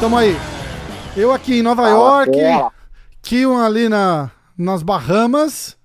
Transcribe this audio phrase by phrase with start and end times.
[0.00, 0.36] Tamo aí.
[1.16, 2.32] Eu aqui em Nova York.
[3.22, 5.76] Kion ali na, nas Bahamas.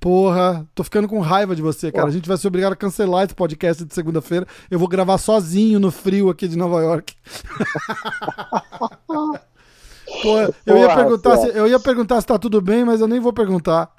[0.00, 2.08] Porra, tô ficando com raiva de você, cara.
[2.08, 4.46] A gente vai ser obrigado a cancelar esse podcast de segunda-feira.
[4.70, 7.14] Eu vou gravar sozinho no frio aqui de Nova York.
[10.22, 13.08] Porra, eu, ia Porra, perguntar se, eu ia perguntar se tá tudo bem, mas eu
[13.08, 13.90] nem vou perguntar.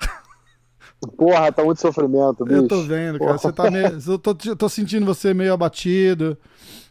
[1.15, 2.55] Porra, tá muito sofrimento, bicho.
[2.57, 3.37] Eu tô vendo, cara.
[3.37, 6.37] Você tá meio, eu tô, tô sentindo você meio abatido,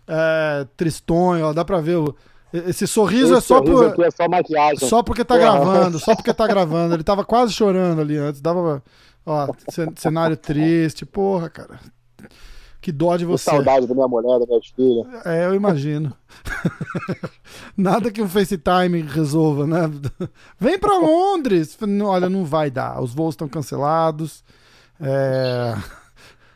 [0.06, 2.14] é, tristonho, ó, dá pra ver o,
[2.52, 4.88] esse sorriso é Esse só sorriso por, é só maquiagem.
[4.88, 5.50] Só porque tá Porra.
[5.50, 6.94] gravando, só porque tá gravando.
[6.94, 8.40] Ele tava quase chorando ali antes.
[8.40, 8.82] Dava.
[9.26, 11.04] Ó, cen- cenário triste.
[11.04, 11.80] Porra, cara.
[12.86, 13.50] Que dó de você.
[13.50, 15.26] saudade da minha mulher, das minhas filhas.
[15.26, 16.16] É, eu imagino.
[17.76, 19.90] Nada que um FaceTime resolva, né?
[20.56, 21.76] Vem pra Londres.
[22.04, 23.02] Olha, não vai dar.
[23.02, 24.44] Os voos estão cancelados.
[25.00, 25.74] É.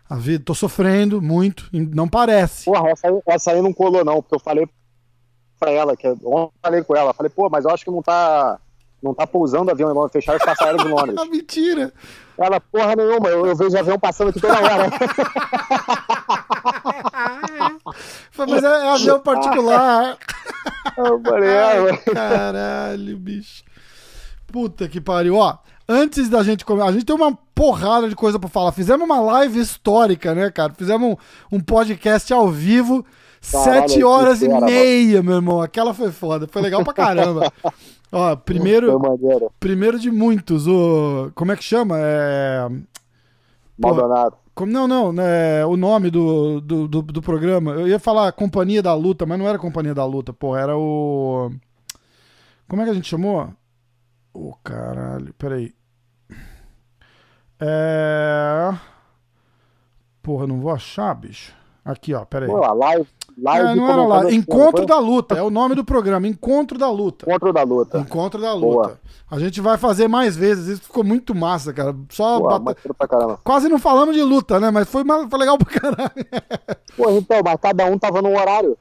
[0.08, 1.68] A vida, tô sofrendo muito.
[1.72, 2.66] Não parece.
[2.66, 4.68] Porra, essa aí, essa aí não colou, não, porque eu falei
[5.58, 8.02] pra ela, que ontem eu falei com ela, falei, pô, mas eu acho que não
[8.02, 8.56] tá.
[9.02, 11.16] Não tá pousando avião em Londres, fecharam os passaram de Londres.
[11.18, 11.92] Ah, mentira.
[12.38, 14.90] Ela, porra nenhuma, eu, eu vejo avião passando aqui toda hora.
[18.36, 20.16] Mas é, é avião particular.
[21.42, 21.96] É, Ai, ué.
[21.96, 23.62] caralho, bicho.
[24.50, 25.36] Puta que pariu.
[25.36, 25.56] Ó,
[25.88, 28.72] antes da gente começar, a gente tem uma porrada de coisa pra falar.
[28.72, 30.72] Fizemos uma live histórica, né, cara?
[30.74, 31.16] Fizemos
[31.50, 33.04] um, um podcast ao vivo,
[33.40, 35.62] sete horas e meia, meu irmão.
[35.62, 36.46] Aquela foi foda.
[36.50, 37.52] Foi legal pra caramba.
[38.12, 39.52] Ó, primeiro, Foi maneiro.
[39.60, 40.66] primeiro de muitos.
[40.66, 41.96] O, como é que chama?
[41.98, 42.68] É.
[43.78, 44.36] Maldonado.
[44.54, 47.72] Como, não, não, né, o nome do, do, do, do programa.
[47.72, 51.50] Eu ia falar Companhia da Luta, mas não era Companhia da Luta, pô, era o.
[52.68, 53.48] Como é que a gente chamou?
[54.34, 55.72] Ô, caralho, peraí.
[57.58, 58.70] É.
[60.22, 61.54] Porra, não vou achar, bicho.
[61.84, 62.48] Aqui, ó, peraí.
[62.48, 63.08] Pô, lá, live,
[63.42, 64.32] live É, não era lá.
[64.32, 66.26] Encontro da Luta, é o nome do programa.
[66.26, 67.26] Encontro da Luta.
[67.26, 67.98] Encontro da luta.
[67.98, 68.86] Encontro da Boa.
[68.86, 69.00] Luta.
[69.30, 70.66] A gente vai fazer mais vezes.
[70.66, 71.94] Isso ficou muito massa, cara.
[72.08, 73.38] Só Pô, bata-.
[73.44, 74.70] Quase não falamos de luta, né?
[74.70, 76.26] Mas foi, foi legal pra caralho.
[76.96, 78.76] Pô, então, mas cada um tava num horário.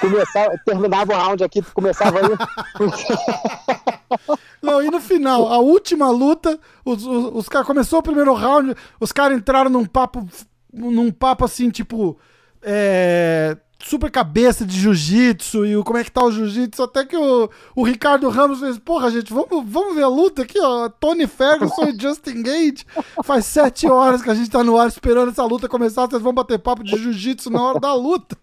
[0.00, 2.28] Começava, terminava o round aqui, começava aí.
[4.60, 8.74] Não, e no final, a última luta, os, os, os caras começou o primeiro round,
[8.98, 10.26] os caras entraram num papo,
[10.72, 12.18] num papo assim, tipo,
[12.62, 17.16] é, super cabeça de jiu-jitsu e o como é que tá o jiu-jitsu, até que
[17.16, 21.26] o, o Ricardo Ramos fez, porra, gente, vamos, vamos ver a luta aqui, ó, Tony
[21.26, 22.86] Ferguson e Justin Gage,
[23.24, 26.32] faz sete horas que a gente tá no ar esperando essa luta começar, vocês vão
[26.32, 28.36] bater papo de jiu-jitsu na hora da luta.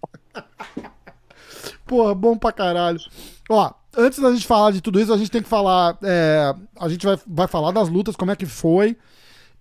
[1.86, 3.00] Porra, bom pra caralho.
[3.50, 5.98] Ó, antes da gente falar de tudo isso, a gente tem que falar.
[6.04, 8.98] é, a gente vai, vai falar das lutas, como é que foi.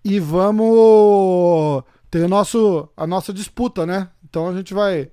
[0.05, 1.83] E vamos.
[2.11, 4.09] Tem o nosso, a nossa disputa, né?
[4.29, 5.11] Então a gente vai.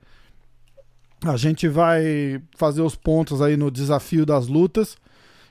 [1.26, 4.98] A gente vai fazer os pontos aí no desafio das lutas.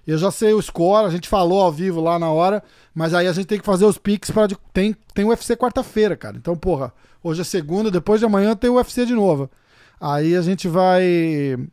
[0.07, 2.63] Eu já sei o score, a gente falou ao vivo lá na hora,
[2.95, 6.37] mas aí a gente tem que fazer os picks para tem tem UFC quarta-feira, cara.
[6.37, 9.49] Então, porra, hoje é segunda, depois de amanhã tem o UFC de novo.
[10.01, 11.03] Aí a gente vai,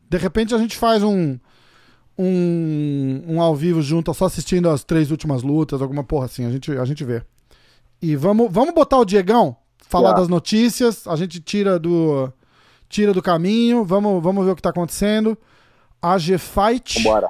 [0.07, 1.37] de repente a gente faz um
[2.17, 6.51] um, um ao vivo junto, só assistindo as três últimas lutas, alguma porra assim, a
[6.51, 7.23] gente a gente vê.
[8.01, 9.55] E vamos vamos botar o Diegão,
[9.87, 10.19] falar Tá.
[10.19, 12.31] das notícias, a gente tira do
[12.89, 15.37] tira do caminho, vamos vamos ver o que tá acontecendo.
[16.01, 17.03] AG Fight.
[17.03, 17.29] Bora.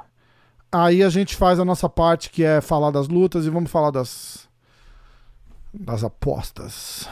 [0.72, 3.90] Aí a gente faz a nossa parte, que é falar das lutas, e vamos falar
[3.90, 4.48] das.
[5.74, 7.08] das apostas.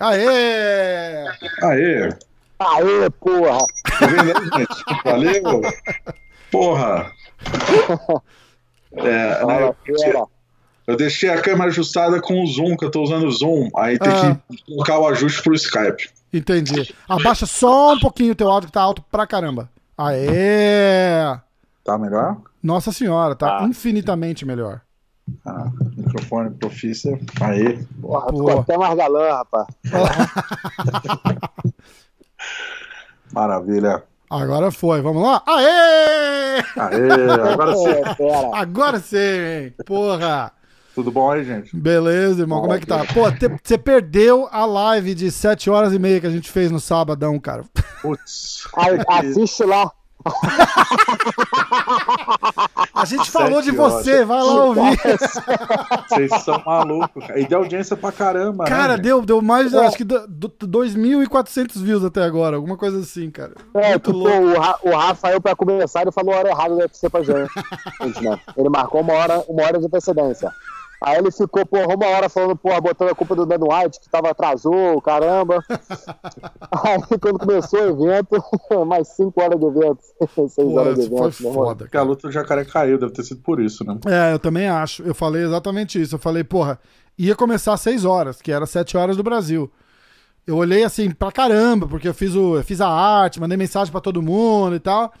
[0.00, 1.26] Aê!
[1.62, 2.08] Aê!
[2.58, 3.58] Aê, porra!
[3.98, 5.02] Tá vendo aí, gente?
[5.04, 5.60] Valeu!
[6.50, 7.12] Porra!
[8.92, 10.24] É, né, eu, fera.
[10.86, 13.68] eu deixei a câmera ajustada com o zoom, que eu tô usando o zoom.
[13.76, 14.38] Aí tem Ah.
[14.50, 16.08] que colocar o ajuste pro Skype.
[16.32, 16.94] Entendi.
[17.08, 19.68] Abaixa só um pouquinho o teu áudio que tá alto pra caramba.
[19.96, 21.36] Aê!
[21.84, 22.36] Tá melhor?
[22.62, 23.64] Nossa senhora, tá Ah.
[23.64, 24.80] infinitamente melhor.
[25.44, 25.66] Ah,
[25.96, 27.18] microfone profício.
[27.40, 27.78] Aê!
[28.00, 28.36] Porra, Pô.
[28.38, 29.66] ficou até mais galã, rapaz.
[33.32, 34.02] Maravilha.
[34.30, 35.42] Agora foi, vamos lá?
[35.46, 36.62] Aê!
[36.76, 37.30] Aê!
[37.52, 38.52] Agora sim.
[38.54, 39.74] Agora sim, hein?
[39.86, 40.52] Porra!
[40.98, 41.76] Tudo bom aí, gente?
[41.76, 43.04] Beleza, irmão, como é que tá?
[43.14, 43.20] Pô,
[43.62, 47.38] você perdeu a live de 7 horas e meia que a gente fez no sabadão,
[47.38, 47.62] cara.
[48.02, 48.64] Putz.
[49.06, 49.92] Assiste lá.
[52.92, 54.26] A gente falou de Sete você, horas.
[54.26, 54.98] vai lá ouvir.
[56.08, 57.24] Vocês são malucos.
[57.26, 57.38] cara.
[57.40, 59.04] E deu audiência pra caramba, né, Cara, gente?
[59.04, 59.86] deu, deu mais, É.
[59.86, 63.52] acho que do- do- 2.400 views até agora, alguma coisa assim, cara.
[63.74, 67.08] É, Muito tipo, o, o Rafael, pra começar, ele falou a hora errada do UFC
[67.08, 68.40] pra gente, né?
[68.56, 70.50] Ele marcou uma hora, uma hora de antecedência.
[71.00, 74.08] Aí ele ficou, porra, uma hora falando, porra, botando a culpa do Dan White, que
[74.10, 75.62] tava atrasou, caramba.
[76.84, 78.42] Aí quando começou o evento,
[78.86, 80.00] mais cinco horas de evento,
[80.50, 81.64] seis Pô, horas de foi evento, meu irmão.
[81.64, 82.10] foda, Porque a cara.
[82.10, 83.98] luta do jacaré caiu, deve ter sido por isso, né?
[84.06, 85.02] É, eu também acho.
[85.02, 86.16] Eu falei exatamente isso.
[86.16, 86.78] Eu falei, porra,
[87.16, 89.70] ia começar às 6 horas, que era 7 horas do Brasil.
[90.46, 93.92] Eu olhei assim pra caramba, porque eu fiz, o, eu fiz a arte, mandei mensagem
[93.92, 95.12] pra todo mundo e tal.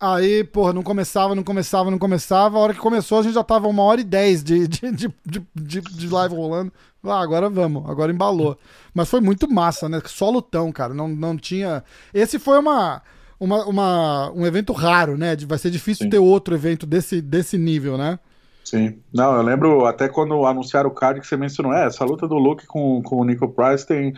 [0.00, 2.56] Aí, porra, não começava, não começava, não começava.
[2.56, 5.12] A hora que começou, a gente já tava uma hora e dez de, de, de,
[5.56, 6.72] de, de- live rolando.
[7.02, 8.56] Ah, agora vamos, agora embalou.
[8.94, 10.00] Mas foi muito massa, né?
[10.06, 10.94] Só lutão, cara.
[10.94, 11.82] Não, não tinha.
[12.14, 13.02] Esse foi uma,
[13.40, 15.34] uma, uma- um evento raro, né?
[15.46, 16.10] Vai ser difícil Sim.
[16.10, 18.20] ter outro evento desse, desse nível, né?
[18.64, 18.98] Sim.
[19.12, 22.36] Não, eu lembro até quando anunciaram o card que você mencionou, é, essa luta do
[22.36, 24.12] Luke com, com o Nico Price tem,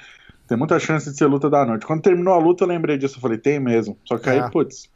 [0.49, 1.87] tem muita chance de ser luta da noite.
[1.87, 3.97] Quando terminou a luta, eu lembrei disso, eu falei, tem mesmo.
[4.05, 4.50] Só que aí, É.
[4.50, 4.89] putz.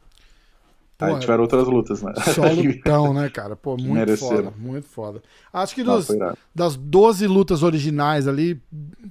[0.99, 1.19] Aí Porra.
[1.19, 2.13] tiveram outras lutas, né?
[2.33, 3.55] Só lutão, né, cara?
[3.55, 4.45] Pô, muito Mereceram.
[4.45, 5.21] foda, muito foda.
[5.51, 6.07] Acho que Não, dos,
[6.53, 8.61] das 12 lutas originais ali,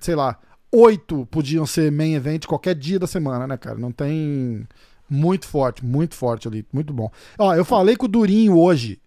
[0.00, 0.38] sei lá,
[0.72, 3.78] oito podiam ser main event qualquer dia da semana, né, cara?
[3.78, 4.66] Não tem.
[5.08, 7.10] Muito forte, muito forte ali, muito bom.
[7.38, 8.98] Ó, eu falei com o Durinho hoje.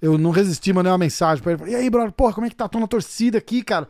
[0.00, 1.70] Eu não resisti, mandei uma mensagem pra ele.
[1.70, 2.68] E aí, brother, porra, como é que tá?
[2.68, 3.88] Tô na torcida aqui, cara.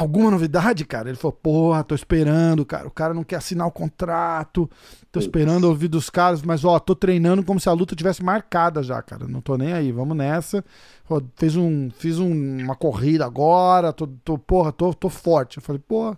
[0.00, 1.08] Alguma novidade, cara?
[1.08, 2.86] Ele falou, porra, tô esperando, cara.
[2.86, 4.70] O cara não quer assinar o contrato.
[5.10, 8.80] Tô esperando ouvir dos caras, mas ó, tô treinando como se a luta tivesse marcada
[8.80, 9.26] já, cara.
[9.26, 10.64] Não tô nem aí, vamos nessa.
[11.08, 15.56] Pô, Fez um, fiz um- uma corrida agora, tô, tô porra, tô, tô forte.
[15.56, 16.16] Eu falei, porra,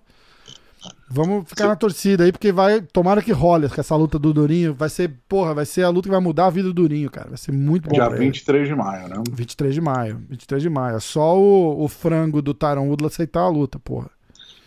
[1.09, 4.75] vamos ficar na torcida aí, porque vai, tomara que role com essa luta do Durinho.
[4.75, 7.29] Vai ser, porra, vai ser a luta que vai mudar a vida do Durinho, cara.
[7.29, 8.27] Vai ser muito bom Dia pra ele.
[8.27, 9.23] 23 de maio, né?
[9.31, 10.97] 23 de maio, 23 de maio.
[10.97, 14.11] É só o, o frango do Tyron Woodley aceitar a luta, porra.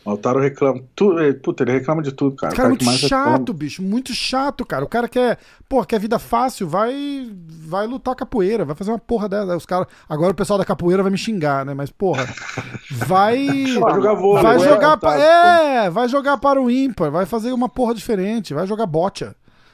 [0.06, 0.82] O Taro reclama.
[0.96, 2.54] Tu, eh, puta, ele reclama de tudo, cara.
[2.54, 4.84] Cara é O muito chato, reclama- bicho, muito chato, cara.
[4.84, 5.38] O cara quer,
[5.70, 7.32] pô, quer vida fácil, vai
[7.66, 9.56] vai lutar capoeira, vai fazer uma porra dessa.
[9.56, 11.74] Os cara, agora o pessoal da capoeira vai me xingar, né?
[11.74, 12.28] Mas porra,
[12.92, 13.48] vai
[13.80, 14.44] Vai jogar vôlei.
[14.44, 14.64] vai né?
[14.68, 18.86] jogar pa- é, vai jogar para o ímpar, vai fazer uma porra diferente, vai jogar
[18.86, 19.34] bocha.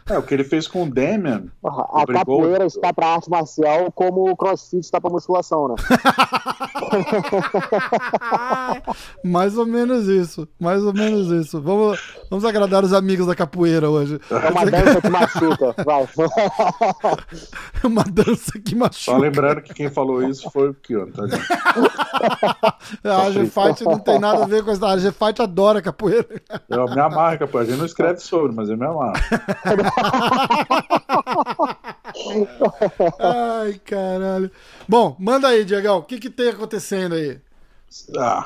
[0.10, 1.46] É, o que ele fez com o Damian.
[1.62, 5.76] Porra, A capoeira está pra arte marcial como o crossfit está pra musculação, né?
[9.24, 11.62] mais ou menos isso, mais ou menos isso.
[11.62, 14.20] Vamos, vamos agradar os amigos da capoeira hoje.
[14.30, 15.76] É uma dança que machuca.
[15.86, 16.08] Vai.
[17.82, 19.18] É uma dança que Só machuca.
[19.18, 21.48] lembrando que quem falou isso foi o Kion, tá, gente?
[23.04, 24.86] A G-Fight não tem nada a ver com isso.
[24.86, 26.28] A G-Fight adora capoeira.
[26.68, 27.68] Eu me amarro, capaz.
[27.68, 29.14] A gente não escreve sobre, mas eu me amarro.
[33.20, 34.52] Ai, caralho.
[34.88, 35.98] Bom, manda aí, Diegão.
[36.00, 37.40] O que, que tem acontecendo aí?
[38.18, 38.46] Ah,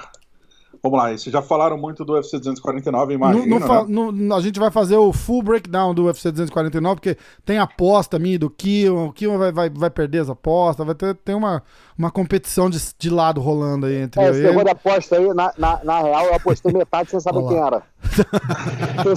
[0.81, 4.11] vamos lá, vocês já falaram muito do UFC 249, Não- imagino, não fa- né?
[4.11, 8.39] não- a gente vai fazer o full breakdown do UFC 249, porque tem aposta minha
[8.39, 9.07] do Kion.
[9.07, 10.85] O Kion vai, vai, vai perder as apostas.
[10.85, 11.61] Vai ter, tem uma,
[11.98, 14.69] uma competição de, de lado rolando aí entre É, eu e ele.
[14.69, 17.84] aposta aí, na, na, na real, eu apostei metade sem saber Olha quem era.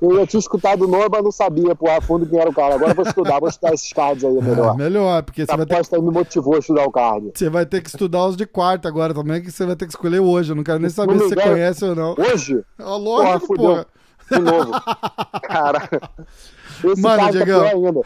[0.00, 2.54] eu já tinha escutado o nome, mas não sabia, pô, a fundo quem era o
[2.54, 2.74] cara.
[2.74, 4.76] Agora eu vou estudar, vou estudar esses cards aí, Ah, melhor.
[4.76, 7.32] melhor, porque você A vai, ter, aposta aí me motivou a estudar o card.
[7.34, 9.92] você vai ter que estudar os de quarta agora também, que você vai ter que
[9.92, 10.52] escolher hoje.
[10.52, 11.50] Eu não quero nem saber se você engano.
[11.52, 12.14] conhece ou não.
[12.18, 12.64] Hoje?
[12.80, 13.64] Ó, lógico, fudeu.
[13.70, 13.86] porra.
[14.30, 14.72] De novo.
[15.42, 15.88] Cara.
[16.84, 18.02] Esse Mano, tá Diegão.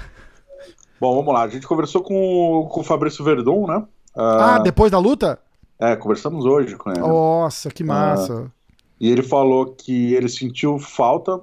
[1.00, 1.43] Bom, vamos lá.
[1.43, 3.84] A gente conversou com, o- com o Fabrício Verdun, né?
[4.15, 5.38] Ah, Ah, depois da luta?
[5.79, 7.00] É, conversamos hoje com ele.
[7.00, 8.50] Nossa, que massa.
[8.98, 11.41] E ele falou que ele sentiu falta,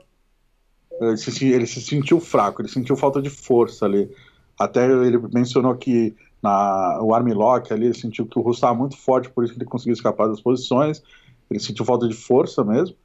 [1.00, 4.10] ele se, ele se sentiu fraco, ele sentiu falta de força ali.
[4.58, 8.98] Até ele mencionou que na, o armlock ali, ele sentiu que o russo estava muito
[8.98, 11.02] forte, por isso que ele conseguiu escapar das posições.
[11.50, 12.96] Ele sentiu falta de força mesmo.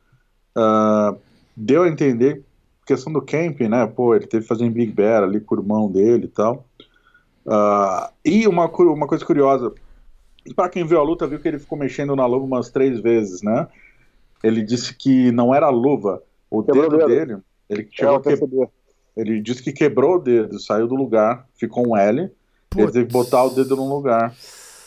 [0.57, 1.15] Ah,
[1.57, 2.43] deu a entender,
[2.89, 3.87] questão do camping, né?
[3.87, 6.67] Pô, ele teve que fazer em Big Bear ali com o irmão dele e tal.
[7.47, 9.73] Ah, e uma, uma coisa curiosa,
[10.57, 13.43] para quem viu a luta, viu que ele ficou mexendo na luva umas três vezes,
[13.43, 13.69] né?
[14.43, 17.39] Ele disse que não era a luva, o Quebrou dedo dele.
[17.69, 18.69] Ele, É, chegou a que-
[19.17, 22.21] ele disse que quebrou o dedo, saiu do lugar, ficou um L.
[22.21, 22.31] Ele
[22.71, 22.93] Putz.
[22.93, 24.35] teve que botar o dedo num lugar.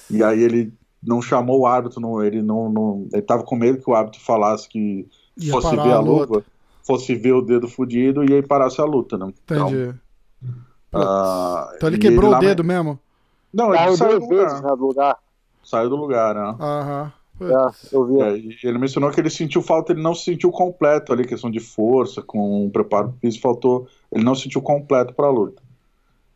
[0.10, 3.80] E aí ele não chamou o árbitro, não, ele não, não ele tava com medo
[3.80, 6.34] que o árbitro falasse que Ia fosse ver a, a luta.
[6.34, 6.46] luva,
[6.84, 9.28] fosse ver o dedo fudido e aí parasse a luta, né?
[9.44, 9.94] Entendi.
[10.90, 13.00] Então, ah, Então ele quebrou o lame- dedo mesmo?
[13.54, 14.62] Não, ele saiu do vezes lugar.
[14.64, 15.18] né, do lugar.
[15.64, 16.56] Saiu do lugar, né?
[16.60, 17.14] Aham.
[17.42, 18.22] É, eu vi.
[18.22, 21.60] É, ele mencionou que ele sentiu falta, ele não se sentiu completo ali, questão de
[21.60, 25.62] força, com o preparo físico, faltou, ele não se sentiu completo para a luta.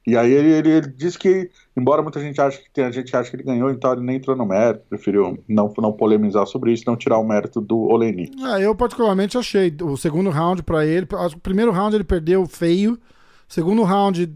[0.07, 3.15] E aí ele, ele, ele disse que, embora muita gente ache que tem a gente
[3.15, 6.71] acha que ele ganhou, então ele nem entrou no mérito, preferiu não, não polemizar sobre
[6.74, 8.31] isso, não tirar o mérito do Olenik.
[8.53, 12.03] É, eu particularmente achei o segundo round pra ele, acho que o primeiro round ele
[12.03, 13.00] perdeu feio,
[13.47, 14.31] segundo round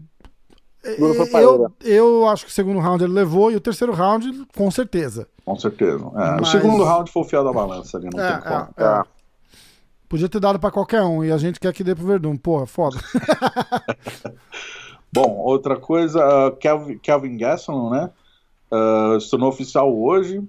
[0.98, 3.92] Não foi pra eu, eu acho que o segundo round ele levou e o terceiro
[3.92, 5.28] round com certeza.
[5.44, 6.04] Com certeza.
[6.16, 8.68] É, Mas- O segundo round foi o fiel da balança ali, não É, tem como.
[8.76, 9.02] é, é.
[10.08, 12.36] Podia ter dado pra qualquer um e a gente quer que dê pro Verdun.
[12.36, 12.96] Porra, foda.
[15.12, 18.10] Bom, outra coisa, uh, Kelvin, Kelvin Gasson, né?
[18.70, 20.42] uh, se tornou oficial hoje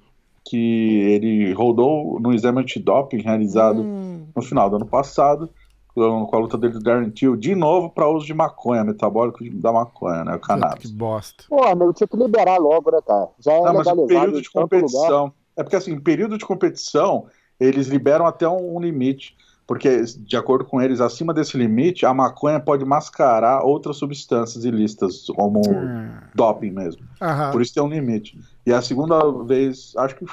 [0.45, 5.49] que ele rodou no exame antidoping realizado Hum, no final do ano passado,
[5.93, 9.43] com com a luta dele do Darren Till, de novo para uso de maconha, metabólico
[9.43, 10.35] de- da maconha, né?
[10.35, 10.91] O que cannabis.
[10.91, 11.43] bosta.
[11.49, 13.29] Pô, nego, tinha que liberar logo, né, cara?
[13.39, 15.33] Já é Não, mas o período de competição.
[15.55, 17.25] É porque assim, período de competição,
[17.59, 19.35] eles liberam até um, um limite.
[19.67, 25.25] Porque, de acordo com eles, acima desse limite, a maconha pode mascarar outras substâncias ilícitas,
[25.27, 26.11] como Hum.
[26.35, 27.01] doping mesmo.
[27.21, 27.51] Aham.
[27.51, 28.37] Por isso tem um limite.
[28.65, 30.25] E a segunda vez, acho que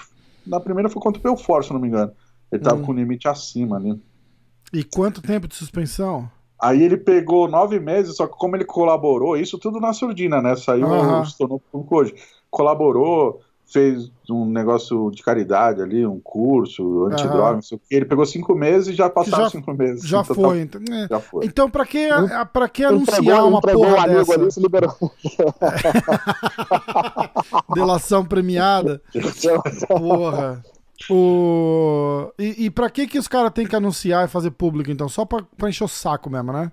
[0.46, 2.12] na primeira foi contra o Belfort, se não me engano.
[2.50, 2.82] Ele tava Hum.
[2.82, 4.00] com o limite acima ali.
[4.72, 6.30] E quanto tempo de suspensão?
[6.60, 10.56] Aí ele pegou nove meses, só que como ele colaborou, isso tudo na surdina, né?
[10.56, 11.24] Saiu, Aham.
[11.24, 12.14] se tornou público hoje.
[12.50, 17.52] Colaborou, fez um negócio de caridade ali, um curso, antidroga, Aham.
[17.56, 17.96] não sei o quê.
[17.96, 20.06] Ele pegou cinco meses e já passaram já- cinco meses.
[20.08, 20.60] Já Então, foi.
[20.60, 21.06] Então, é.
[21.08, 21.44] Já foi.
[21.46, 22.08] Então, pra que,
[22.52, 24.34] pra que Entregou, anunciar uma entregou um porra amigo dessa?
[24.34, 24.94] ali, se liberou.
[27.74, 29.00] Delação premiada?
[29.86, 30.62] Porra.
[31.10, 32.32] O...
[32.38, 35.08] E, e pra que que os caras têm que anunciar e fazer público, então?
[35.08, 36.72] Só pra, pra encher o saco mesmo, né?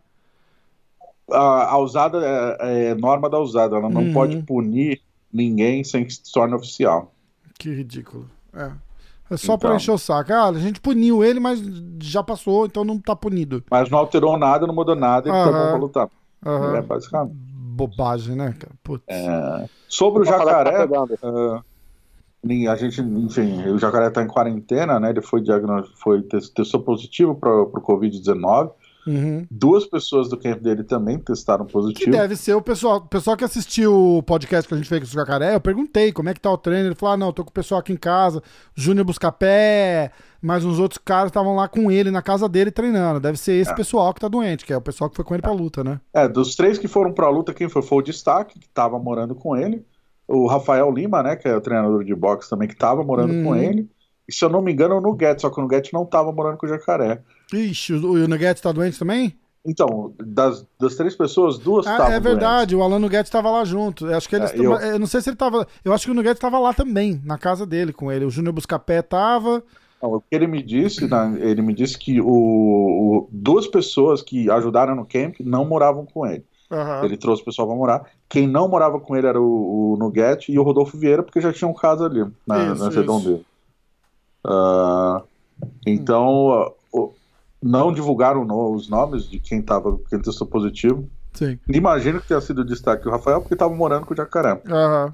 [1.31, 2.19] A, a usada
[2.59, 4.13] é, é norma da usada, ela não Uhum.
[4.13, 5.01] pode punir
[5.35, 7.13] ninguém sem que se torne oficial.
[7.59, 8.25] Que ridículo.
[8.53, 8.71] É.
[9.29, 9.77] É só pra Então.
[9.77, 10.31] encher o saco.
[10.31, 11.59] Ah, a gente puniu ele, mas
[12.01, 13.63] já passou, então não tá punido.
[13.71, 16.09] Mas não alterou nada, não mudou nada, ele tá bom pra lutar.
[16.45, 16.75] Aham.
[16.77, 17.33] É basicamente.
[17.35, 18.73] Bobagem, né, cara?
[18.83, 19.03] Putz.
[19.89, 20.87] Sobre o tá jacaré,
[22.43, 25.09] nem- a gente, enfim, o jacaré tá em quarentena, né?
[25.09, 28.71] Ele foi diagnosticado, foi tes- testou positivo para pro Covid-19.
[29.07, 29.45] Uhum.
[29.51, 32.11] Duas pessoas do camp dele também testaram Que positivo.
[32.11, 35.07] deve ser o pessoal, o pessoal que assistiu o podcast que a gente fez com
[35.07, 35.53] o Jacaré.
[35.55, 36.87] Eu perguntei como é que tá o treino.
[36.87, 38.41] Ele falou: ah, não, tô com o pessoal aqui em casa,
[38.73, 43.19] Júnior Buscapé, mais uns outros caras estavam lá com ele na casa dele treinando.
[43.19, 45.41] Deve ser esse pessoal que tá doente, que é o pessoal que foi com ele
[45.41, 45.99] pra luta, né?
[46.13, 47.81] É, dos três que foram pra luta, quem foi?
[47.81, 49.85] Foi o Destaque, que tava morando com ele.
[50.27, 51.35] O Rafael Lima, né?
[51.35, 53.43] Que é o treinador de boxe também, que tava morando Uhum.
[53.43, 53.87] com ele.
[54.27, 56.57] E se eu não me engano, o Nugget, só que o Nugget não tava morando
[56.57, 57.21] com o jacaré.
[57.53, 59.37] Ixi, o, o Nuggets tá doente também?
[59.67, 63.65] Então, das, das três pessoas, duas Ah, estavam é verdade, o Alan Nuggets tava lá
[63.65, 64.05] junto.
[64.05, 64.51] Eu acho que eles.
[64.53, 64.99] É, eu- eu...
[64.99, 65.67] não sei se ele tava.
[65.83, 68.25] Eu acho que o Nuggets tava lá também, na casa dele com ele.
[68.25, 69.63] O Júnior Buscapé tava.
[70.01, 74.21] Não, o que ele me disse, né, ele me disse que o, o- duas pessoas
[74.21, 76.43] que ajudaram no camp não moravam com ele.
[76.71, 77.05] Aham.
[77.05, 78.11] Ele trouxe o pessoal para morar.
[78.29, 81.51] Quem não morava com ele era o, o Nugget e o Rodolfo Vieira, porque já
[81.51, 83.41] tinha um caso ali na, Isso, na redondeza.
[84.43, 85.23] Ah,
[85.85, 86.71] então, ah,
[87.61, 91.09] não divulgaram os nomes de quem tava, quem testou positivo.
[91.33, 91.59] Sim.
[91.67, 94.61] Imagino que tenha sido o destaque o Rafael, porque estava morando com o Jacaré.
[94.67, 95.13] Aham.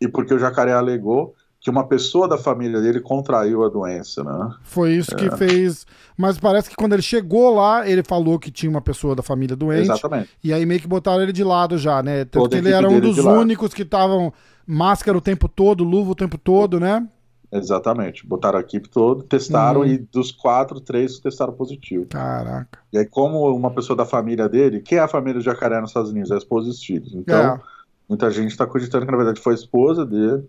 [0.00, 4.50] E porque o Jacaré alegou que uma pessoa da família dele contraiu a doença, né?
[4.62, 5.84] Foi isso que fez.
[6.16, 9.56] Mas parece que quando ele chegou lá, ele falou que tinha uma pessoa da família
[9.56, 9.82] doente.
[9.82, 10.30] Exatamente.
[10.42, 12.24] E aí meio que botaram ele de lado já, né?
[12.24, 13.40] Tanto Toda que a ele era um dos lado.
[13.40, 14.32] únicos que estavam
[14.64, 17.04] máscara o tempo todo, luva o tempo todo, né?
[17.50, 18.26] Exatamente.
[18.26, 19.86] Botaram a equipe toda, testaram Uhum.
[19.86, 22.06] e dos quatro, três testaram positivo.
[22.10, 22.78] Caraca.
[22.92, 25.90] E aí, como uma pessoa da família dele, quem é a família do jacaré nos
[25.90, 26.30] Estados Unidos?
[26.30, 27.14] É a esposa e os filhos.
[27.14, 27.60] Então, É.
[28.08, 30.44] muita gente está acreditando que na verdade foi a esposa dele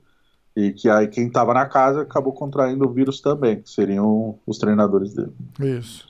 [0.55, 4.57] e que aí quem estava na casa acabou contraindo o vírus também, que seriam os
[4.57, 5.31] treinadores dele.
[5.59, 6.07] Isso.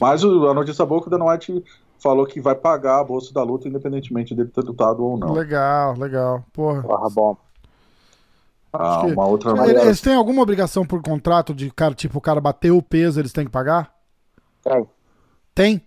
[0.00, 1.64] Mas o- a notícia boa é que o Dana White
[2.00, 5.32] falou que vai pagar a bolsa da luta, independentemente dele ter lutado ou não.
[5.32, 6.44] Legal, legal.
[6.52, 6.82] Porra.
[6.82, 7.36] Porra, bom.
[8.72, 12.40] Ah, uma outra Ele- Eles têm alguma obrigação por contrato de cara, tipo, o cara
[12.40, 13.94] bateu o peso, eles têm que pagar?
[14.62, 14.86] Tem,
[15.54, 15.82] Tem?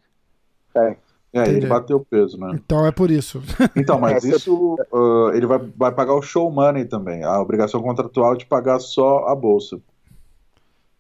[0.74, 0.98] tem.
[1.34, 1.68] É, ele Entendi.
[1.68, 2.52] bateu o peso, né?
[2.54, 3.42] Então é por isso.
[3.76, 7.24] Então, mas isso ah, ele vai, vai pagar o show money também.
[7.26, 9.78] A obrigação contratual é de pagar só a bolsa.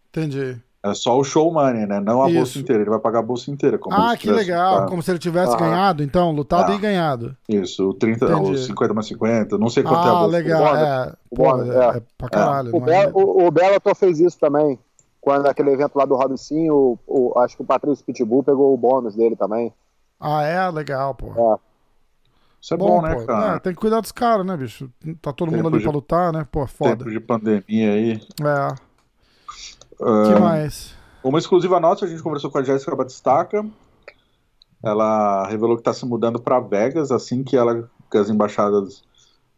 [0.10, 0.62] Entendi.
[0.88, 2.00] É só o show money, né?
[2.00, 2.38] Não a Isso.
[2.38, 2.82] bolsa inteira.
[2.84, 3.77] Ele vai pagar a bolsa inteira.
[3.80, 4.86] Como Ah, que legal.
[4.86, 5.58] Como se ele tivesse Ah.
[5.58, 6.75] ganhado, então, lutado Ah.
[6.75, 7.36] e ganhado.
[7.50, 8.51] Isso, o 30, Entendi.
[8.51, 9.58] o 50 mais 50.
[9.58, 10.27] Não sei quanto é a Ah, bolsa.
[10.38, 10.63] legal.
[10.63, 10.80] bônus.
[10.80, 11.98] É, O pô, é, é.
[11.98, 12.70] é pra caralho.
[12.70, 13.10] O, não Be é?
[13.13, 14.77] o, o Bellator fez isso também.
[15.20, 17.00] Quando aquele evento lá do Robicinho, o,
[17.34, 19.74] o- acho que o Patrício Pitbull pegou o bônus dele também.
[20.20, 20.70] Ah, é?
[20.70, 21.27] Legal, pô.
[21.56, 21.58] É.
[22.62, 23.25] Isso é bom, né, pô.
[23.25, 23.56] cara?
[23.56, 24.88] É, tem que cuidar dos caras, né, bicho?
[25.22, 26.46] Tá todo mundo Tempo ali de- pra lutar, né?
[26.51, 26.98] Pô, foda.
[26.98, 28.22] Tempo de pandemia aí.
[28.42, 28.75] É.
[29.98, 30.94] Que mais?
[31.24, 33.66] Uma exclusiva nossa, a gente conversou com a Jéssica Batistaca.
[34.84, 39.04] Ela revelou que está se mudando para Vegas assim que ela que as embaixadas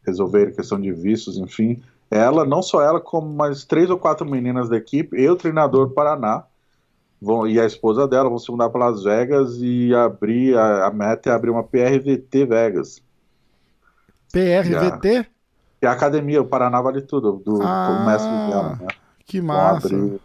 [0.06, 1.84] resolverem questão de vistos, enfim.
[2.10, 5.90] Ela, não só ela, como mais três ou quatro meninas da equipe e o treinador
[5.90, 6.46] Paraná
[7.22, 10.92] vão, e a esposa dela vão se mudar para Las Vegas e abrir a, a
[10.92, 13.02] meta é abrir uma PRVT Vegas.
[14.32, 15.28] PRVT?
[15.82, 18.88] É a academia, o Paraná vale tudo, do, Ah, do mestre dela, né?
[19.26, 19.88] Que Vão massa.
[19.88, 20.22] abrir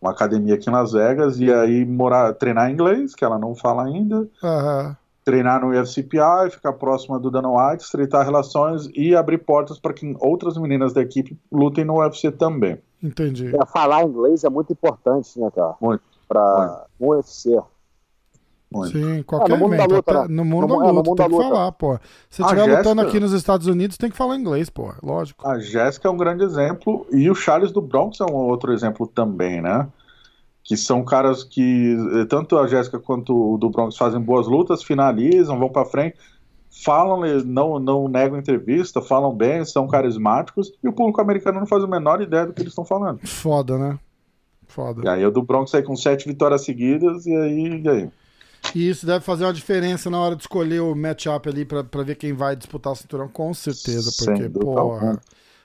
[0.00, 3.84] uma academia aqui em Las Vegas e aí morar, treinar inglês, que ela não fala
[3.84, 4.96] ainda, Aham.
[5.24, 10.14] treinar no UFCPI, ficar próxima do Dana White, estreitar relações e abrir portas para que
[10.20, 12.78] outras meninas da equipe lutem no UFC também.
[13.02, 13.54] Entendi.
[13.54, 15.74] É, falar inglês é muito importante, né, cara?
[15.80, 16.02] Muito.
[16.28, 17.56] Pra um UFC.
[18.84, 20.34] Sim, qualquer no mundo evento, da luta, até- né?
[20.34, 21.48] no mundo No- da é, no luta, mundo tem da que luta.
[21.56, 21.98] falar, pô.
[22.30, 24.92] Se estiver lutando Jéssica- aqui nos Estados Unidos, tem que falar inglês, pô.
[25.02, 25.46] Lógico.
[25.46, 29.06] A Jéssica é um grande exemplo e o Charles do Bronx é um outro exemplo
[29.06, 29.86] também, né?
[30.64, 34.82] Que são caras que eh, tanto a Jéssica quanto o do Bronx fazem boas lutas,
[34.82, 36.16] finalizam, vão pra frente,
[36.84, 41.66] falam, eh, não, não negam entrevista, falam bem, são carismáticos e o público americano não
[41.66, 43.20] faz a menor ideia do que eles estão falando.
[43.26, 43.98] Foda, né?
[44.66, 45.02] Foda.
[45.04, 48.10] E aí o do Bronx sai com sete vitórias seguidas e aí, e aí?
[48.74, 52.02] E isso deve fazer uma diferença na hora de escolher o matchup ali pra, pra
[52.02, 54.10] ver quem vai disputar o cinturão, com certeza.
[54.24, 55.18] Porque, porra,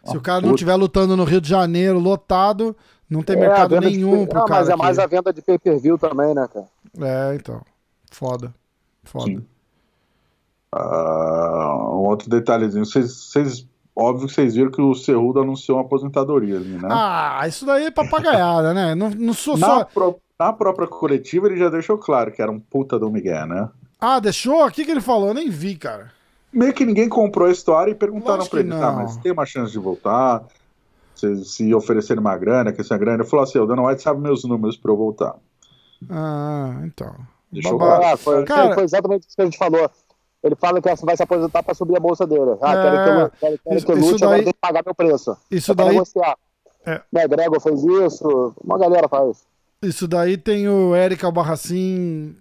[0.05, 2.75] se o cara não estiver lutando no Rio de Janeiro, lotado,
[3.10, 4.60] não tem É, a mercado de nenhum pay- pro Ah, cara.
[4.62, 4.81] Mas é aqui.
[4.81, 6.65] mais a venda de pay-per-view também, né, cara?
[7.01, 7.62] É, então.
[8.10, 8.53] Foda.
[9.03, 9.43] Foda.
[10.74, 16.55] Ah, um outro detalhezinho, vocês, óbvio que vocês viram que o Cerrudo anunciou uma aposentadoria
[16.55, 16.88] ali, né?
[16.89, 18.96] Ah, isso daí é papagaiada, né?
[18.96, 19.84] Não, não sou na, só.
[19.86, 23.69] pró- na própria coletiva ele já deixou claro que era um puta do Miguel, né?
[24.00, 24.65] Ah, deixou?
[24.65, 25.27] O que, que ele falou?
[25.27, 26.12] Eu nem vi, cara.
[26.51, 29.45] Meio que ninguém comprou a história e perguntaram Lógico pra ele, tá, mas tem uma
[29.45, 30.43] chance de voltar?
[31.15, 33.21] Se, se oferecerem uma grana, que essa grana.
[33.21, 35.36] Ele falou assim: o Dana White sabe meus números pra eu voltar.
[36.10, 37.15] Ah, então.
[37.51, 38.03] Deixou claro.
[38.05, 39.89] Ah, foi, Cara- foi exatamente isso que a gente falou.
[40.43, 42.57] Ele fala que vai se aposentar pra subir a bolsa dele.
[42.62, 44.60] Ah, É, quero que eu, quero, quero isso- que eu lute, agora daí- tem que
[44.60, 45.38] pagar meu preço.
[45.51, 46.36] Isso daí, negociar.
[46.88, 47.01] É.
[47.13, 49.43] Né, Gregor fez isso, uma galera faz.
[49.82, 52.36] Isso daí tem o Eric Albarracin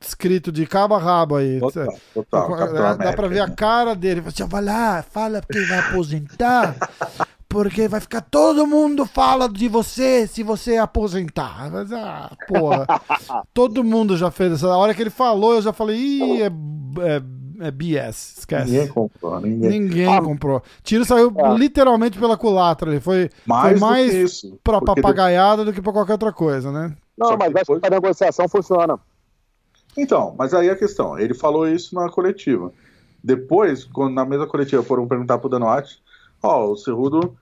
[0.00, 1.60] escrito de cabo a rabo aí.
[1.60, 2.72] Total, total.
[2.72, 4.20] Dá, dá pra ver a cara dele.
[4.20, 6.76] Você vai lá, fala que vai aposentar,
[7.48, 11.70] porque vai ficar todo mundo fala de você se você aposentar.
[11.70, 12.86] Mas, ah, porra.
[13.52, 14.68] todo mundo já fez essa.
[14.68, 17.22] A hora que ele falou, eu já falei, ih, é, é,
[17.60, 18.38] é BS.
[18.38, 18.70] Esquece.
[18.70, 19.80] Ninguém comprou, ninguém.
[19.80, 20.62] Ninguém Ah, comprou.
[20.82, 21.54] Tiro saiu é.
[21.56, 23.00] literalmente pela culatra ali.
[23.00, 24.58] Foi Mais, foi mais do que isso.
[24.62, 26.94] pra papagaiada do que pra qualquer outra coisa, né?
[27.16, 28.98] Não, Só que mas acho depois- que a negociação funciona.
[29.96, 32.72] Então, mas aí a questão, ele falou isso na coletiva.
[33.22, 35.98] Depois, quando na mesma coletiva foram perguntar pro Danotti,
[36.42, 37.36] ó, o Cerrudo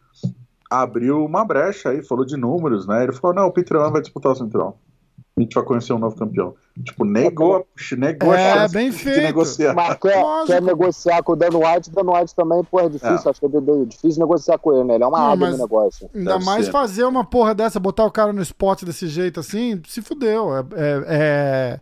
[0.71, 3.03] abriu uma brecha aí, falou de números, né?
[3.03, 4.75] Ele falou, não, o Peter vai disputar o Cinturão.
[5.35, 6.55] A gente vai conhecer um novo campeão.
[6.85, 7.67] Tipo, negou,
[7.97, 9.23] negou É, a chance bem de feito.
[9.23, 9.75] negociar.
[9.75, 10.47] Mas quer, Lógico.
[10.47, 13.17] quer negociar com o Dan White, Dan White também, pô, é difícil.
[13.27, 13.31] É.
[13.31, 14.95] Acho que é de- difícil negociar com ele, né?
[14.97, 16.09] Ele é uma Não, no negócio.
[16.15, 16.73] Ainda Deve mais ser.
[16.73, 20.55] fazer uma porra dessa, botar o cara no spot desse jeito assim, se fudeu.
[20.55, 21.81] É, é- é-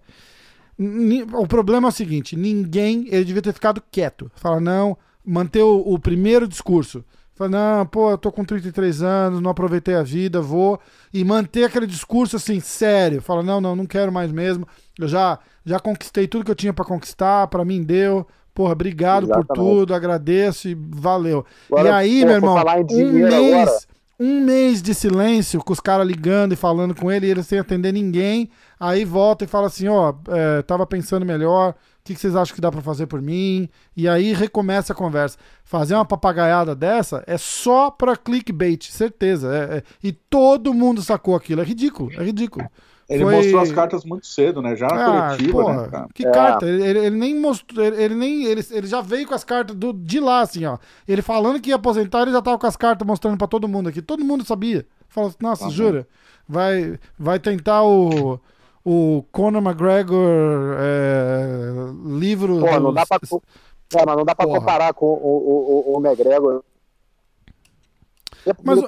[1.37, 3.07] O problema é o seguinte: ninguém.
[3.11, 4.31] Ele devia ter ficado quieto.
[4.37, 7.05] Fala, não, manter o, o primeiro discurso.
[7.41, 10.79] Fala, não, pô, eu tô com 33 anos, não aproveitei a vida, vou.
[11.11, 13.23] E manter aquele discurso assim, sério.
[13.23, 14.69] Fala, não, não, não quero mais mesmo.
[14.99, 18.27] Eu já, já conquistei tudo que eu tinha pra conquistar, pra mim deu.
[18.53, 19.55] Porra, obrigado por Exatamente.
[19.55, 21.47] tudo, agradeço e valeu.
[21.73, 22.57] Agora, e aí, meu por irmão,
[22.91, 23.33] um mês,
[23.69, 23.79] agora-
[24.21, 27.59] um mês de silêncio, com os caras ligando e falando com ele, e ele sem
[27.59, 28.51] atender ninguém.
[28.79, 32.55] Aí volta e fala assim: ó, é, tava pensando melhor, o que, que vocês acham
[32.55, 33.69] que dá pra fazer por mim?
[33.97, 35.37] E aí recomeça a conversa.
[35.63, 39.55] Fazer uma papagaiada dessa é só pra clickbait, certeza.
[39.55, 41.61] É- é- e todo mundo sacou aquilo.
[41.61, 42.67] É ridículo, é ridículo.
[43.09, 44.77] Ele Foi- mostrou as cartas muito cedo, né?
[44.77, 46.07] Já na Ah, coletiva, porra, né, cara?
[46.15, 46.31] que É.
[46.31, 46.65] carta?
[46.67, 50.21] Ele, ele- nem mostrou, ele, nem, ele, ele já veio com as cartas do, de
[50.21, 50.79] lá, assim, ó.
[51.09, 53.89] Ele falando que ia aposentar, ele já tava com as cartas mostrando pra todo mundo
[53.89, 54.01] aqui.
[54.01, 54.87] Todo mundo sabia.
[55.09, 55.71] Falou, assim, nossa, bom.
[55.71, 56.07] jura?
[56.49, 58.39] Vai, vai tentar o,
[58.91, 62.59] o Conor McGregor é, livro.
[62.59, 64.59] Pô, não dá pra, é, mas não dá pra Porra.
[64.59, 66.65] comparar com o, o, o, McGregor.
[68.65, 68.81] Mas,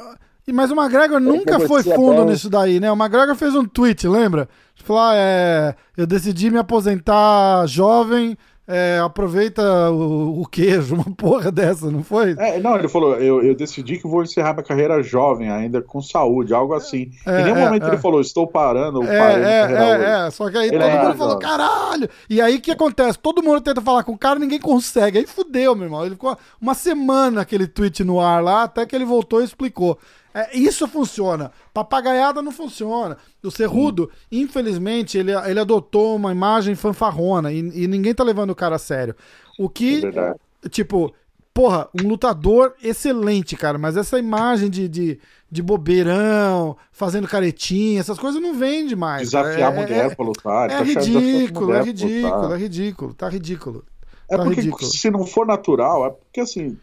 [0.53, 2.91] mas o McGregor nunca foi fundo nisso daí, né?
[2.91, 4.49] O McGregor fez um tweet, lembra?
[4.75, 11.51] Falou, ah, é, eu decidi me aposentar jovem, é, aproveita o, o queijo, uma porra
[11.51, 12.35] dessa, não foi?
[12.39, 16.01] É, não, ele falou, eu, eu decidi que vou encerrar minha carreira jovem, ainda com
[16.01, 17.11] saúde, algo assim.
[17.27, 17.89] É, em nenhum é, momento é.
[17.89, 20.05] ele falou, estou parando ou É, carreira hoje.
[20.05, 20.31] é, é, é.
[20.31, 21.49] Só que aí Ele todo é mundo falou, jovem.
[21.49, 22.09] caralho!
[22.31, 23.19] E aí o que acontece?
[23.19, 25.19] Todo mundo tenta falar com o cara, ninguém consegue.
[25.19, 26.05] Aí fudeu, meu irmão.
[26.05, 29.99] Ele ficou uma semana aquele tweet no ar lá, até que ele voltou e explicou.
[30.35, 31.53] É, isso funciona.
[31.75, 33.17] Papagaiada não funciona.
[33.43, 38.57] O Cerrudo, infelizmente, ele, ele adotou uma imagem fanfarrona e, e ninguém tá levando o
[38.57, 39.15] cara a sério.
[39.59, 40.39] O É que verdade.
[40.71, 41.13] tipo,
[41.53, 48.19] porra, um lutador excelente, cara, mas essa imagem de, de, de bobeirão, fazendo caretinha, essas
[48.19, 49.31] coisas não vende mais.
[49.31, 50.71] Desafiar é, a mulher é, pra lutar.
[50.71, 53.85] É tá ridículo, é ridículo, é ridículo, tá ridículo.
[54.31, 54.91] É tá porque ridículo.
[54.91, 56.79] se não for natural, é porque assim.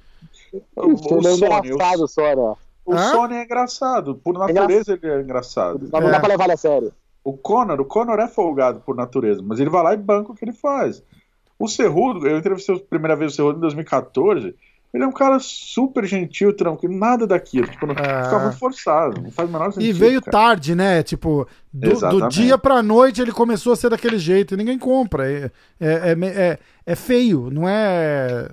[0.76, 2.56] O, ele é engraçado só, né?
[2.86, 3.12] O Hã?
[3.12, 4.16] Sony é engraçado.
[4.16, 5.88] Por natureza ele é engraçado.
[5.92, 6.12] Mas não É.
[6.12, 6.92] dá pra levar ele a sério.
[7.24, 10.36] O Conor, o Conor é folgado por natureza, mas ele vai lá e banca o
[10.36, 11.04] que ele faz.
[11.60, 14.56] O Cerrudo, eu entrevistei a primeira vez o Cerrudo em 2014.
[14.92, 17.68] Ele é um cara super gentil, tranquilo, nada daquilo.
[17.68, 18.24] Tipo, não, É.
[18.24, 19.88] Fica muito forçado, não faz o menor sentido.
[19.88, 20.32] E veio cara.
[20.32, 21.04] tarde, né?
[21.04, 25.30] Tipo, do, do dia pra noite ele começou a ser daquele jeito e ninguém compra.
[25.32, 28.50] É, é, é, é- é feio, não é.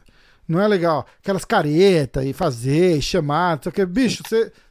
[0.48, 1.04] Não é legal.
[1.22, 3.85] Aquelas caretas e fazer, e chamar, não sei o que.
[3.87, 4.22] Bicho,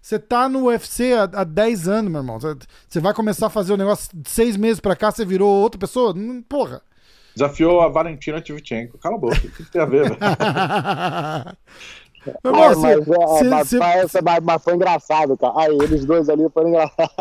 [0.02, 2.40] você- tá no UFC há, há 10 anos, meu irmão.
[2.40, 5.80] Você- vai começar a fazer o negócio de seis meses pra cá, você virou outra
[5.80, 6.14] pessoa?
[6.48, 6.82] Porra.
[7.36, 8.98] Desafiou a Valentina Tchevchenko.
[8.98, 10.18] Cala a boca, o que que tem a ver, velho?
[12.44, 15.54] Meu irmão, você- mas, mas, mas foi engraçado, cara.
[15.58, 17.14] Aí, eles dois ali foram engraçados.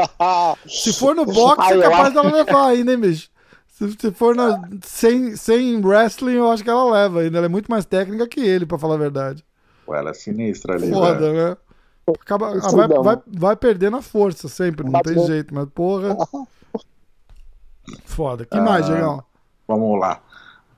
[0.66, 3.28] Se for no boxe, é capaz acho- dela levar ainda, hein, bicho?
[3.76, 7.38] Se, for na- sem, sem wrestling, eu acho que ela leva ainda.
[7.38, 9.44] Ela é muito mais técnica que ele, pra falar a verdade.
[9.84, 10.90] Pô, ela é sinistra ali.
[10.90, 11.56] Foda, né?
[12.20, 16.16] Acaba, Isso vai, vai, vai perdendo a força sempre, não tem jeito, mas porra.
[18.04, 18.44] Foda.
[18.44, 18.62] Que Ah.
[18.62, 19.22] mais, Diegão?
[19.66, 20.20] Vamos lá.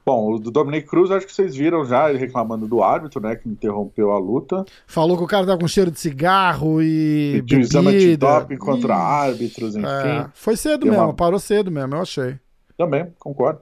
[0.04, 3.34] Bom, o do Dominic Cruz, acho que vocês viram já ele reclamando do árbitro, né?
[3.34, 4.64] Que interrompeu a luta.
[4.86, 7.40] Falou que o cara tá com cheiro de cigarro e.
[7.40, 8.26] Pediu exame bebida.
[8.28, 9.84] antidoping contra Ih, árbitros, enfim.
[9.86, 10.28] é.
[10.32, 12.38] Foi cedo Deu mesmo, uma- parou cedo mesmo, eu achei.
[12.76, 13.60] Também, concordo.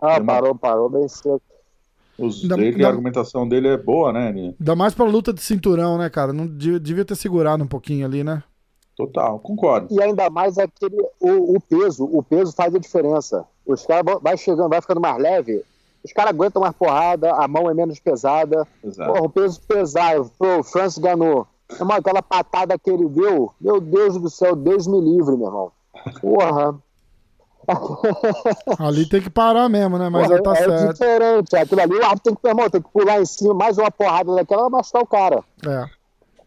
[0.00, 1.40] Ah, Tem uma- parou, parou bem cedo.
[2.18, 4.30] Os Ainda- dele, ainda- A argumentação dele é boa, né?
[4.30, 6.32] Ele- Ainda mais pra luta de cinturão, né, cara?
[6.32, 8.42] Não devia, ter segurado um pouquinho ali, né?
[8.96, 9.88] Total, concordo.
[9.92, 13.44] E ainda mais aquele, o, o peso, o peso faz a diferença.
[13.66, 15.62] Os caras vão- vai chegando, vai ficando mais leve,
[16.02, 18.66] os caras aguentam mais porrada, a mão é menos pesada.
[18.82, 19.12] Exato.
[19.12, 21.46] Porra, o peso pesado, pô, o Francis ganhou.
[21.70, 25.72] Irmão, aquela patada que ele deu, meu Deus do céu, Deus me livre, meu irmão.
[26.22, 26.74] Porra,
[28.78, 30.08] Ali tem que parar mesmo, né?
[30.08, 30.92] Mas é, tá é certo.
[30.92, 31.56] diferente.
[31.56, 34.34] Aquilo ali, o árbitro tem que, irmão, tem que pular em cima, mais uma porrada
[34.34, 35.44] daquela, machucar o cara.
[35.66, 35.84] É.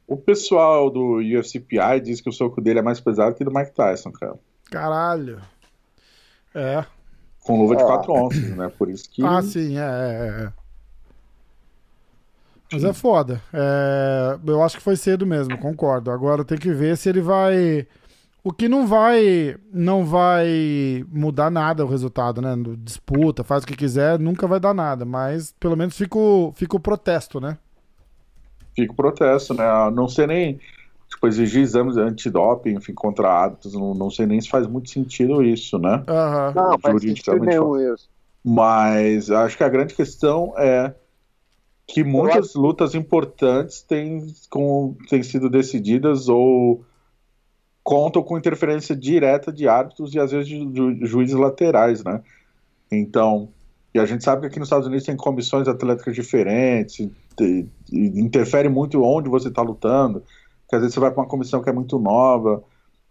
[0.07, 3.53] O pessoal do UFCPI diz que o soco dele é mais pesado que o do
[3.53, 4.35] Mike Tyson, cara.
[4.71, 5.39] Caralho.
[6.55, 6.83] É.
[7.43, 7.85] Com luva de É.
[7.85, 8.71] 4 onças, né?
[8.77, 9.23] Por isso que.
[9.23, 10.53] Ah, sim, é, é, é.
[12.71, 13.41] Mas é foda.
[13.51, 16.11] É, eu acho que foi cedo mesmo, concordo.
[16.11, 17.87] Agora tem que ver se ele vai.
[18.49, 19.55] O que não vai.
[19.71, 22.55] Não vai mudar nada o resultado, né?
[22.79, 25.05] Disputa, faz o que quiser, nunca vai dar nada.
[25.05, 27.59] Mas pelo menos fica o, fica o protesto, né?
[28.75, 29.65] Fica o protesto, né?
[29.93, 30.59] Não sei nem.
[31.07, 35.43] Tipo, exigir exames antidoping, enfim, contra hábitos, não, não sei nem se faz muito sentido
[35.43, 36.03] isso, né?
[36.07, 36.53] Aham.
[36.55, 38.09] Não, faz sentido Juridicamente nenhum isso.
[38.43, 40.95] Mas acho que a grande questão é
[41.85, 46.83] que muitas lutas importantes têm, com, têm sido decididas ou
[47.89, 52.21] contam com interferência direta de árbitros e às vezes de, ju- juízes laterais, né?
[52.91, 53.49] Então,
[53.95, 57.09] e a gente sabe que aqui nos Estados Unidos tem comissões atléticas diferentes,
[57.91, 60.21] interfere muito onde você está lutando,
[60.69, 62.63] que às vezes você vai para uma comissão que é muito nova,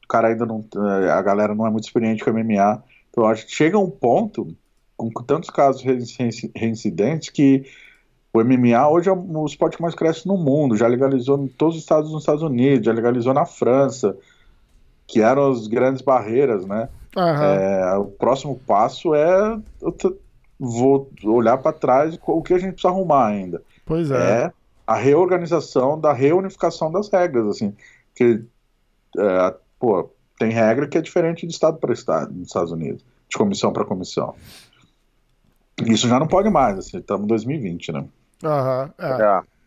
[0.05, 3.47] o cara ainda não, eh, a galera não é muito experiente com MMA, então acho
[3.47, 4.55] que chega um ponto
[4.97, 7.65] com tantos casos reinci- reincidentes que
[8.33, 11.75] o MMA hoje é o esporte que mais cresce no mundo, já legalizou em todos
[11.75, 14.17] os estados dos Estados Unidos, já legalizou na França,
[15.09, 16.89] que eram as grandes barreiras, né?
[17.17, 17.55] Aham.
[17.55, 19.59] É, o próximo passo é
[20.61, 23.63] vou olhar para trás o que a gente precisa arrumar ainda.
[23.87, 24.45] Pois é.
[24.45, 24.53] É
[24.87, 27.75] a reorganização da reunificação das regras, assim,
[28.15, 28.43] que
[29.19, 33.37] é, pô, tem regra que é diferente de estado para estado nos Estados Unidos, de
[33.37, 34.35] comissão para comissão.
[35.87, 38.05] Isso já não pode mais, assim, estamos em 2020, né?
[38.45, 38.93] Aham.
[38.99, 39.23] é.
[39.23, 39.58] É.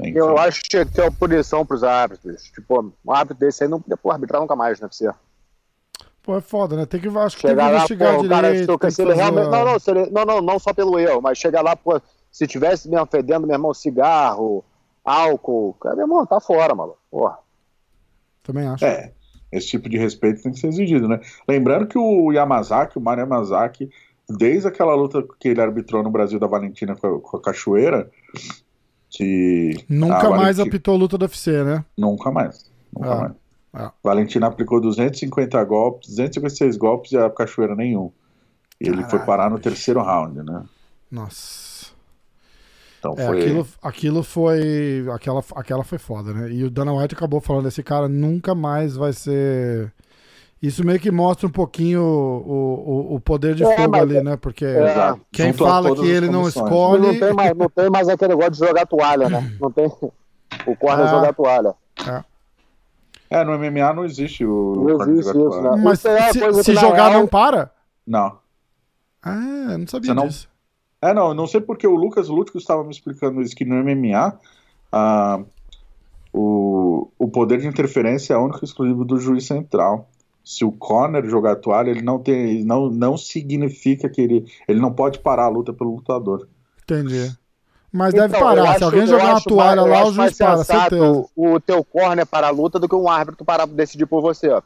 [0.00, 0.12] Enfim.
[0.18, 2.44] Eu acho que tinha que ter uma punição pros árbitros.
[2.44, 4.88] Tipo, um árbitro desse aí não podia arbitrar nunca mais, né?
[4.90, 5.10] Você.
[6.22, 6.84] Pô, é foda, né?
[6.86, 8.72] Tem que, acho que tem que Chegar lá, investigar pô, o cara direito.
[8.72, 9.48] que tem se ele fazer realmente.
[9.50, 12.00] Não, não, ele- não, não, não só pelo erro, mas chegar lá, pô,
[12.32, 14.64] se tivesse mesmo fedendo, meu irmão, cigarro,
[15.04, 16.94] álcool, cara, meu irmão, tá fora, mano.
[17.10, 17.38] Porra.
[18.42, 18.84] Também acho.
[18.84, 19.12] É,
[19.52, 21.20] esse tipo de respeito tem que ser exigido, né?
[21.48, 23.88] Lembrando que o Yamazaki, o Mario Yamazaki,
[24.28, 28.10] desde aquela luta que ele arbitrou no Brasil da Valentina com a, com a Cachoeira,
[29.16, 29.84] que.
[29.88, 31.84] Nunca mais Valenti- apitou luta do UFC, né?
[31.96, 32.70] Nunca mais.
[32.94, 33.32] Nunca Ah, mais.
[33.72, 33.92] ah.
[34.02, 38.10] Valentina aplicou 250 golpes, 256 golpes e a Cachoeira nenhum.
[38.80, 39.68] E ele foi parar no bicho.
[39.70, 40.62] terceiro round, né?
[41.10, 41.86] Nossa.
[42.98, 43.40] Então É, foi.
[43.40, 45.06] aquilo, aquilo foi.
[45.14, 46.50] Aquela, aquela foi foda, né?
[46.52, 49.92] E o Dana White acabou falando: esse cara nunca mais vai ser.
[50.62, 54.36] Isso meio que mostra um pouquinho o, o, o poder de É, fogo ali, né?
[54.36, 55.14] Porque É.
[55.30, 57.06] quem fala que ele não escolhe.
[57.06, 59.52] Não tem, mais, não tem mais aquele negócio de jogar toalha, né?
[59.60, 59.86] Não tem.
[60.66, 61.10] O corner Ah.
[61.10, 61.74] jogar toalha.
[63.28, 64.74] É, no MMA não existe o.
[64.76, 65.70] Não existe isso, né?
[65.82, 67.70] Mas Isso é se, se jogar real, não para?
[68.06, 68.38] Não.
[69.22, 70.48] Ah, eu não sabia não- disso.
[71.02, 73.76] É, não, eu não sei porque o Lucas Lútico estava me explicando isso, que no
[73.84, 74.38] MMA
[74.90, 75.40] ah,
[76.32, 80.08] o, o poder de interferência é único e exclusivo do juiz central.
[80.48, 84.78] Se o corner jogar a toalha, ele não tem, não, não significa que ele, ele
[84.78, 86.46] não pode parar a luta pelo lutador.
[86.84, 87.36] Entendi.
[87.92, 88.62] Mas Então, deve parar.
[88.70, 91.24] acho- Se alguém jogar uma toalha mais- lá, o juiz para, certeza.
[91.34, 94.48] O teu corner para a luta do que um árbitro parar pra decidir por você.
[94.50, 94.62] ó.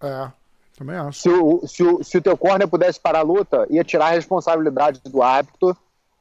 [0.00, 0.32] É,
[0.78, 1.20] também acho.
[1.20, 4.10] Se o, se, o, se o teu corner pudesse parar a luta, ia tirar a
[4.12, 5.76] responsabilidade do árbitro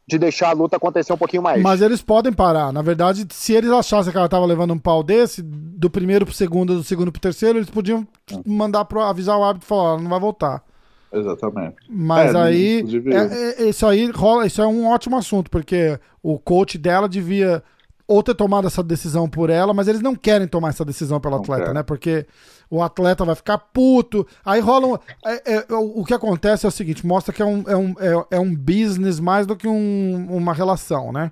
[0.08, 1.62] de deixar a luta acontecer um pouquinho mais.
[1.62, 2.72] Mas eles podem parar.
[2.72, 6.34] Na verdade, se eles achassem que ela tava levando um pau desse, do primeiro pro
[6.34, 8.08] segundo, do segundo pro terceiro, eles podiam
[8.46, 10.64] mandar pro, avisar o árbitro e falar, ó, não vai voltar.
[11.12, 11.76] Exatamente.
[11.90, 16.40] Mas É, aí, é- é- isso aí rola, isso é um ótimo assunto, porque o
[16.40, 17.62] coach dela devia
[18.08, 21.36] ou ter tomado essa decisão por ela, mas eles não querem tomar essa decisão pelo
[21.36, 21.74] Não atleta, querem.
[21.76, 21.84] né?
[21.84, 22.26] Porque
[22.70, 24.26] o atleta vai ficar puto.
[24.46, 24.88] Aí rola.
[24.88, 27.96] Um, é- é- o que acontece é o seguinte: mostra que é um, é um,
[28.00, 31.32] é, é um business mais do que um- uma relação, né?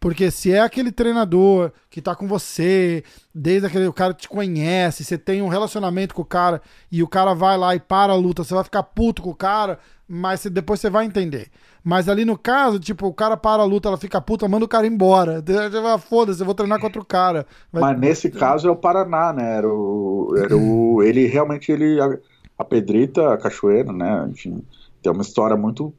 [0.00, 3.02] Porque se é aquele treinador que tá com você,
[3.34, 7.08] desde aquele o cara te conhece, você tem um relacionamento com o cara e o
[7.08, 10.44] cara vai lá e para a luta, você vai ficar puto com o cara, mas
[10.44, 11.48] depois você vai entender.
[11.84, 14.68] Mas ali no caso, tipo, o cara para a luta, ela fica puta, manda o
[14.68, 15.42] cara embora.
[16.08, 17.46] Foda-se, eu vou treinar contra o cara.
[17.72, 19.56] Vai- Mas nesse caso é o Paraná, né?
[19.56, 22.18] Era o, era o, ele realmente ele a,
[22.58, 24.28] a Pedrita, a Cachoeira, né?
[24.30, 24.62] Enfim,
[25.02, 25.94] tem uma história muito.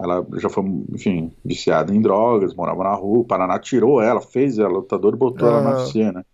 [0.00, 3.18] Ela já foi, enfim, viciada em drogas, morava na rua.
[3.18, 5.62] O Paraná tirou ela, fez ela lutadora e botou ela Ah.
[5.62, 6.24] na UFC, né?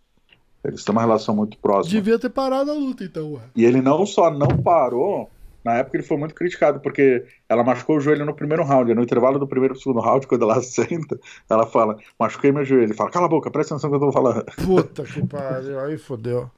[0.62, 1.92] Eles têm uma relação muito próxima.
[1.98, 3.40] Devia ter parado a luta, então, ué.
[3.56, 5.30] E ele não só não parou,
[5.64, 8.94] na época ele foi muito criticado, porque ela machucou o joelho no primeiro round.
[8.94, 12.84] No intervalo do primeiro e segundo round, quando ela senta, ela fala: Machuquei meu joelho.
[12.84, 14.44] Ele fala: Cala a boca, presta atenção no que eu tô falando.
[14.64, 16.50] Puta que pariu, aí fodeu.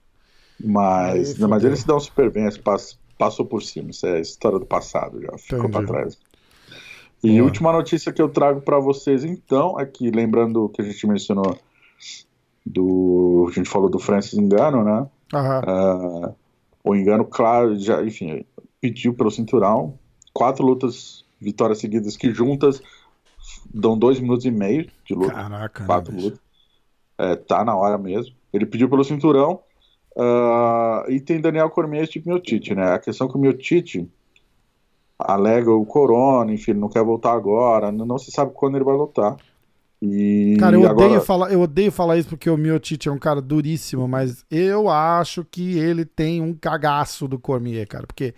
[0.62, 1.68] Mas, Aí, mas fudeu.
[1.68, 2.48] ele se dão super bem,
[3.18, 3.90] passou por cima.
[3.90, 5.72] Isso é história do passado já, ficou Entendi.
[5.72, 6.18] pra trás.
[7.22, 10.84] E a última notícia que eu trago pra vocês então é que, lembrando que a
[10.84, 11.58] gente mencionou
[12.64, 13.46] do.
[13.48, 15.06] A gente falou do Francis Engano, né?
[15.32, 16.32] Ah,
[16.84, 18.44] o Engano, claro, já, enfim,
[18.80, 19.98] pediu pelo cinturão.
[20.32, 22.82] Quatro lutas, vitórias seguidas que juntas
[23.72, 26.24] dão dois minutos e meio de luta Caraca, né, quatro bicho?
[26.26, 26.40] lutas.
[27.18, 28.34] É, tá na hora mesmo.
[28.52, 29.60] Ele pediu pelo cinturão.
[30.18, 32.92] ah, e tem Daniel Cormier e Miotite, né?
[32.92, 34.08] A questão é que o Miotite
[35.18, 38.84] alega o corona, enfim, ele não quer voltar agora, não, não se sabe quando ele
[38.84, 39.36] vai lutar.
[40.00, 43.18] E Cara, eu odeio, agora, falar, eu odeio falar isso porque o Miotite é um
[43.18, 48.34] cara duríssimo, mas eu acho que ele tem um cagaço do Cormier, cara, porque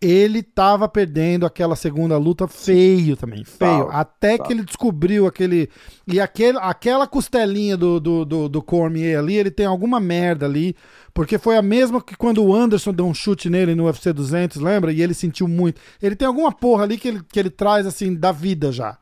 [0.00, 3.86] ele tava perdendo aquela segunda luta feio também, feio.
[3.86, 4.46] Tava, Até tava.
[4.46, 5.68] que ele descobriu aquele.
[6.06, 10.76] E aquele, aquela costelinha do, do, do, do Cormier ali, ele tem alguma merda ali,
[11.12, 14.58] porque foi a mesma que quando o Anderson deu um chute nele no UFC 200,
[14.58, 14.92] lembra?
[14.92, 15.80] E ele sentiu muito.
[16.00, 18.96] Ele tem alguma porra ali que ele, que ele traz assim da vida já.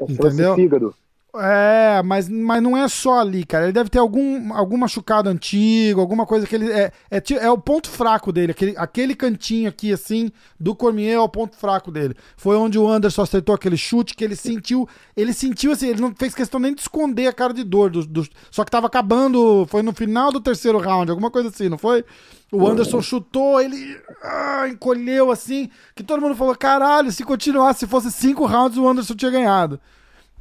[0.00, 0.54] Entendeu?
[0.54, 0.94] Fígado.
[1.36, 3.64] É, mas, mas não é só ali, cara.
[3.64, 6.72] Ele deve ter algum, algum machucado antigo, alguma coisa que ele.
[6.72, 8.52] É, é, é o ponto fraco dele.
[8.52, 12.16] Aquele, aquele cantinho aqui, assim, do Cormier é o ponto fraco dele.
[12.36, 14.88] Foi onde o Anderson acertou aquele chute que ele sentiu.
[15.14, 17.90] Ele sentiu assim, ele não fez questão nem de esconder a cara de dor.
[17.90, 19.66] Do, do- só que tava acabando.
[19.68, 22.04] Foi no final do terceiro round, alguma coisa assim, não foi?
[22.50, 27.86] O Anderson chutou, ele ah, encolheu assim, que todo mundo falou: caralho, se continuasse, se
[27.86, 29.78] fosse cinco rounds, o Anderson tinha ganhado.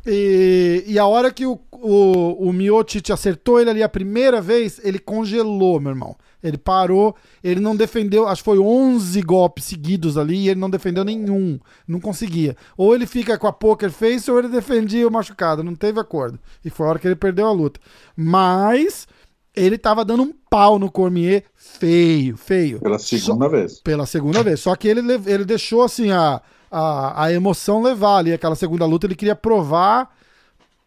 [0.09, 4.79] E, e a hora que o, o, o Miocic acertou ele ali a primeira vez,
[4.83, 6.15] ele congelou, meu irmão.
[6.41, 10.69] Ele parou, ele não defendeu, acho que foi 11 golpes seguidos ali e ele não
[10.69, 12.55] defendeu nenhum, não conseguia.
[12.77, 16.39] Ou ele fica com a poker face ou ele defendia o machucado, não teve acordo.
[16.63, 17.79] E foi a hora que ele perdeu a luta.
[18.15, 19.07] Mas
[19.55, 22.79] ele tava dando um pau no Cormier feio, feio.
[22.79, 23.79] pela Só- segunda vez.
[23.81, 24.59] pela segunda vez.
[24.59, 26.39] Só que ele, ele deixou assim a,
[26.71, 28.33] a, a emoção levar ali.
[28.33, 30.15] Aquela segunda luta, ele queria provar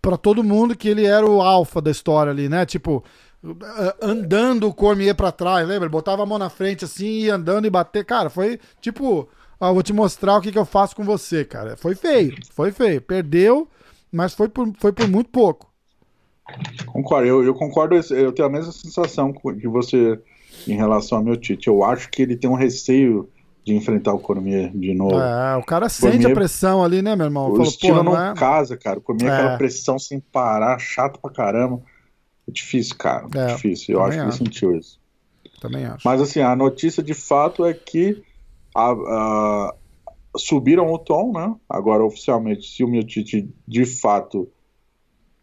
[0.03, 2.65] pra todo mundo que ele era o alfa da história ali, né?
[2.67, 3.05] Tipo,
[3.63, 5.85] a- andando o Cormier pra trás, lembra?
[5.87, 8.05] Ele botava a mão na frente assim, ia andando e bater.
[8.05, 9.29] Cara, foi tipo,
[9.61, 11.77] ó, vou te mostrar o que, que eu faço com você, cara.
[11.77, 13.01] Foi feio, foi feio.
[13.01, 13.69] Perdeu,
[14.13, 15.71] mas foi por, foi por muito pouco.
[16.87, 20.19] Concordo, eu, eu concordo, eu tenho a mesma sensação que você
[20.67, 21.69] em relação ao meu Tite.
[21.69, 23.29] Eu acho que ele tem um receio
[23.65, 25.19] de enfrentar o Cormier de novo.
[25.19, 27.49] É, o cara sente Cormier- a pressão ali, né, meu irmão?
[27.49, 28.35] o Falou, estilo não é...
[28.35, 28.99] casa, cara.
[28.99, 31.81] O Cormier é aquela pressão sem parar, chato pra caramba.
[32.49, 33.27] É difícil, cara.
[33.35, 33.95] É, difícil.
[33.95, 34.39] Eu também acho que ele acho.
[34.39, 35.01] sentiu isso.
[35.61, 36.07] também acho.
[36.09, 38.23] Mas assim, a notícia de fato é que
[38.75, 39.75] a- a-
[40.37, 41.55] subiram o tom, né?
[41.69, 44.49] Agora oficialmente, se o Miotite de fato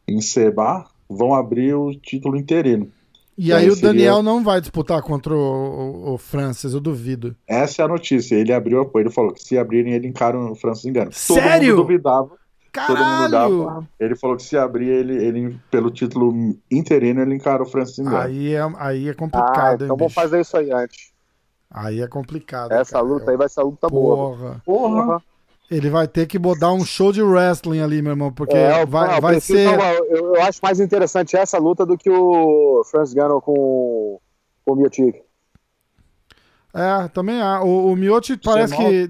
[0.07, 2.91] encerrar, vão abrir o título interino.
[3.37, 6.79] E aí aí o seria- Daniel não vai disputar contra o, o, o Francis, eu
[6.79, 7.35] duvido.
[7.47, 8.35] Essa é a notícia.
[8.35, 11.11] Ele abriu apoio, ele falou que se abrirem, ele encara o Francis Engano.
[11.13, 11.43] Sério?
[11.45, 12.27] Todo mundo duvidava.
[12.29, 13.63] Todo mundo Caralho!
[13.65, 13.87] dava.
[13.99, 18.17] Ele falou que se abrir ele, ele pelo título interino, ele encara o Francis Engano.
[18.17, 21.11] Aí é, aí é Ah, complicado, então hein, vamos fazer isso aí antes.
[21.69, 22.71] Aí é complicado.
[22.71, 23.03] Essa cara.
[23.03, 24.15] luta aí vai ser a luta boa.
[24.37, 24.61] Porra.
[24.65, 25.23] Porra!
[25.69, 28.87] Ele vai ter que botar um show de wrestling ali, meu irmão, porque É, eu-
[28.87, 29.67] vai, não, vai ser.
[30.09, 34.19] eu, eu acho mais interessante essa luta do que o Francis Gano com,
[34.65, 35.15] com o Miotic.
[36.73, 37.61] É, também há.
[37.63, 37.95] O, o
[38.43, 39.09] parece Você que.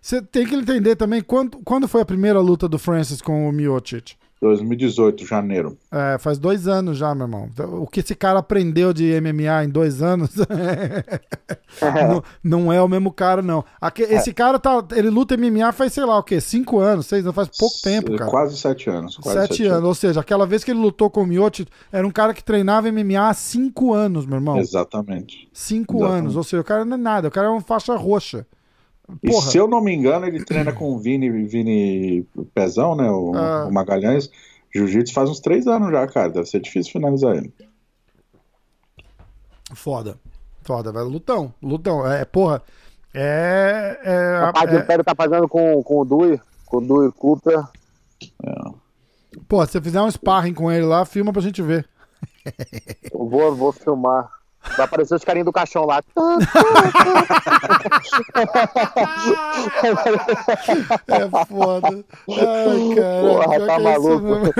[0.00, 3.52] Você tem que entender também quando, quando foi a primeira luta do Francis com o
[3.52, 4.16] Miocic.
[4.44, 5.76] 2018, janeiro.
[5.90, 7.48] É, faz dois anos já, meu irmão.
[7.80, 10.30] O que esse cara aprendeu de MMA em dois anos
[11.80, 13.64] não, não é o mesmo cara, não.
[13.80, 14.84] Aque- Esse cara tá.
[14.92, 16.40] Ele luta MMA faz, sei lá, o quê?
[16.40, 18.30] Cinco anos, seis anos, faz pouco tempo, cara.
[18.30, 19.16] Quase sete anos.
[19.16, 19.84] Quase Sete anos.
[19.84, 22.90] Ou seja, aquela vez que ele lutou com o Miocic, era um cara que treinava
[22.90, 24.58] MMA há cinco anos, meu irmão.
[24.58, 25.48] Exatamente.
[25.52, 26.18] Cinco Exatamente.
[26.20, 26.36] anos.
[26.36, 28.46] Ou seja, o cara não é nada, o cara é uma faixa roxa.
[29.22, 29.50] E Porra.
[29.50, 33.10] se eu não me engano, ele treina com o Vini, Vini Pezão, né?
[33.10, 33.66] O, Ah.
[33.66, 34.30] o Magalhães.
[34.74, 36.30] Jiu-Jitsu faz uns três anos já, cara.
[36.30, 37.52] Deve ser difícil finalizar ele.
[39.74, 40.18] Foda.
[40.62, 41.06] Foda, velho.
[41.08, 41.52] Lutão.
[41.62, 42.06] Lutão.
[42.10, 42.62] É, porra.
[43.12, 44.00] É.
[44.02, 47.62] é, Rapaz, o é- Império tá fazendo com, com o Dui, com o Dui Cooper.
[49.48, 51.88] pô, se você fizer um sparring com ele lá, filma pra gente ver.
[53.12, 54.28] Eu vou, vou filmar.
[54.76, 56.02] Vai aparecer os carinhos do caixão lá.
[61.08, 62.04] É foda.
[62.28, 63.20] Ai, cara.
[63.20, 64.54] Porra, tá maluco.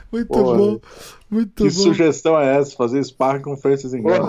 [0.12, 0.56] Muito Porra.
[0.56, 0.80] bom.
[1.30, 1.70] Muito Que bom.
[1.70, 2.74] sugestão é essa?
[2.74, 4.26] Fazer sparring com Francis Engano?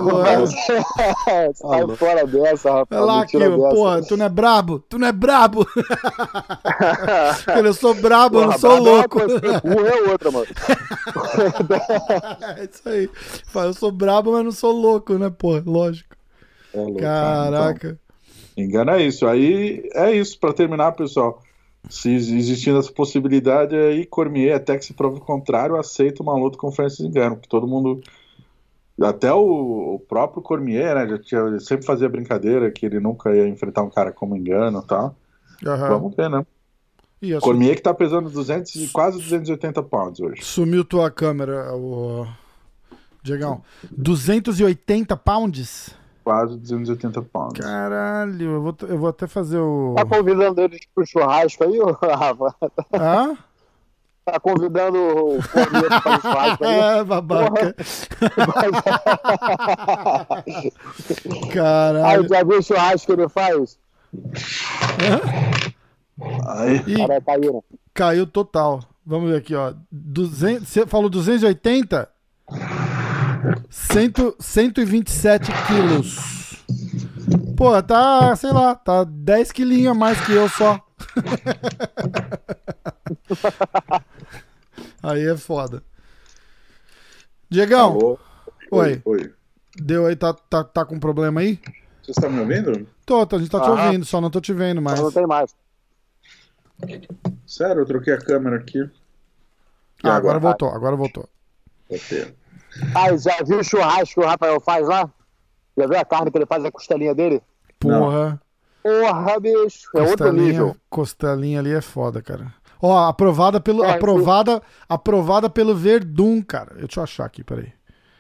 [1.55, 3.03] Sai fora dessa, rapaz.
[3.03, 3.57] Lá, dessa.
[3.57, 4.79] Porra, tu não é brabo?
[4.87, 5.65] Tu não é brabo?
[7.65, 9.19] eu sou brabo, eu não Porra, sou brabo é uma louco.
[9.19, 10.45] é outra, mano.
[12.57, 13.09] É isso aí.
[13.47, 15.63] Fala, Eu sou brabo, mas não sou louco, né, porra?
[15.65, 16.15] Lógico.
[16.73, 17.99] É louco, Caraca.
[18.53, 19.25] Então, engano é isso.
[19.27, 20.39] Aí é isso.
[20.39, 21.41] Pra terminar, pessoal.
[21.89, 26.57] Se existindo essa possibilidade, aí Cormier, até que se prove o contrário, aceita uma luta
[26.57, 27.37] com o Francis Engano.
[27.37, 28.01] Que todo mundo.
[29.01, 31.07] Até o, o próprio Cormier, né?
[31.07, 34.79] Já tinha, ele sempre fazia brincadeira que ele nunca ia enfrentar um cara como Engano
[34.79, 35.15] e tal.
[35.65, 35.89] Aham.
[35.89, 36.45] Vamos ver, né?
[37.39, 40.43] Cormier que tá pesando 200, e quase 280 pounds hoje.
[40.43, 42.27] Sumiu tua câmera, o.
[43.23, 43.61] Diegão.
[43.91, 45.95] 280 pounds?
[46.23, 47.59] Quase 280 pounds.
[47.65, 49.95] Caralho, eu vou, eu vou até fazer o.
[49.97, 52.55] Tá convidando eles pro churrasco aí, ô, Rafa?
[52.93, 53.37] Hã?
[54.23, 56.75] Tá convidando o Cormier pra fazer churrasco aí?
[56.99, 57.75] É, babaca.
[60.45, 62.27] Aí, Caralho.
[62.29, 63.79] já viu o churrasco que ele faz?
[66.47, 67.63] Aí, Ih, Cara, caíram.
[67.95, 68.81] caiu total.
[69.03, 69.73] Vamos ver aqui, ó.
[69.91, 72.07] 200, você falou 280?
[73.69, 76.31] Cento, 127 quilos.
[77.55, 80.79] Pô, tá, sei lá, tá 10 quilinhos a mais que eu só.
[85.03, 85.83] Aí é foda.
[87.49, 88.19] Diegão, alô?
[88.71, 89.01] Oi.
[89.03, 89.33] Oi.
[89.75, 91.59] deu aí, tá, tá, tá com problema aí?
[92.01, 92.87] Você está me ouvindo?
[93.05, 93.85] Tô, a gente tá te Aham.
[93.85, 94.99] ouvindo, só não tô te vendo mais.
[94.99, 95.55] Mas não tem mais.
[97.45, 98.89] Sério, eu troquei a câmera aqui.
[100.03, 101.27] Ah, agora voltou, agora voltou.
[101.89, 102.33] Voltei.
[102.95, 105.09] Ah, já viu o churrasco que o Rafael faz lá?
[105.77, 107.41] Já viu a carne que ele faz, a costelinha dele?
[107.79, 108.41] Porra.
[108.83, 109.89] Porra, bicho.
[109.95, 110.75] É outro Costelinha, nível.
[110.89, 112.53] costelinha ali é foda, cara.
[112.81, 116.75] Ó, aprovada pelo, É, aprovada, aprovada pelo Verdun, cara.
[116.75, 117.71] Deixa eu achar aqui, peraí.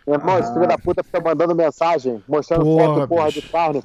[0.05, 3.41] Meu irmão, esse filho da puta fica mandando mensagem, mostrando Porra, foto, porra, bicho.
[3.41, 3.83] de carne.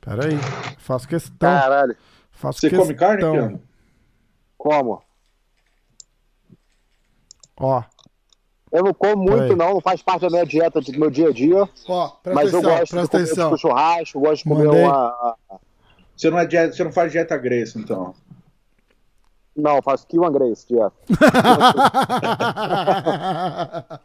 [0.00, 0.38] Peraí.
[0.78, 1.50] Faço questão.
[1.50, 1.96] Caralho.
[2.30, 2.86] Faço Você questão.
[2.86, 3.62] come carne, Piano?
[4.56, 5.02] Como?
[7.56, 7.82] Ó,
[8.72, 9.56] Eu não como muito, Peraí.
[9.56, 9.74] não.
[9.74, 11.68] Não faz parte da minha dieta, do meu dia a dia.
[11.88, 13.50] ó, mas eu atenção, gosto de comer atenção.
[13.50, 14.84] tipo, churrasco, gosto de comer Mandei.
[14.84, 15.36] uma...
[16.16, 18.14] Você não, é dieta, você não faz dieta Grace, então.
[19.56, 20.92] Não, eu faço Kill and Grace, dieta.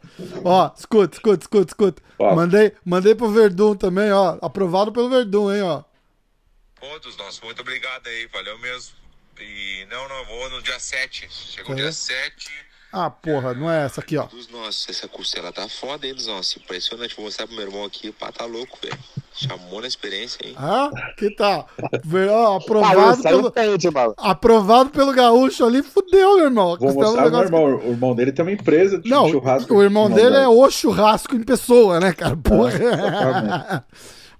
[0.44, 2.02] ó, escuta, escuta, escuta, escuta.
[2.18, 2.34] Ó.
[2.34, 4.38] Mandei, mandei pro Verdun também, ó.
[4.42, 5.82] Aprovado pelo Verdun, hein, ó.
[6.80, 8.94] Todos nós, muito obrigado aí, valeu mesmo.
[9.40, 11.26] E não, não, eu vou no dia 7.
[11.30, 11.82] Chegou Tá.
[11.82, 12.50] dia 7
[12.96, 14.26] Ah, porra, não é essa aqui, ó.
[14.26, 14.88] dos nossos.
[14.88, 16.56] Essa costela tá foda, hein, dos nossos.
[16.56, 17.16] Impressionante.
[17.16, 18.12] Vou mostrar pro meu irmão aqui.
[18.12, 18.96] Pá, tá louco, velho.
[19.34, 20.54] Chamou na experiência, hein?
[20.56, 21.68] Ah, que tal?
[22.04, 24.14] Vê, ó, Ah, aprovado, aí pelo, mano.
[24.16, 26.76] aprovado pelo gaúcho ali, fudeu, meu irmão.
[26.78, 27.88] Vou Costela é um mostrar pro meu negócio- irmão.
[27.88, 29.74] O irmão dele tem uma empresa de Não, churrasco.
[29.74, 32.36] o irmão de dele é o churrasco em pessoa, né, cara?
[32.36, 32.72] Porra.
[32.74, 33.84] exatamente.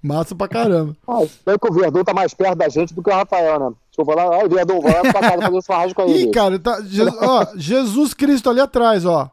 [0.05, 0.95] Massa pra caramba.
[1.07, 3.71] Ah, bem que o Verdun tá mais perto da gente do que o Rafael, né?
[3.91, 6.11] Se eu vou lá, ó, Verdun, vou lá pra casa fazer um churrasco aí.
[6.11, 6.31] Ih, bicho.
[6.31, 9.31] cara, tá, Je- ó, Jesus Cristo ali atrás, ó.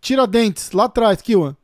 [0.00, 1.54] Tiradentes, lá atrás, Kiwan.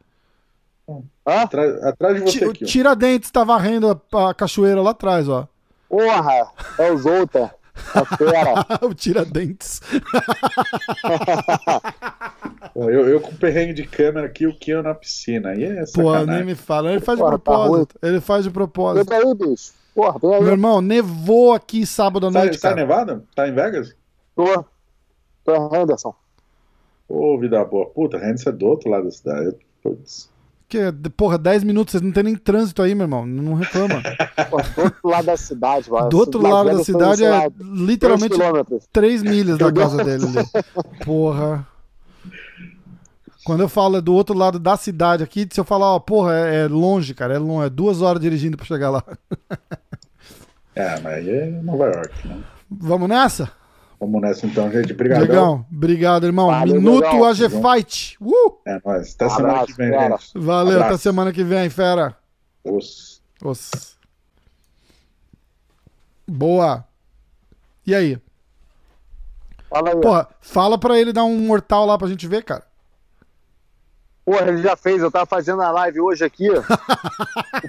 [0.88, 1.42] Hã?
[1.42, 2.44] Atrás, atrás de você.
[2.46, 2.53] O ó.
[2.53, 5.46] Tiradentes tá varrendo a, a cachoeira lá atrás, ó.
[5.88, 6.46] Porra,
[6.78, 7.55] é o Zolta.
[7.94, 8.66] A fera.
[8.86, 9.80] o Tiradentes.
[12.75, 15.51] Pô, Eu, eu com perrengue de câmera aqui, o Kian na piscina.
[15.51, 16.91] Aí é Pô, nem me fala.
[16.93, 17.99] Ele faz de Porra, tá propósito.
[18.03, 19.09] Ele faz de Vem propósito.
[19.09, 19.73] daí, bicho.
[19.95, 20.41] Porra, vem aí.
[20.43, 22.81] Meu irmão, nevou aqui sábado à Tá, noite, tá cara.
[22.81, 23.23] nevado?
[23.35, 23.95] Tá em Vegas?
[24.35, 24.64] Tô.
[25.45, 26.14] Tô em Henderson.
[27.09, 27.87] Ô, vida boa.
[27.91, 29.55] Puta, Henderson é do outro lado da cidade.
[29.83, 30.31] Putz.
[30.68, 33.27] Que, porra, 10 minutos, vocês não tem nem trânsito aí, meu irmão.
[33.27, 34.01] Não reclama.
[34.49, 36.09] Pô, do outro lado da cidade, mano.
[36.09, 38.89] Do outro lado da cidade é lá, literalmente três quilômetros.
[38.91, 40.49] 3 milhas da casa dele ali.
[41.05, 41.68] Porra.
[43.45, 46.64] Quando eu falo do outro lado da cidade aqui, se eu falar, ó, porra, é,
[46.64, 49.05] é longe, cara, é longe, é duas horas dirigindo pra chegar lá.
[50.74, 52.43] É, mas aí é Nova York, né?
[52.70, 53.53] Vamos nessa?
[54.01, 54.93] Vamos nessa então, gente.
[54.93, 55.26] Obrigadão.
[55.26, 56.47] Diegão, obrigado, irmão.
[56.47, 57.24] Valeu, Minuto.
[57.24, 58.16] AG Fight.
[58.20, 58.59] Uh!
[58.66, 59.14] É nóis.
[59.14, 60.16] Até semana Abraço, que vem, cara.
[60.16, 60.38] gente.
[60.38, 60.95] Valeu, Abraço.
[60.95, 62.16] até semana que vem, fera.
[62.64, 63.22] Os...
[63.45, 63.99] Os.
[66.26, 66.84] Boa.
[67.86, 68.18] E aí?
[69.68, 70.01] Fala aí.
[70.01, 72.64] Porra, fala pra ele dar um mortal lá pra gente ver, cara.
[74.25, 75.03] Porra, ele já fez.
[75.03, 76.49] Eu tava fazendo a live hoje aqui.
[76.55, 76.62] o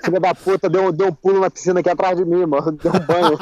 [0.04, 2.72] filho da puta deu, deu um pulo na piscina aqui atrás de mim, mano.
[2.74, 3.38] Deu um banho.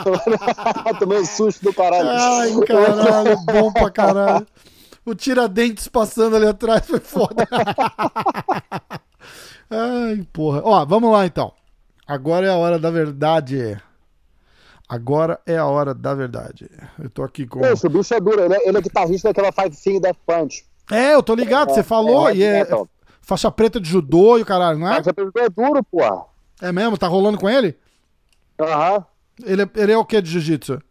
[0.97, 2.09] Tomei um susto do caralho.
[2.09, 4.47] Ai, caralho, bom pra caralho.
[5.05, 7.47] O Tiradentes passando ali atrás foi foda.
[9.69, 10.61] Ai, porra.
[10.63, 11.51] Ó, vamos lá então.
[12.07, 13.77] Agora é a hora da verdade.
[14.87, 16.69] Agora é a hora da verdade.
[16.99, 17.59] Eu tô aqui com.
[17.59, 18.41] O bicho é duro.
[18.41, 20.65] Ele é, ele é guitarrista daquela Five Finger Death Punch.
[20.91, 22.29] É, eu tô ligado, você falou.
[22.29, 22.87] é, e é então.
[23.31, 24.97] Faixa preta de judô e o caralho, não é?
[24.97, 26.25] Mas é duro, porra.
[26.61, 26.97] É mesmo?
[26.97, 27.77] Tá rolando com ele?
[28.59, 29.05] Aham.
[29.43, 30.81] Ele, é- ele é o que de jiu-jitsu?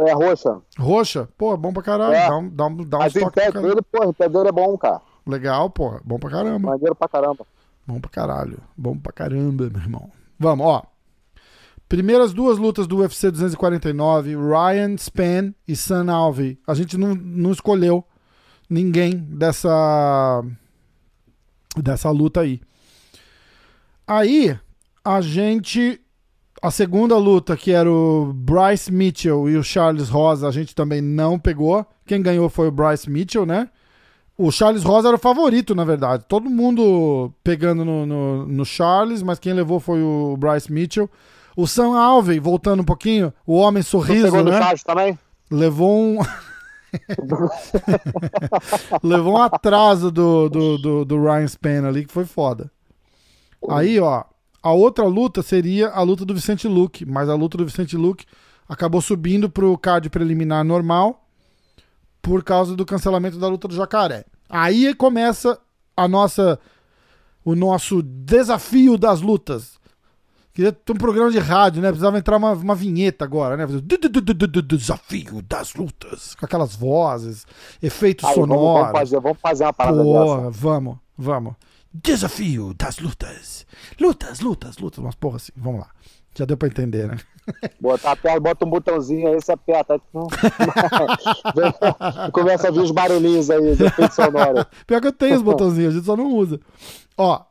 [0.00, 0.60] É roxa.
[0.78, 1.28] Roxa?
[1.36, 2.14] Pô, bom pra caralho.
[2.14, 2.26] É.
[2.28, 4.48] Dá um, dá um, dá um Mas o toque pé dele, porra, o pé dele
[4.48, 5.00] é bom, cara.
[5.26, 6.00] Legal, porra.
[6.02, 6.70] Bom pra caramba.
[6.70, 7.46] Maneiro pra caramba.
[7.86, 8.58] Bom pra caralho.
[8.76, 10.10] Bom pra caramba, meu irmão.
[10.38, 10.82] Vamos, ó.
[11.88, 16.58] Primeiras duas lutas do UFC 249, Ryan Span e Sam Alvey.
[16.66, 18.02] A gente não, não escolheu
[18.70, 20.42] ninguém dessa
[21.76, 22.60] dessa luta aí.
[24.06, 24.58] Aí,
[25.04, 26.00] a gente
[26.62, 31.00] a segunda luta, que era o Bryce Mitchell e o Charles Rosa, a gente também
[31.00, 31.84] não pegou.
[32.06, 33.68] Quem ganhou foi o Bryce Mitchell, né?
[34.38, 36.24] O Charles Rosa era o favorito, na verdade.
[36.28, 41.10] Todo mundo pegando no, no, no Charles, mas quem levou foi o Bryce Mitchell.
[41.56, 44.62] O Sam Alvey, voltando um pouquinho, o homem sorriso, pegou no né?
[44.62, 45.18] chat também?
[45.50, 46.18] Levou um.
[49.02, 52.70] Levou um atraso do, do, do, do Ryan Span ali, que foi foda.
[53.68, 54.24] Aí, ó,
[54.62, 58.26] a outra luta seria a luta do Vicente Luque, mas a luta do Vicente Luque
[58.68, 61.26] acabou subindo pro card preliminar normal
[62.20, 64.24] por causa do cancelamento da luta do Jacaré.
[64.48, 65.58] Aí começa
[65.96, 66.58] a nossa
[67.44, 69.80] o nosso desafio das lutas.
[70.54, 71.88] Queria ter um programa de rádio, né?
[71.88, 73.66] Precisava entrar uma, uma vinheta agora, né?
[74.66, 76.34] Desafio das lutas.
[76.34, 77.46] Com aquelas vozes,
[77.82, 78.82] efeitos Aí, vamos, sonoros.
[78.82, 80.10] vamos, fazer, vamos fazer uma parada dessa.
[80.10, 81.54] Porra, vamos, vamos.
[81.94, 83.66] Desafio das lutas.
[83.98, 84.98] Lutas, lutas, lutas.
[84.98, 85.52] Umas porra assim.
[85.56, 85.90] Vamos lá.
[86.34, 87.16] Já deu pra entender, né?
[87.80, 90.00] Botar a perna, bota um botãozinho aí, você aperta.
[92.32, 94.64] Começa a vir os barulhinhos aí, os efeitos sonoros.
[94.86, 96.60] Pior que eu tenho os botãozinhos, a gente só não usa.
[97.16, 97.42] Ó,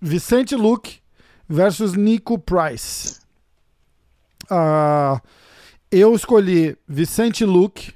[0.00, 0.98] Vicente Luke
[1.48, 3.20] versus Nico Price.
[4.50, 5.20] Ah,
[5.90, 7.94] eu escolhi Vicente Luke.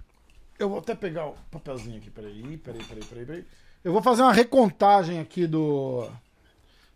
[0.58, 3.46] Eu vou até pegar o papelzinho aqui, peraí, peraí, peraí, peraí, peraí.
[3.84, 6.08] Eu vou fazer uma recontagem aqui do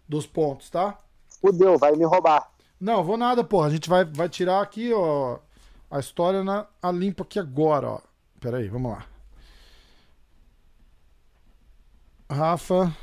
[0.09, 0.99] dos pontos, tá?
[1.41, 2.51] Fudeu, vai me roubar.
[2.81, 3.69] Não, vou nada, porra.
[3.69, 5.39] A gente vai, vai tirar aqui, ó,
[5.91, 8.01] a história na, a limpo aqui agora, ó.
[8.41, 9.07] Pera aí, vamos lá.
[12.31, 12.95] Rafa.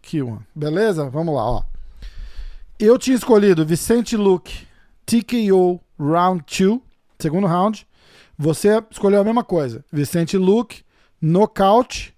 [0.00, 0.40] Kiwan.
[0.54, 1.08] Beleza?
[1.08, 1.62] Vamos lá, ó.
[2.78, 4.66] Eu tinha escolhido Vicente Luke,
[5.04, 6.80] TKO, round 2,
[7.18, 7.86] segundo round.
[8.38, 9.84] Você escolheu a mesma coisa.
[9.92, 10.82] Vicente Luke,
[11.20, 12.14] nocaute,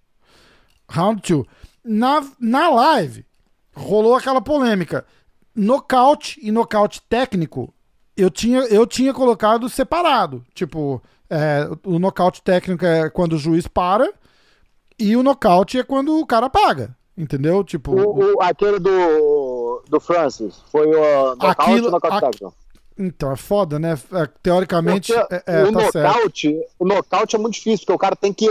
[0.88, 1.46] round 2.
[1.84, 3.26] Na, na live,
[3.74, 5.04] rolou aquela polêmica.
[5.54, 7.74] Nocaute e nocaute técnico,
[8.16, 10.44] eu tinha, eu tinha colocado separado.
[10.54, 14.10] Tipo, é, o nocaute técnico é quando o juiz para
[14.98, 16.96] e o nocaute é quando o cara paga.
[17.16, 17.62] Entendeu?
[17.62, 17.92] Tipo.
[17.92, 22.54] O, o- aquele do, do Francis foi o nocaute Aquilo- ou nocaute técnico?
[22.98, 23.98] Então, é foda, né?
[24.12, 26.06] É, Teoricamente, Porque é, é, o, tá certo.
[26.14, 28.48] nocaute, o nocaute é muito difícil, porque o cara tem que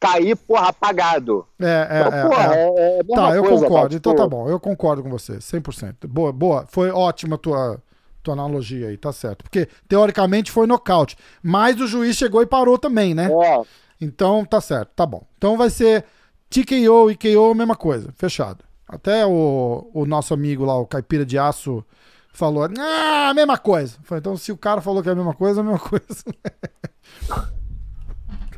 [0.00, 1.46] cair, porra, apagado.
[1.60, 2.58] É, é, Então, é, porra, é.
[2.58, 3.94] é, é Tá, eu coisa, concordo.
[3.96, 6.06] Então tipo, tá bom, eu concordo com você, 100%.
[6.08, 6.66] Boa, boa.
[6.68, 7.82] Foi ótima a tua,
[8.22, 9.42] tua analogia aí, tá certo.
[9.42, 11.16] Porque, teoricamente, foi nocaute.
[11.42, 13.30] Mas o juiz chegou e parou também, né?
[13.30, 13.62] É,
[14.00, 15.22] Então, tá certo, tá bom.
[15.38, 16.04] Então vai ser
[16.52, 18.62] TKO e KO, mesma coisa, fechado.
[18.86, 21.82] Até o, o nosso amigo lá, o Caipira de Aço,
[22.30, 23.96] falou, ah, mesma coisa.
[24.02, 26.04] Falei, então, se o cara falou que é a mesma coisa, é a mesma coisa.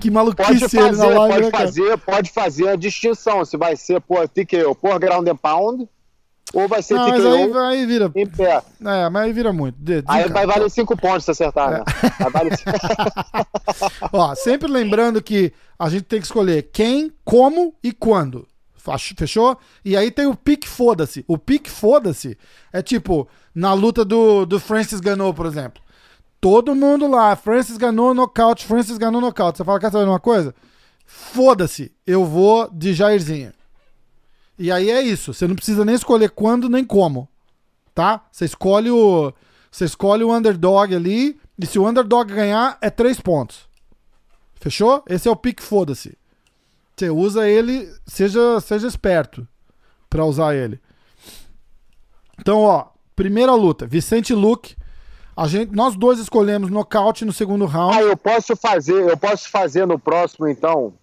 [0.01, 3.57] que pode maluquice ele na fazer, live, pode né, fazer, pode fazer a distinção, se
[3.57, 5.89] vai ser por TKO por ground and pound,
[6.55, 8.11] ou vai ser Não, mas aí, aí vira.
[8.15, 8.63] em pé.
[8.85, 9.77] É, mas aí vira muito.
[9.79, 10.33] De- Aí desencana.
[10.35, 11.79] vai valer 5 pontos se acertar, É.
[11.79, 11.85] né?
[12.25, 12.51] Aí vale...
[14.13, 18.47] Ó, sempre lembrando que a gente tem que escolher quem, como e quando.
[19.17, 19.59] Fechou?
[19.85, 21.25] E aí tem o pique foda-se.
[21.27, 22.37] O pique foda-se
[22.73, 25.83] é tipo, na luta do, do Francis Ganou, por exemplo.
[26.41, 29.57] Todo mundo lá, Francis ganhou nocaute, Francis ganhou nocaute.
[29.57, 30.55] Você fala, quer saber uma coisa?
[31.07, 33.53] Foda-se, eu vou de Jairzinho.
[34.59, 37.29] E aí é isso, você não precisa nem escolher quando nem como.
[37.95, 38.25] Tá?
[38.31, 39.33] Você escolhe o.
[39.71, 41.39] Você escolhe o underdog ali.
[41.59, 43.69] E se o underdog ganhar, é três pontos.
[44.57, 45.05] Fechou?
[45.09, 46.17] Esse é o pique foda-se.
[46.97, 49.47] Você usa ele, seja, seja esperto
[50.09, 50.81] pra usar ele.
[52.39, 54.77] Então, ó, primeira luta, Vicente Luke.
[55.37, 57.97] A gente, nós dois escolhemos nocaute no segundo round.
[57.97, 60.95] Ah, eu posso fazer, eu posso fazer no próximo, então.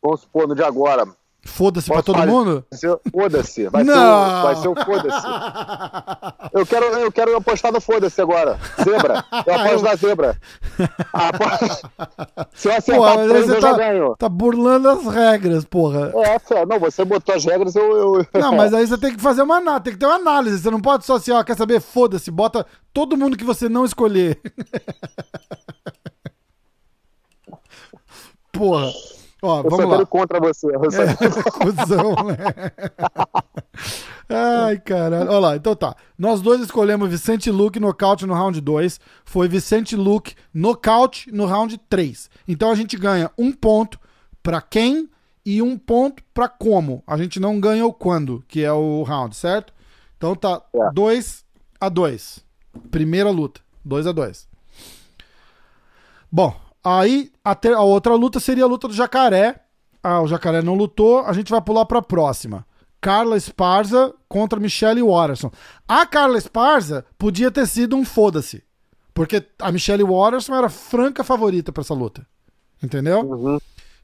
[0.00, 1.04] Vamos supor, no de agora.
[1.42, 2.64] Foda-se pra todo fazer- mundo?
[3.10, 3.66] Foda-se.
[3.68, 4.42] Vai, ser Não.
[4.42, 5.26] vai ser o foda-se.
[6.52, 8.58] Eu quero, eu quero apostar no foda-se agora.
[8.84, 9.24] Zebra.
[9.46, 10.36] Eu aposto na zebra.
[12.54, 14.14] Se eu acertar aí três, você eu já tá, ganho.
[14.18, 16.12] tá burlando as regras, porra.
[16.14, 16.66] É.
[16.66, 18.18] Não, você botou as regras, eu.
[18.22, 18.26] eu...
[18.40, 20.58] Não, mas aí você tem que fazer uma análise, tem que ter uma análise.
[20.58, 21.80] Você não pode só assim, ó, quer saber?
[21.80, 24.38] Foda-se, bota todo mundo que você não escolher.
[28.52, 28.90] Porra.
[29.42, 30.06] Ó, Eu vamos lá.
[30.06, 30.66] contra você.
[30.68, 32.36] Só- Cusão, né?
[34.28, 35.28] Ai, caralho.
[35.30, 35.94] Olha lá, então tá.
[36.18, 39.00] Nós dois escolhemos Vicente Luke nocaute no round 2.
[39.24, 42.30] Foi Vicente Luke nocaute no round 3.
[42.46, 43.98] Então a gente ganha um ponto
[44.42, 45.08] pra quem
[45.44, 47.02] e um ponto pra como.
[47.06, 49.72] A gente não ganha o quando, que é o round, certo?
[50.16, 50.90] Então tá É.
[50.92, 51.44] 2
[51.80, 52.44] a 2.
[52.90, 53.60] Primeira luta.
[53.84, 54.46] 2 a 2.
[56.30, 56.54] Bom,
[56.84, 59.60] aí a, ter- a outra luta seria a luta do Jacaré.
[60.02, 62.66] Ah, o Jacaré não lutou, a gente vai pular pra próxima.
[63.00, 65.50] Carla Esparza contra Michelle Watterson.
[65.88, 68.62] A Carla Esparza podia ter sido um foda-se.
[69.14, 72.26] Porque a Michelle Watterson era franca favorita pra essa luta.
[72.82, 73.20] Entendeu?
[73.20, 73.58] Uhum.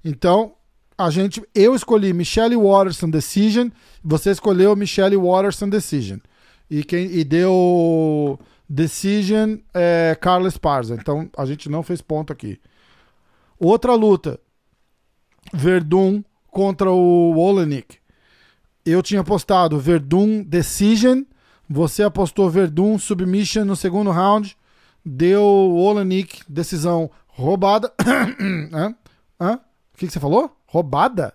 [0.05, 0.55] Então,
[0.99, 3.69] a gente, eu escolhi Michelle Watterson Decision,
[4.03, 6.19] você escolheu Michelle Watterson Decision.
[6.71, 8.39] E quem e deu
[8.69, 10.95] Decision é Carla Esparza.
[10.95, 12.61] Então, a gente não fez ponto aqui.
[13.59, 14.41] Outra luta.
[15.53, 17.99] Verdun contra o Olenik.
[18.85, 21.23] Eu tinha apostado Verdun Decision,
[21.69, 24.57] você apostou Verdun Submission no segundo round,
[25.05, 27.93] deu Olenik decisão roubada.
[28.73, 28.95] Hã?
[29.41, 29.55] Hã?
[29.95, 30.57] O que, que você falou?
[30.67, 31.35] Roubada?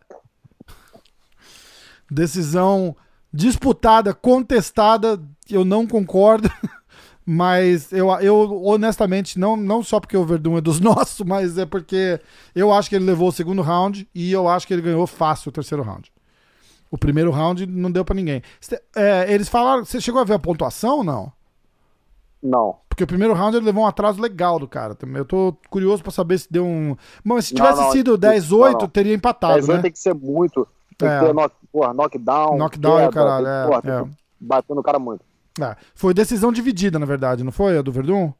[2.10, 2.96] Decisão
[3.34, 6.50] disputada, contestada, eu não concordo.
[7.26, 11.66] Mas eu, eu honestamente, não, não só porque o Verdun é dos nossos, mas é
[11.66, 12.20] porque
[12.56, 15.50] eu acho que ele levou o segundo round e eu acho que ele ganhou fácil
[15.50, 16.12] o terceiro round.
[16.90, 18.42] O primeiro round não deu pra ninguém.
[18.96, 19.86] É, eles falaram.
[19.86, 21.32] Você chegou a ver a pontuação ou não?
[22.44, 22.76] Não.
[22.90, 24.94] Porque o primeiro round ele levou um atraso legal do cara.
[24.96, 25.18] também.
[25.18, 26.96] Eu tô curioso pra saber se deu um.
[27.24, 28.88] Mas se tivesse não, sido não, 10-8, não.
[28.90, 29.82] teria empatado, 10 né?
[29.84, 30.68] tem que ser muito.
[30.98, 31.20] Tem É.
[31.20, 32.58] que ter knock, porra, knockdown.
[32.58, 34.10] Knockdown e o queda, caralho, tem- é, porra, é.
[34.40, 35.24] bater no cara muito.
[35.60, 37.78] É, Foi decisão dividida, na verdade, não foi?
[37.78, 38.32] A do Verdun?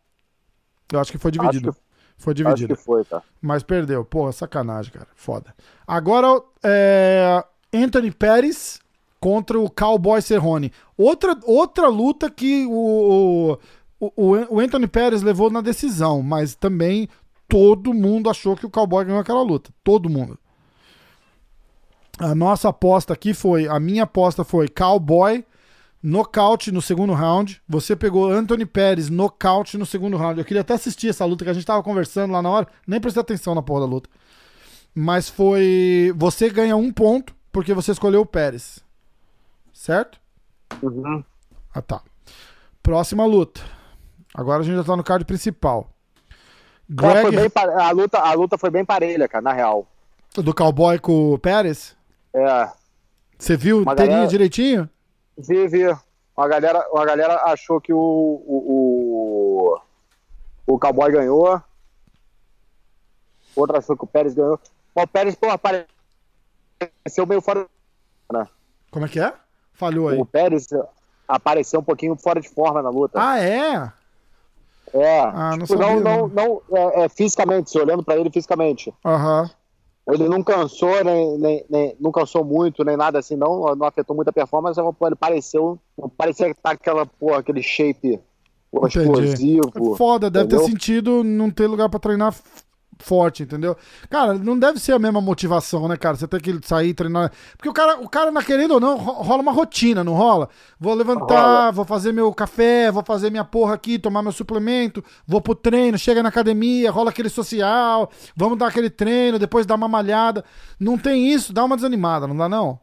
[0.92, 1.70] Eu acho que foi dividido.
[1.70, 1.80] Acho
[2.18, 2.76] Foi Acho dividido.
[2.76, 3.22] que foi, tá.
[3.42, 4.06] Mas perdeu.
[4.06, 5.08] Porra, sacanagem, cara.
[5.16, 5.54] Foda.
[5.88, 7.44] Agora, é,
[7.74, 8.80] Anthony Pérez
[9.20, 10.72] contra o Cowboy Cerrone.
[10.98, 13.58] Outra, outra luta que o,
[14.00, 17.08] o, o, o Anthony Pérez levou na decisão, mas também
[17.48, 19.72] todo mundo achou que o Cowboy ganhou aquela luta.
[19.84, 20.38] Todo mundo.
[22.20, 25.46] A nossa aposta aqui foi, a minha aposta foi Cowboy
[26.04, 27.62] nocaute no segundo round.
[27.68, 30.40] Você pegou Anthony Pérez nocaute no segundo round.
[30.40, 33.00] Eu queria até assistir essa luta que a gente tava conversando lá na hora, nem
[33.00, 34.10] prestei atenção na porra da luta.
[34.94, 38.80] Mas foi, você ganha um ponto porque você escolheu o Pérez.
[39.74, 40.20] Certo?
[40.82, 41.24] Uhum.
[41.74, 42.02] Ah, tá.
[42.84, 43.62] Próxima luta.
[44.34, 45.90] Agora a gente já tá no card principal.
[46.90, 49.88] Greg pare- a, luta, a luta foi bem parelha, cara, na real.
[50.36, 51.96] do Cowboy com o Pérez.
[52.34, 52.70] É,
[53.38, 54.90] Você viu Uma teria galera- direitinho?
[55.38, 55.98] Vi, vi.
[56.36, 59.78] Uma galera, uma galera achou que o, o,
[60.68, 61.62] o, o Cowboy ganhou.
[63.56, 64.60] Outra achou que o Pérez ganhou.
[64.96, 65.88] Mas o Pérez, pô, apareceu
[67.28, 67.68] meio fora.
[68.32, 68.48] Né?
[68.90, 69.34] Como é que é?
[69.74, 70.18] Falhou aí.
[70.20, 70.68] O Pérez
[71.28, 73.20] apareceu um pouquinho fora de forma na luta.
[73.22, 73.92] Ah, é?
[74.94, 75.20] é.
[75.20, 78.94] ah, não tipo, sabia, não, não, não é, é, fisicamente, se olhando pra ele fisicamente.
[79.06, 79.50] Aham.
[80.08, 84.16] Ele não cansou, nem, nem, nem- não cansou muito, nem nada assim, não, não afetou
[84.16, 85.78] muito a performance, pô, ele pareceu,
[86.18, 88.20] parecia que tá aquela, pô, aquele shape
[88.88, 89.62] explosivo.
[89.76, 90.72] É Foda, deve ter entendeu?
[90.72, 92.36] sentido não ter lugar pra treinar
[93.02, 93.76] forte, entendeu?
[94.10, 96.16] Cara, não deve ser a mesma motivação, né, cara?
[96.16, 97.32] Você tem que sair treinar.
[97.58, 100.50] Porque o cara, o cara, na querendo ou não, ro- rola uma rotina, não rola?
[100.80, 101.72] Vou levantar, Rola.
[101.72, 105.98] vou fazer meu café, vou fazer minha porra aqui, tomar meu suplemento, vou pro treino,
[105.98, 110.44] chega na academia, rola aquele social, vamos dar aquele treino, depois dá uma malhada.
[110.80, 112.80] Não tem isso, dá uma desanimada, não dá não?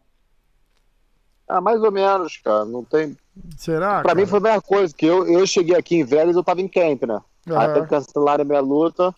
[1.49, 3.17] Ah, mais ou menos, cara, não tem...
[3.57, 4.03] Será?
[4.03, 4.15] Pra cara?
[4.15, 6.69] mim foi a mesma coisa, que eu, eu cheguei aqui em Vegas, eu tava em
[6.69, 7.21] camp, né?
[7.49, 7.57] Aham.
[7.57, 9.15] Até que cancelaram a minha luta,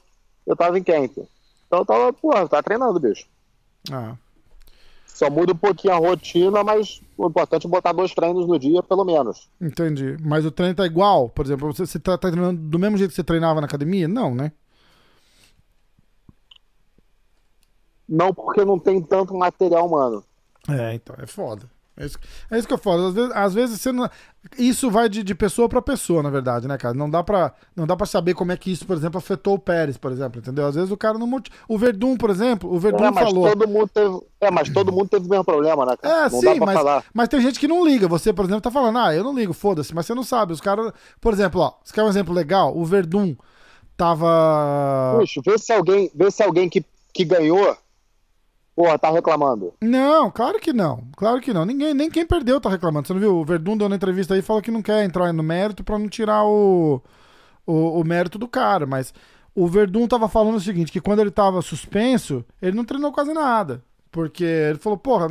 [0.46, 1.18] eu tava em camp.
[1.66, 3.26] Então eu tava, pô, tava treinando, bicho.
[3.90, 4.16] Ah.
[5.06, 8.82] Só muda um pouquinho a rotina, mas o importante é botar dois treinos no dia,
[8.82, 9.48] pelo menos.
[9.60, 10.16] Entendi.
[10.20, 11.28] Mas o treino tá igual?
[11.28, 14.08] Por exemplo, você, você tá, tá treinando do mesmo jeito que você treinava na academia?
[14.08, 14.52] Não, né?
[18.08, 20.24] Não porque não tem tanto material humano.
[20.68, 21.70] É, então, é foda.
[22.00, 22.18] É isso,
[22.50, 23.08] é isso que eu falo.
[23.08, 24.08] Às vezes, às vezes você não...
[24.58, 26.94] Isso vai de, de pessoa pra pessoa, na verdade, né, cara?
[26.94, 29.58] Não dá, pra, não dá pra saber como é que isso, por exemplo, afetou o
[29.58, 30.66] Pérez, por exemplo, entendeu?
[30.66, 31.30] Às vezes o cara não.
[31.68, 33.48] O Verdun, por exemplo, o Verdun É, mas falou.
[33.50, 34.20] todo mundo teve.
[34.40, 35.94] É, mas todo mundo teve o mesmo problema, né?
[36.00, 36.26] cara?
[36.26, 37.04] É, não sim, mas, falar.
[37.12, 38.08] mas tem gente que não liga.
[38.08, 40.54] Você, por exemplo, tá falando, ah, eu não ligo, foda-se, mas você não sabe.
[40.54, 40.90] Os caras.
[41.20, 42.74] Por exemplo, ó, você quer um exemplo legal?
[42.74, 43.36] O Verdun
[43.94, 45.16] tava.
[45.20, 46.82] Puxa, vê se alguém, vê se alguém que,
[47.12, 47.76] que ganhou,
[48.82, 49.74] porra, tá reclamando.
[49.80, 51.04] Não, claro que não.
[51.16, 51.64] Claro que não.
[51.64, 53.06] Ninguém, nem quem perdeu tá reclamando.
[53.06, 53.36] Você não viu?
[53.36, 55.98] O Verdun deu na entrevista aí e falou que não quer entrar no mérito pra
[55.98, 57.02] não tirar o,
[57.66, 58.86] o, o mérito do cara.
[58.86, 59.12] Mas
[59.54, 63.32] o Verdun tava falando o seguinte: que quando ele tava suspenso, ele não treinou quase
[63.34, 63.82] nada.
[64.10, 65.28] Porque ele falou, porra,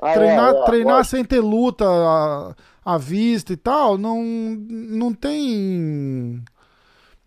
[0.00, 1.16] Ah, é, treinar, é, treinar lógico.
[1.16, 2.54] sem ter luta à,
[2.84, 6.40] à vista e tal, não, não tem.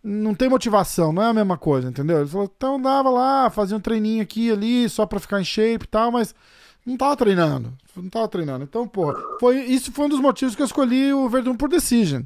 [0.09, 2.19] Não tem motivação, não é a mesma coisa, entendeu?
[2.19, 5.83] Ele falou, então dava lá, fazia um treininho aqui ali, só pra ficar em shape
[5.83, 6.33] e tal, mas
[6.85, 7.73] não tava treinando.
[7.93, 8.63] Não tava treinando.
[8.63, 12.21] Então, pô, foi, isso foi um dos motivos que eu escolhi o Verdun por decision.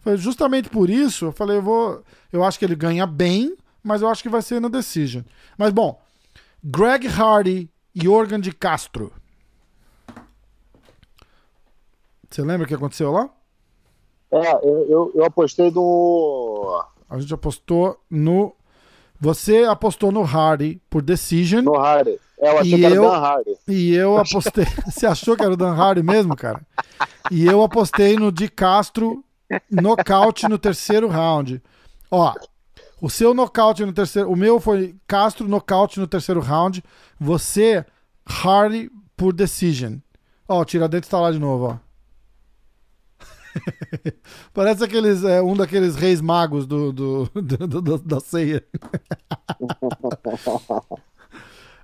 [0.00, 2.02] Foi justamente por isso, eu falei, eu vou.
[2.30, 5.22] Eu acho que ele ganha bem, mas eu acho que vai ser no decision.
[5.56, 5.98] Mas bom,
[6.62, 9.10] Greg Hardy e Organ de Castro.
[12.28, 13.30] Você lembra o que aconteceu lá?
[14.30, 16.84] É, eu, eu, eu apostei no.
[17.12, 18.54] A gente apostou no.
[19.20, 21.62] Você apostou no Hardy por decision.
[21.64, 22.18] no Hardy.
[22.40, 23.50] É, eu achei que era eu- Dan Hardy.
[23.68, 24.64] E eu apostei.
[24.86, 26.60] Você achou que era o Dan Hardy mesmo, cara?
[27.30, 29.22] E eu apostei no de Castro
[29.70, 31.62] nocaute no terceiro round.
[32.10, 32.34] Ó,
[33.00, 34.30] o seu nocaute no terceiro.
[34.30, 36.82] O meu foi Castro nocaute no terceiro round.
[37.20, 37.84] Você,
[38.26, 39.98] Hardy por decision.
[40.48, 41.91] Ó, o Tiradentes tá lá de novo, ó.
[44.54, 48.64] Parece aqueles, é, um daqueles reis magos do, do, do- do- da ceia.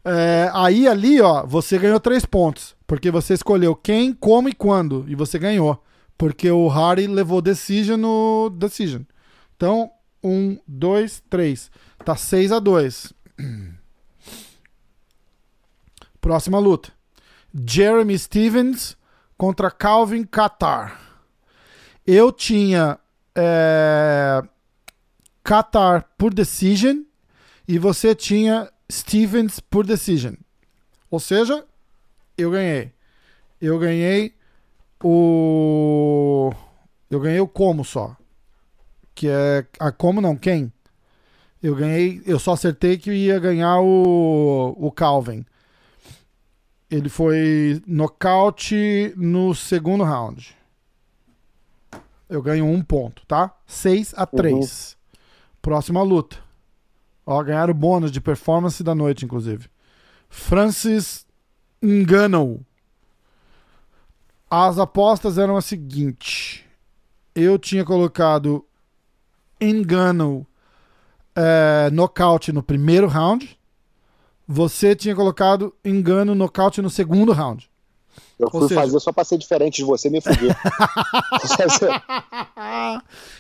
[0.04, 2.74] É, aí ali, ó, você ganhou três pontos.
[2.86, 5.04] Porque você escolheu quem, como e quando.
[5.06, 5.82] E você ganhou.
[6.16, 9.02] Porque o Harry levou Decision no Decision.
[9.56, 9.90] Então,
[10.24, 11.70] um, dois, três.
[12.04, 13.12] Tá 6 a 2
[16.20, 16.90] Próxima luta.
[17.68, 18.96] Jeremy Stevens
[19.36, 20.98] contra Calvin Qatar.
[22.11, 22.98] Eu tinha
[23.34, 24.42] é,
[25.44, 27.02] Qatar por decision
[27.68, 30.32] e você tinha Stevens por decision.
[31.11, 31.66] Ou seja,
[32.38, 32.92] eu ganhei.
[33.61, 34.32] Eu ganhei
[35.04, 36.50] o.
[37.11, 38.16] Eu ganhei o como só.
[39.14, 39.66] Que é.
[39.78, 40.72] A como não, quem?
[41.62, 42.22] Eu ganhei.
[42.24, 45.44] Eu só acertei que ia ganhar o, o Calvin.
[46.90, 50.56] Ele foi nocaute no segundo round.
[52.28, 53.54] Eu ganho um ponto, tá?
[53.66, 54.96] 6 a 3.
[55.62, 56.36] Próxima luta.
[57.24, 59.68] Ó, ganharam o bônus de performance da noite, inclusive.
[60.28, 61.26] Francis
[61.82, 62.60] Ngannou.
[64.50, 66.64] As apostas eram as seguintes.
[67.34, 68.64] Eu tinha colocado
[69.60, 70.46] Ngannou
[71.38, 73.56] é, nocaute no primeiro round.
[74.46, 77.70] Você tinha colocado Engano nocaute no segundo round.
[78.38, 80.56] Eu Ou fui seja- fazer só pra ser diferente de você e me fuder.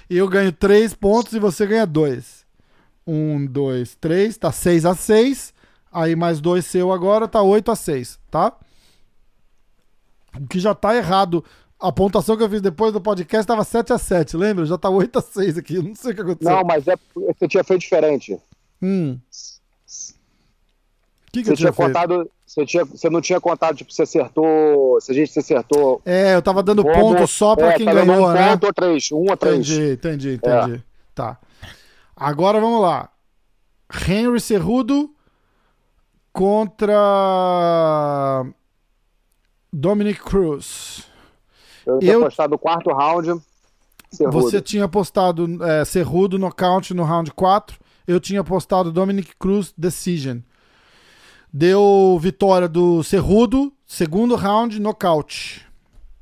[0.08, 2.46] Eu ganho 3 pontos e você ganha 2.
[3.06, 4.36] 1, 2, 3.
[4.36, 5.54] Tá 6 a 6.
[5.92, 8.52] Aí mais 2 seu agora, tá 8 a 6, tá?
[10.38, 11.42] O que já tá errado.
[11.80, 14.66] A pontuação que eu fiz depois do podcast tava 7x7, lembra?
[14.66, 15.78] Já tá 8x6 aqui.
[15.80, 16.54] Não sei o que aconteceu.
[16.54, 18.38] Não, mas é você tinha feito diferente.
[18.82, 19.18] Hum.
[21.26, 21.88] O que, que Você eu tinha tinha feito?
[21.88, 22.30] contado.
[22.48, 24.98] Você, tinha, você não tinha contado, tipo, você acertou.
[25.02, 26.00] Se a gente se acertou.
[26.06, 28.52] É, eu tava dando como- ponto só pra é, quem tá ganhou, um né?
[28.52, 29.12] ponto ou três.
[29.12, 29.68] Um ou três.
[29.68, 30.82] Entendi, entendi, entendi.
[31.14, 31.38] Tá.
[32.16, 33.10] Agora vamos lá.
[34.08, 35.10] Henry Cerrudo
[37.08, 38.44] contra
[39.72, 41.04] Dominic Cruz.
[41.86, 43.40] Eu tinha Eu- postado o quarto round.
[44.10, 44.40] Cerrudo.
[44.40, 47.78] Você tinha apostado é, Cerrudo nocaute no round 4.
[48.06, 50.38] Eu tinha apostado Dominic Cruz decision.
[51.52, 55.66] Deu vitória do Cerrudo, segundo round, nocaute.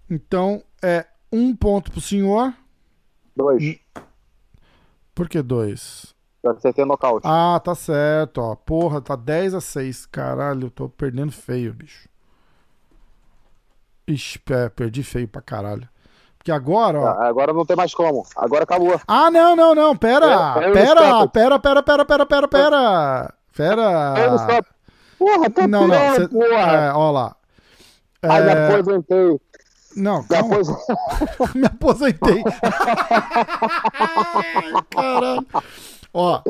[0.08, 2.54] Então é um ponto pro senhor.
[3.34, 3.78] Dois.
[5.14, 6.14] Por que dois?
[6.42, 7.26] Eu acertei nocaute.
[7.28, 8.54] Ah, tá certo, ó.
[8.54, 10.06] Porra, tá 10 a 6.
[10.06, 12.08] Caralho, eu tô perdendo feio, bicho.
[14.06, 15.88] Ixi, é, perdi feio pra caralho.
[16.38, 17.06] Porque agora, ó.
[17.08, 18.24] Ah, Agora não tem mais como.
[18.36, 19.00] Agora acabou.
[19.08, 19.96] Ah, não, não, não.
[19.96, 20.26] Pera.
[20.60, 21.32] É, é Pera, stop.
[21.32, 23.34] pera, pera, pera, pera, pera, pera.
[23.52, 24.14] Pera.
[25.18, 25.68] Porra, tá Ah.
[25.68, 26.14] Não, não.
[26.14, 26.46] cê- porra.
[26.72, 27.36] É, ó lá.
[28.22, 29.40] Me É, aposentei.
[29.96, 30.56] não, Me calma.
[31.54, 32.42] Me aposentei.
[34.90, 35.46] Caralho.
[36.12, 36.42] Ó,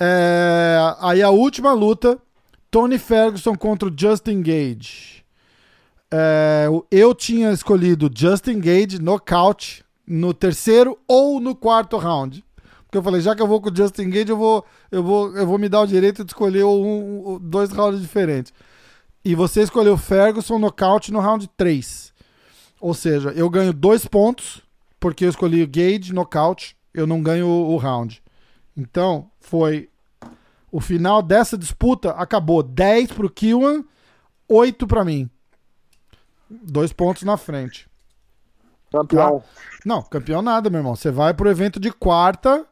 [0.00, 2.18] é, aí a última luta:
[2.70, 5.24] Tony Ferguson contra o Justin Gage.
[6.10, 12.44] É, eu tinha escolhido Justin Gage nocaute no terceiro ou no quarto round.
[12.94, 15.36] Porque eu falei, já que eu vou com o Justin Gage, eu vou, eu vou,
[15.36, 18.52] eu vou me dar o direito de escolher um, dois rounds diferentes.
[19.24, 22.14] E você escolheu Ferguson nocaute no round 3.
[22.80, 24.62] Ou seja, eu ganho dois pontos,
[25.00, 28.22] porque eu escolhi o Gage nocaute, eu não ganho o, round.
[28.76, 29.90] Então, foi.
[30.70, 33.82] O final dessa disputa acabou 10 pro Kiwan,
[34.48, 35.28] 8 pra mim.
[36.48, 37.88] Dois pontos na frente.
[38.92, 39.42] Campeão.
[39.84, 40.94] Não, campeão nada, meu irmão.
[40.94, 42.64] Você vai pro evento de quarta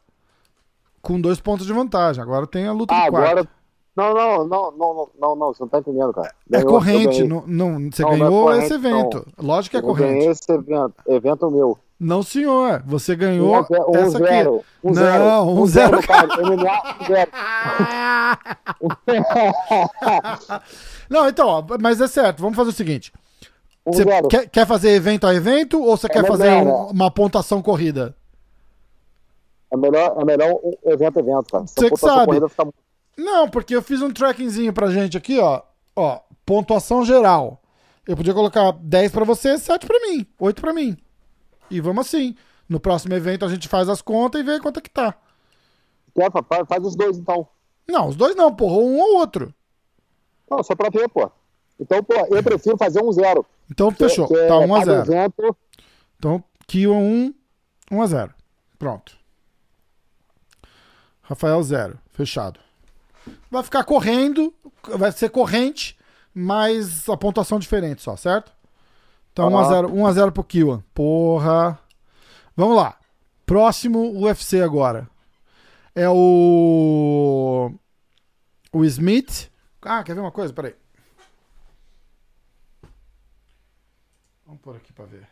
[1.03, 2.23] com dois pontos de vantagem.
[2.23, 3.31] Agora tem a luta Ah, de quarta.
[3.31, 3.49] agora.
[3.95, 6.29] Não, não, não, não, não, não, não, você não tá entendendo, cara.
[6.29, 9.27] É Ganhou, eu corrente, não, não, você Não, não é ganhou corrente, esse evento.
[9.39, 10.31] Lógico que é Eu ganhei corrente.
[10.31, 11.79] esse evento, evento meu.
[12.01, 12.83] Não, senhor.
[12.87, 14.27] Você ganhou Um, zero, um essa aqui.
[14.29, 14.65] zero.
[14.83, 15.47] Um Não, zero.
[15.61, 16.03] um zero.
[16.07, 16.27] cara.
[16.43, 17.31] MMA, um zero.
[21.09, 22.41] Não, então, ó, mas é certo.
[22.41, 23.13] Vamos fazer o seguinte.
[23.87, 24.29] Um Você zero.
[24.29, 26.89] quer, quer fazer evento a evento ou você quer melhor, fazer um- né?
[26.93, 28.15] uma pontuação corrida?
[29.73, 31.65] É melhor, é melhor um evento, evento, cara.
[31.65, 32.41] A Você que sabe.
[32.49, 32.69] fica-
[33.17, 35.63] Não, porque eu fiz um trackingzinho pra gente aqui, ó.
[35.97, 37.61] Ó, pontuação geral.
[38.07, 40.97] Eu podia colocar 10 pra você, 7 pra mim, 8 pra mim.
[41.71, 42.35] E vamos assim.
[42.69, 45.15] No próximo evento a gente faz as contas e vê quanto é que tá.
[46.15, 47.47] Quer, faz, faz os dois, então.
[47.89, 49.55] Não, os dois não, porra, um ou outro.
[50.51, 51.31] Não, só pra ver, pô.
[51.81, 53.45] Então, pô, eu prefiro fazer um zero.
[53.71, 54.29] Então que- fechou.
[54.29, 55.13] que é Tá 1 a cada 0.
[55.13, 55.57] evento,
[56.19, 57.35] Então, Kion 1,
[57.91, 58.35] 1 a 0.
[58.79, 59.17] Pronto.
[61.33, 61.99] Rafael 0.
[62.13, 62.61] Fechado.
[63.51, 64.53] Vai ficar correndo,
[64.99, 65.99] vai ser corrente,
[66.35, 68.53] mas a pontuação diferente só, certo?
[69.33, 69.69] Então 1 a Aham.
[69.71, 70.83] 0, 1 a 0 pro Kiwan.
[70.93, 71.79] Porra.
[72.55, 72.99] Vamos lá.
[73.47, 75.09] Próximo UFC agora.
[75.95, 77.73] É o
[78.71, 79.51] o Smith.
[79.81, 80.53] Ah, quer ver uma coisa?
[80.53, 80.75] Peraí.
[84.47, 85.27] Vamos por aqui pra ver.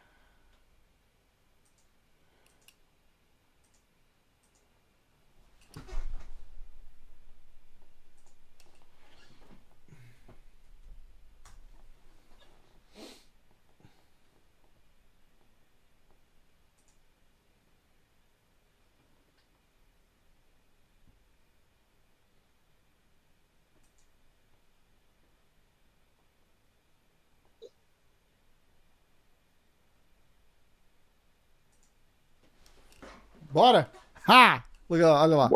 [33.50, 33.90] Bora?
[34.28, 34.64] Ha!
[34.88, 35.48] Olha lá,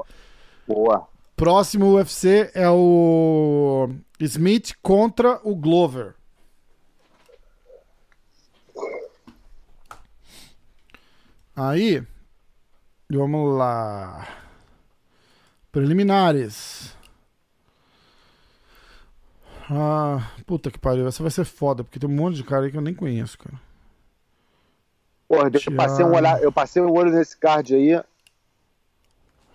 [0.66, 1.08] boa.
[1.36, 3.88] Próximo UFC é o
[4.20, 6.14] Smith contra o Glover.
[11.56, 12.02] Aí,
[13.10, 14.28] vamos lá.
[15.72, 16.96] Preliminares.
[19.70, 21.06] Ah, puta que pariu.
[21.06, 23.38] Essa vai ser foda, porque tem um monte de cara aí que eu nem conheço,
[23.38, 23.60] cara.
[25.36, 27.90] Porra, eu passei, um olhar, eu passei um olho nesse card aí.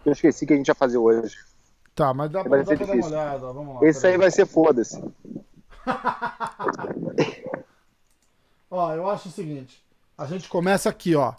[0.05, 1.35] Eu esqueci que a gente ia fazer hoje.
[1.95, 3.17] Tá, mas dá, pra- Vai dá ser pra dar uma difícil.
[3.19, 3.53] olhada.
[3.53, 3.87] Vamos lá.
[3.87, 5.03] Esse aí vai ser foda-se.
[8.71, 9.83] Ó, eu acho o seguinte.
[10.17, 11.33] A gente começa aqui, ó.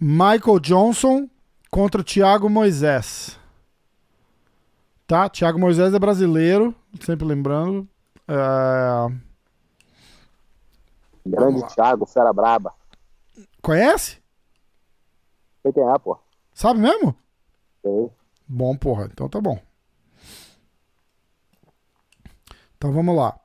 [0.00, 1.28] Michael Johnson
[1.70, 3.38] contra o Thiago Moisés.
[5.06, 5.28] Tá?
[5.28, 7.86] Thiago Moisés é brasileiro, sempre lembrando.
[8.26, 9.12] É...
[11.24, 11.62] Grande.
[11.74, 12.72] Thiago, fera braba.
[13.66, 14.22] Conhece?
[15.60, 16.16] Sei quem é, pô.
[16.54, 17.16] Sabe mesmo?
[17.82, 18.10] Sei.
[18.46, 19.06] Bom, porra.
[19.06, 19.60] Então tá bom.
[22.76, 23.36] Então vamos lá.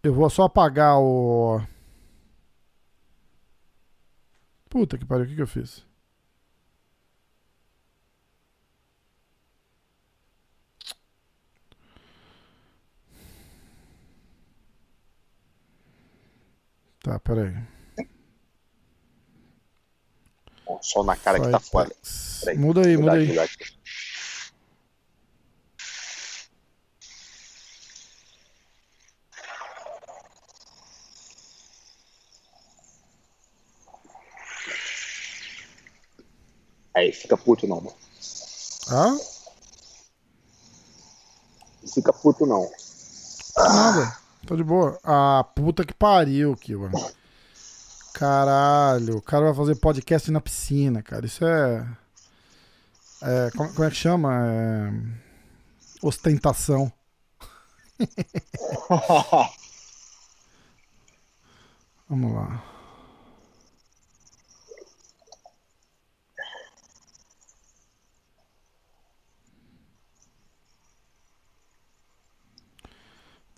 [0.00, 1.60] Eu vou só apagar o.
[4.68, 5.84] Puta que pariu, o que, que eu fiz?
[17.02, 17.54] Tá, peraí.
[20.66, 21.94] Ó, Sol na cara que tá foda.
[22.40, 22.58] Peraí.
[22.58, 23.28] Muda aí, muda aí.
[23.28, 23.80] mudar aqui.
[36.94, 37.96] Aí, fica puto não, mano.
[38.90, 39.16] Ah?
[41.94, 42.70] Fica puto não.
[43.56, 44.18] Nada.
[44.46, 44.98] Tô de boa.
[45.04, 46.92] Ah, puta que pariu mano.
[48.14, 51.26] Caralho, o cara vai fazer podcast na piscina, cara.
[51.26, 51.86] Isso é.
[53.22, 54.30] é como, como é que chama?
[54.46, 54.90] É...
[56.02, 56.92] Ostentação.
[62.08, 62.69] Vamos lá.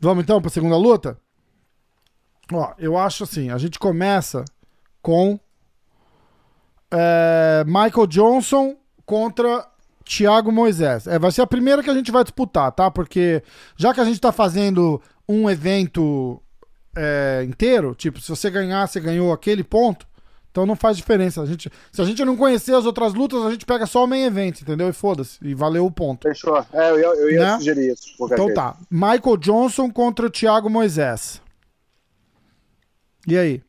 [0.02, 1.16] Vamos então para a segunda luta?
[2.52, 4.44] Ó, eu acho assim, a gente começa
[5.00, 5.38] com
[6.90, 8.76] é, Michael Johnson
[9.06, 9.64] contra
[10.04, 11.06] Thiago Moisés.
[11.06, 12.90] É, vai ser a primeira que a gente vai disputar, tá?
[12.90, 13.44] Porque
[13.76, 16.42] já que a gente tá fazendo um evento
[16.96, 20.04] é, inteiro, tipo, se você ganhar, você ganhou aquele ponto,
[20.52, 21.40] então não faz diferença.
[21.40, 24.06] A gente, se a gente não conhecer as outras lutas, a gente pega só o
[24.06, 24.86] main event, entendeu?
[24.88, 26.28] E foda-se, e valeu o ponto.
[26.28, 26.58] Fechou.
[26.72, 27.56] É, eu ia, eu ia Né?
[27.56, 28.14] sugerir isso.
[28.20, 28.76] Então tá.
[28.90, 31.40] Michael Johnson contra o Thiago Moisés.
[33.26, 33.62] E aí?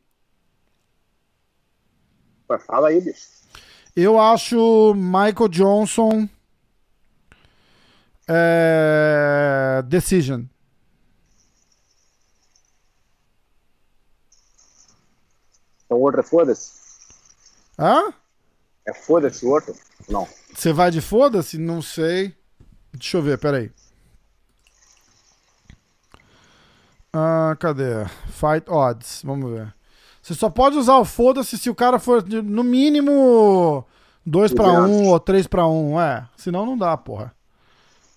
[2.66, 3.26] Fala aí, bicho.
[3.96, 6.28] Eu acho Michael Johnson.
[8.28, 9.82] É...
[9.86, 10.42] Decision.
[15.94, 16.72] Então o outro é foda-se?
[17.78, 18.12] Hã?
[18.84, 19.72] É foda-se o outro?
[20.08, 20.26] Não.
[20.52, 21.56] Você vai de foda-se?
[21.56, 22.34] Não sei.
[22.92, 23.70] Deixa eu ver, peraí.
[27.12, 28.04] Ah, cadê?
[28.28, 29.22] Fight odds.
[29.24, 29.72] Vamos ver.
[30.20, 33.84] Você só pode usar o foda-se se o cara for de- no mínimo
[34.26, 35.06] 2 pra 1 Duzentos.
[35.08, 36.00] ou 3 pra 1.
[36.00, 37.32] É, senão não dá, porra.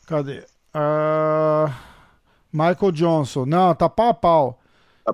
[0.08, 0.44] Cadê?
[0.74, 1.72] Ah,
[2.52, 3.46] Michael Johnson.
[3.46, 4.60] Não, tá pau a pau.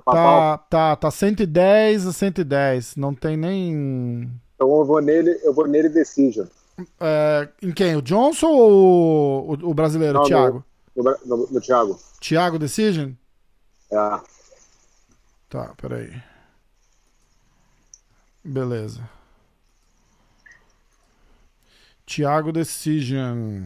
[0.00, 2.96] Tá, tá, tá 110 a 110.
[2.96, 4.30] Não tem nem.
[4.54, 6.46] Então eu vou nele, eu vou nele Decision.
[7.00, 7.94] É, em quem?
[7.94, 10.64] O Johnson ou o, o brasileiro, o Não, Thiago?
[10.96, 11.98] No, no, no, no Thiago.
[12.20, 13.12] Thiago Decision?
[13.92, 14.20] É.
[15.48, 16.12] Tá, peraí.
[18.44, 19.08] Beleza.
[22.04, 23.62] Thiago Decision.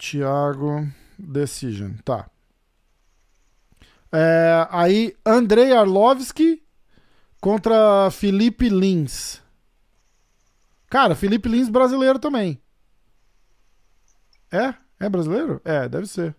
[0.00, 0.88] Thiago
[1.18, 2.30] Decision, tá.
[4.10, 6.62] É, aí, Andrei Arlovski
[7.38, 9.42] contra Felipe Lins.
[10.88, 12.60] Cara, Felipe Lins brasileiro também.
[14.50, 14.74] É?
[14.98, 15.60] É brasileiro?
[15.64, 16.34] É, deve ser.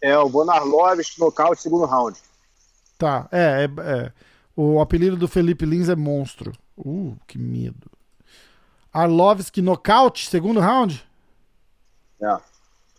[0.00, 2.18] É, o Bonarlovski nocaute segundo round.
[2.96, 4.12] Tá, é, é, é.
[4.54, 6.52] O apelido do Felipe Lins é monstro.
[6.78, 7.90] Uh, que medo.
[8.92, 11.04] Arlovski nocaute, segundo round?
[12.22, 12.49] É.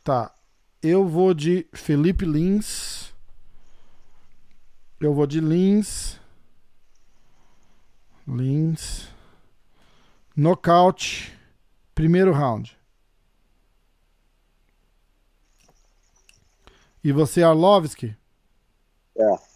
[0.03, 0.33] Tá.
[0.81, 3.13] Eu vou de Felipe Lins.
[4.99, 6.19] Eu vou de Lins.
[8.27, 9.09] Lins.
[10.35, 11.37] Nocaute.
[11.93, 12.75] Primeiro round.
[17.03, 18.15] E você, Arlovski?
[19.15, 19.51] É.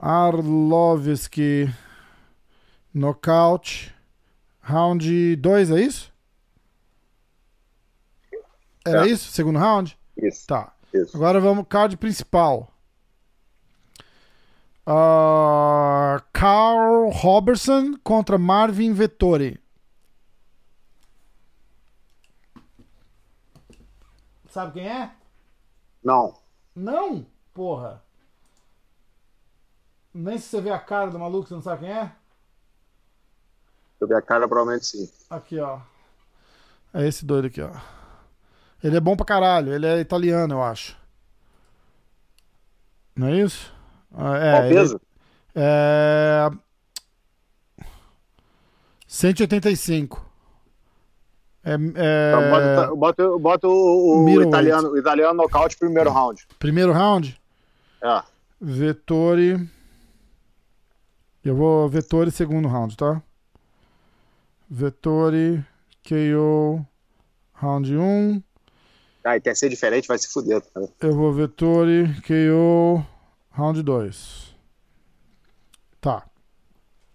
[0.00, 1.72] Arlovski.
[2.92, 3.94] Nocaute.
[4.62, 6.12] Round 2, é isso?
[8.84, 9.10] Era É.
[9.10, 9.30] isso?
[9.32, 9.98] Segundo round?
[10.16, 10.46] Isso.
[10.46, 10.72] Tá.
[10.92, 11.16] Isso.
[11.16, 12.68] Agora vamos card principal.
[14.84, 19.60] Ah, Carl Robertson contra Marvin Vettori.
[24.48, 25.12] Sabe quem é?
[26.04, 26.34] Não.
[26.74, 28.02] Não, porra.
[30.12, 32.12] Nem se você vê a cara do maluco, você não sabe quem é?
[34.02, 35.08] Eu ver a cara, provavelmente sim.
[35.30, 35.78] Aqui, ó.
[36.92, 37.70] É esse doido aqui, ó.
[38.82, 39.72] Ele é bom pra caralho.
[39.72, 40.96] Ele é italiano, eu acho.
[43.14, 43.72] Não é isso?
[44.12, 45.00] Ah, É, Qual ele- peso?
[45.54, 46.50] é...
[49.06, 50.26] 185.
[51.62, 51.76] É, é...
[51.76, 56.44] Então, bota, bota, bota o, o italiano, o italiano nocaute primeiro round.
[56.58, 57.40] Primeiro round?
[58.02, 58.22] É.
[58.60, 59.70] Vettori.
[61.44, 63.22] Eu vou Vettori segundo round, tá?
[64.74, 65.62] Vettori,
[66.02, 66.82] KO,
[67.52, 68.42] round 1.
[69.22, 70.88] Ah, e quer ser diferente, vai se fuder, cara.
[70.98, 73.04] Eu vou Vettori, KO,
[73.50, 74.56] round 2.
[76.00, 76.26] Tá.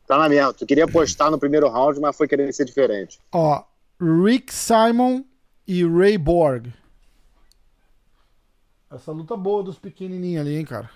[0.06, 0.54] Tá na mesma.
[0.54, 3.20] Tu queria apostar no primeiro round, mas foi querer ser diferente.
[3.32, 3.64] Ó,
[4.00, 5.26] Rick Simon
[5.68, 6.72] e Ray Borg.
[8.92, 10.92] Essa luta boa dos pequenininhos ali, hein, cara.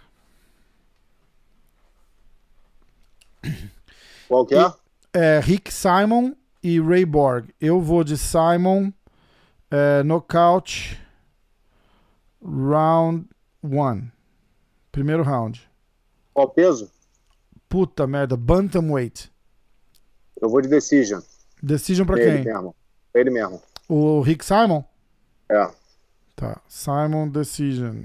[4.28, 4.72] Qual que é?
[5.12, 7.50] É Rick Simon e Ray Borg.
[7.60, 8.92] Eu vou de Simon,
[9.70, 11.00] é, nocaute,
[12.44, 13.28] round
[13.64, 14.08] 1.
[14.92, 15.70] Primeiro round.
[16.34, 16.90] Qual peso?
[17.70, 19.32] Puta merda, Bantamweight.
[20.42, 21.22] Eu vou de Decision.
[21.62, 22.54] Decision pra Ele quem?
[22.54, 22.76] mesmo.
[23.14, 23.62] Ele mesmo.
[23.88, 24.84] O Rick Simon?
[25.50, 25.70] É.
[26.36, 26.60] Tá.
[26.68, 27.96] Simon Decision.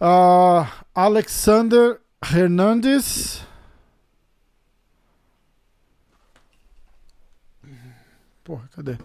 [0.00, 3.46] Ah, Alexander Hernandez.
[8.44, 8.98] Porra, cadê?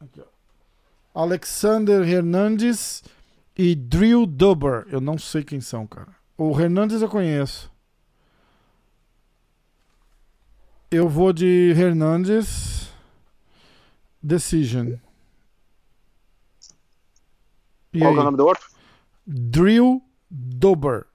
[0.00, 1.22] Aqui, ó.
[1.22, 3.02] Alexander Hernandez
[3.56, 4.86] e Drew Dober.
[4.90, 6.14] Eu não sei quem são, cara.
[6.36, 7.72] O Hernandez eu conheço.
[10.90, 12.92] Eu vou de Hernandez.
[14.22, 14.94] Decision.
[17.92, 18.68] E Qual é o nome do outro?
[19.26, 21.06] Drew Dober.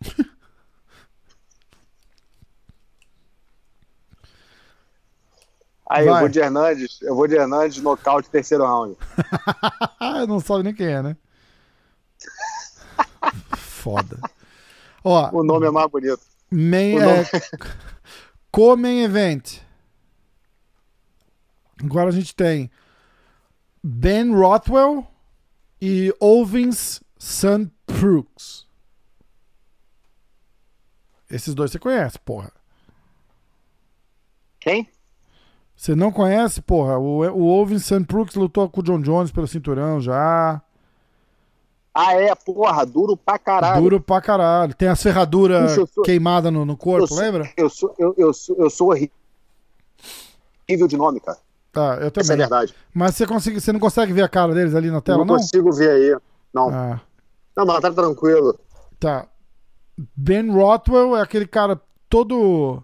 [5.90, 6.20] Aí, eu Vai.
[6.20, 7.00] vou de Hernandes.
[7.02, 8.96] Eu vou de Hernandes, nocaute, terceiro round.
[10.00, 11.16] Ah, não sabe nem quem é, né?
[13.56, 14.18] Foda.
[15.04, 16.20] Ó, O nome é mais bonito.
[16.50, 17.28] main, o é, nome-
[18.50, 19.58] Co-main event.
[21.82, 22.70] Agora a gente tem
[23.82, 25.06] Ben Rothwell
[25.80, 27.70] e Ovens St.
[27.86, 28.66] Brooks.
[31.30, 32.50] Esses dois você conhece, porra.
[34.60, 34.90] Quem?
[35.78, 36.98] Você não conhece, porra?
[36.98, 38.00] O, o Ovens St.
[38.00, 40.60] Brooks lutou com o John Jones pelo cinturão já.
[41.94, 43.80] Ah, é, porra, duro pra caralho.
[43.82, 44.74] Duro pra caralho.
[44.74, 47.48] Tem as ferraduras sou- queimadas no, no corpo, eu sou, lembra?
[47.56, 51.38] Eu sou, eu, eu sou, eu sou horrível de nome, cara.
[51.70, 52.36] Tá, eu Essa é também.
[52.38, 52.74] verdade.
[52.92, 55.36] Mas você, consegue, você não consegue ver a cara deles ali na tela, não, não?
[55.36, 56.16] consigo ver aí.
[56.52, 56.70] Não.
[56.70, 57.00] Ah,
[57.56, 58.58] Não, mas tá tranquilo.
[58.98, 59.28] tá.
[60.16, 62.82] Ben Rothwell é aquele cara todo.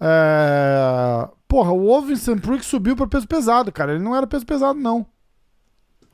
[0.00, 1.28] É...
[1.54, 2.32] Porra, o Ovin St.
[2.64, 3.92] Subiu pra peso pesado, cara.
[3.94, 5.06] Ele não era peso pesado, não.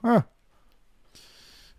[0.03, 0.23] Ah.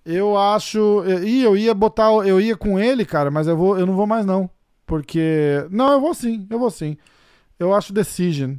[0.03, 1.03] Eu acho.
[1.24, 2.05] Ih, eu ia botar.
[2.26, 4.49] Eu ia com ele, cara, mas eu, vou, eu não vou mais, não.
[4.84, 5.64] Porque.
[5.70, 6.97] Não, eu vou sim, eu vou sim.
[7.59, 8.55] Eu acho Decision.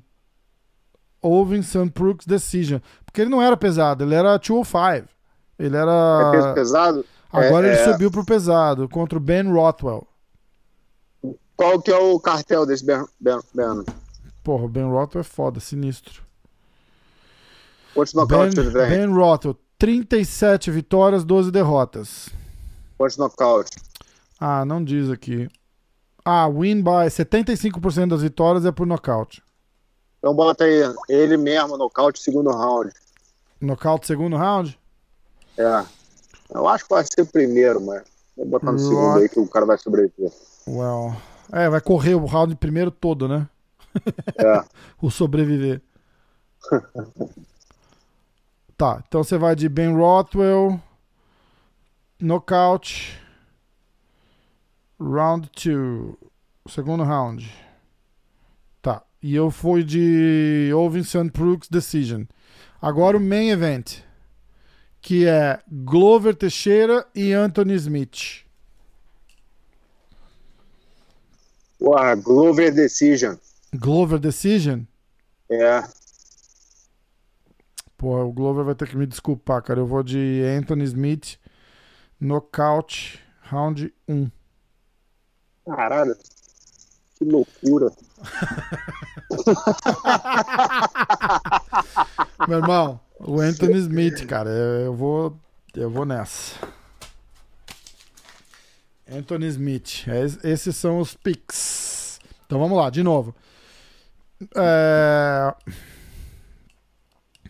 [1.20, 1.90] Ovin St.
[1.92, 2.78] Brooks Decision.
[3.04, 5.08] Porque ele não era pesado, ele era 205.
[5.58, 6.28] Ele era.
[6.28, 7.04] É peso pesado?
[7.32, 7.92] Agora É, ele é.
[7.92, 10.06] subiu pro pesado contra o Ben Rothwell.
[11.56, 13.04] Qual que é o cartel desse Ben?
[13.18, 13.84] ben, ben?
[14.42, 16.22] Porra, o Ben Rothwell é foda, sinistro.
[17.94, 18.88] Quantos Ben, nocautes ele tem?
[18.88, 22.28] ben Rothwell, 37 vitórias, 12 derrotas.
[22.98, 23.72] Quantos nocautes?
[24.40, 25.48] Ah, não diz aqui.
[26.24, 29.42] Ah, win by 75% das vitórias é por nocaute.
[30.18, 32.92] Então bota aí, ele mesmo, nocaute, segundo round.
[33.60, 34.78] Nocaute segundo round?
[35.56, 35.84] É.
[36.54, 38.02] Eu acho que vai ser o primeiro, mas
[38.36, 40.30] vou botar no segundo aí que o cara vai sobreviver.
[40.66, 41.16] Well.
[41.50, 43.48] É, vai correr o round primeiro todo, né?
[44.36, 44.64] É.
[45.00, 45.82] O sobreviver.
[48.76, 50.80] tá, então você vai de Ben Rothwell,
[52.20, 53.20] nocaute,
[55.00, 56.16] round 2,
[56.68, 57.52] segundo round.
[58.80, 61.30] Tá, e eu fui de Ovin St.
[61.32, 62.22] Brooks Decision.
[62.80, 63.98] Agora o main event,
[65.00, 68.44] que é Glover Teixeira e Anthony Smith.
[71.78, 73.34] Porra, Glover Decision.
[73.74, 74.82] Glover Decision?
[75.50, 75.82] É.
[77.96, 79.80] Pô, o Glover vai ter que me desculpar, cara.
[79.80, 81.38] Eu vou de Anthony Smith,
[82.20, 84.30] nocaute, round 1.
[85.66, 86.16] Caralho.
[87.16, 87.90] Que loucura.
[92.48, 95.38] Meu irmão, o Anthony Smith, cara, eu vou,
[95.74, 96.56] eu vou nessa.
[99.10, 100.06] Anthony Smith.
[100.08, 102.18] Es- Esses são os picks.
[102.46, 103.34] Então vamos lá, de novo.
[104.56, 105.54] É...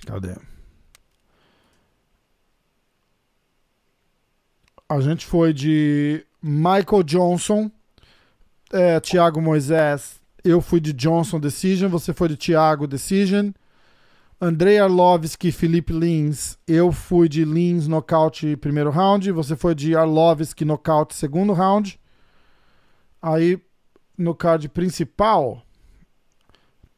[0.07, 0.35] Cadê?
[4.89, 7.71] A gente foi de Michael Johnson,
[8.73, 10.21] é, Thiago Moisés.
[10.45, 13.53] Eu fui de Johnson Decision, você foi de Thiago Decision.
[14.41, 16.59] Andrei Arlovski Felipe Lins.
[16.67, 19.31] Eu fui de Lins nocaute primeiro round.
[19.31, 21.99] Você foi de Arlovski nocaute segundo round.
[23.23, 23.63] Aí
[24.19, 25.63] no card principal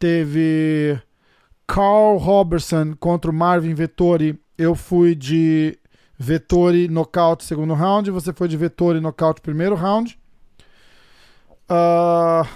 [0.05, 1.01] teve
[1.67, 4.39] Carl Robertson contra o Marvin Vettori.
[4.59, 5.79] Eu fui de
[6.19, 8.11] Vettori nocaute segundo round.
[8.11, 10.19] Você foi de Vettori nocaute primeiro round.
[11.71, 12.47] Uh,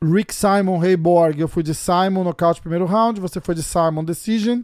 [0.00, 3.20] Rick Simon Hayborg, eu fui de Simon nocaute primeiro round.
[3.20, 4.60] Você foi de Simon decision.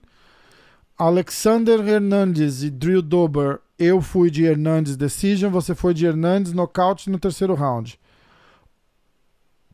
[0.97, 5.51] Alexander Hernandez e Drew Dober, eu fui de Hernandez decision.
[5.51, 7.99] Você foi de Hernandez nocaute no terceiro round.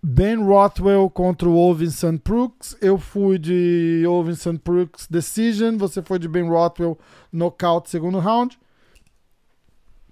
[0.07, 2.77] Ben Rothwell contra o Ovinson Brooks.
[2.79, 5.79] Eu fui de Ovinson Brooks Decision.
[5.79, 6.99] Você foi de Ben Rothwell
[7.33, 8.59] Knockout segundo round.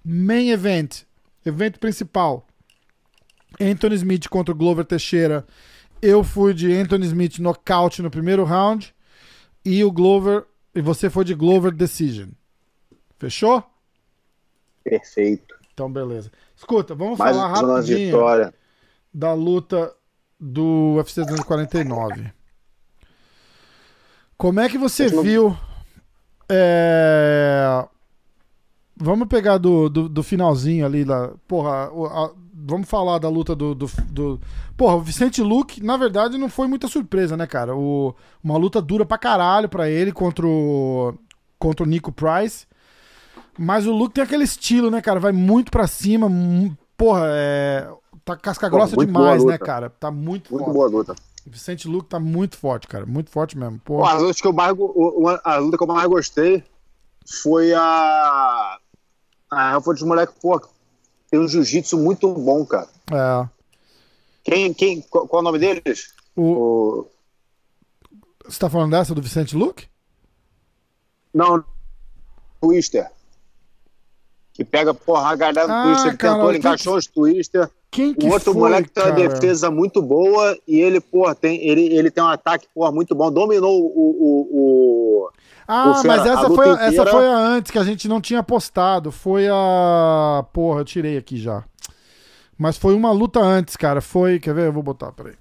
[0.03, 1.03] Main Event.
[1.45, 2.43] Evento principal.
[3.61, 5.45] Anthony Smith contra o Glover Teixeira.
[6.01, 8.95] Eu fui de Anthony Smith Knockout no primeiro round.
[9.63, 10.45] E o Glover.
[10.73, 12.29] E você foi de Glover Decision.
[13.19, 13.63] Fechou?
[14.83, 15.53] Perfeito.
[15.71, 16.31] Então, beleza.
[16.55, 18.53] Escuta, vamos Mais falar uma rapidinho vitória.
[19.13, 19.93] Da luta
[20.39, 22.31] do UFC 249.
[24.37, 25.57] Como é que você não- viu?
[26.49, 27.85] é,
[28.95, 31.03] Vamos pegar do, do, do finalzinho ali.
[31.03, 31.31] Da...
[31.47, 34.39] Porra, o- a- vamos falar da luta do, do, do-
[34.77, 37.75] Porra, o Vicente Luke, na verdade, não foi muita surpresa, né, cara?
[37.75, 38.15] O...
[38.43, 41.13] Uma luta dura pra caralho pra ele contra o,
[41.57, 42.65] contra o Nico Price.
[43.57, 45.19] Mas o Luke tem aquele estilo, né, cara?
[45.19, 46.29] Vai muito pra cima.
[46.97, 47.87] Porra, é.
[48.25, 49.89] Tá casca Pô, grossa muito demais, né, cara?
[49.89, 50.73] Tá muito, Muito forte.
[50.75, 51.15] boa luta.
[51.45, 53.05] O Vicente Luke tá muito forte, cara.
[53.05, 53.77] Muito forte mesmo.
[53.83, 54.73] Pô, a, luta que eu mais,
[55.43, 56.63] a luta que eu mais gostei
[57.41, 58.77] foi a.
[59.51, 60.59] A foi dos moleques, pô,
[61.29, 62.87] tem um jiu-jitsu muito bom, cara.
[63.11, 63.49] É.
[64.43, 66.13] Quem, quem, qual, qual é o nome deles?
[66.35, 66.41] O...
[66.43, 67.09] O,
[68.45, 69.87] Você tá falando dessa do Vicente Luke?
[71.33, 71.63] não,
[72.61, 73.09] Twister.
[74.53, 77.69] Que pega, porra, a galera do Ah, Twister, cara, tentou, ele encaixou os Twister.
[77.93, 79.29] Quem que O outro foi, moleque tem uma cara?
[79.29, 83.31] defesa muito boa e ele, porra, tem, ele, ele tem um ataque, porra, muito bom.
[83.31, 83.87] Dominou o.
[83.87, 85.29] o, o,
[85.67, 88.41] Ah, o Fera, mas essa foi, essa foi a antes que a gente não tinha
[88.41, 89.11] postado.
[89.11, 90.43] Foi a.
[90.51, 91.63] Porra, eu tirei aqui já.
[92.57, 94.01] Mas foi uma luta antes, cara.
[94.01, 94.39] Foi.
[94.39, 94.65] Quer ver?
[94.67, 95.35] Eu vou botar, peraí.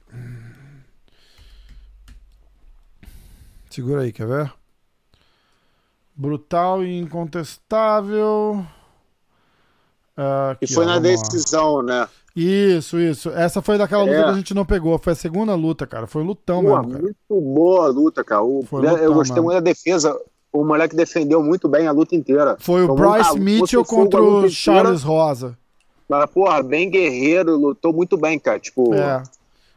[3.70, 4.52] Segura aí, quer ver?
[6.14, 8.64] Brutal e incontestável.
[10.16, 11.16] Ah, e aqui, foi ó, na vamos lá.
[11.16, 12.06] decisão, né?
[12.34, 13.30] Isso, isso.
[13.30, 14.22] Essa foi daquela luta É.
[14.24, 14.98] que a gente não pegou.
[14.98, 16.06] Foi a segunda luta, cara.
[16.06, 17.02] Foi um lutão Porra, mesmo, cara.
[17.02, 17.16] muito
[17.54, 18.42] boa a luta, cara.
[18.42, 20.18] O- Foi né, lutão, eu gostei muito da defesa.
[20.52, 22.56] O moleque defendeu muito bem a luta inteira.
[22.58, 25.56] Foi o Tomou Bryce calo- Mitchell contra a o Charles Rosa.
[26.08, 28.58] Mas, porra, bem guerreiro, lutou muito bem, cara.
[28.58, 29.22] Tipo, É.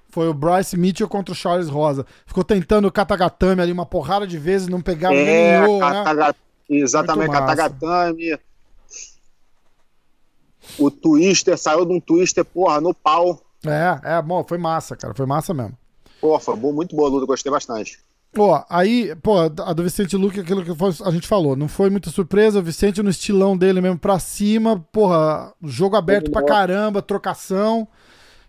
[0.09, 2.05] Foi o Bryce Mitchell contra o Charles Rosa.
[2.25, 5.91] Ficou tentando o Katagatame ali uma porrada de vezes, não pegava é, nenhum, né?
[5.91, 6.35] Kataga-
[6.69, 7.55] exatamente, Muito massa.
[7.55, 8.39] Katagatame.
[10.77, 13.41] O Twister saiu de um Twister, porra, no pau.
[13.65, 15.13] É, é, bom, foi massa, cara.
[15.13, 15.77] Foi massa mesmo.
[16.21, 17.99] Porra, foi boa, muito boa a luta, gostei bastante.
[18.37, 20.71] Ó, aí, pô, a do Vicente Luque, aquilo que
[21.03, 22.59] a gente falou, não foi muita surpresa.
[22.59, 27.87] O Vicente no estilão dele mesmo pra cima, porra, jogo aberto pra caramba, trocação.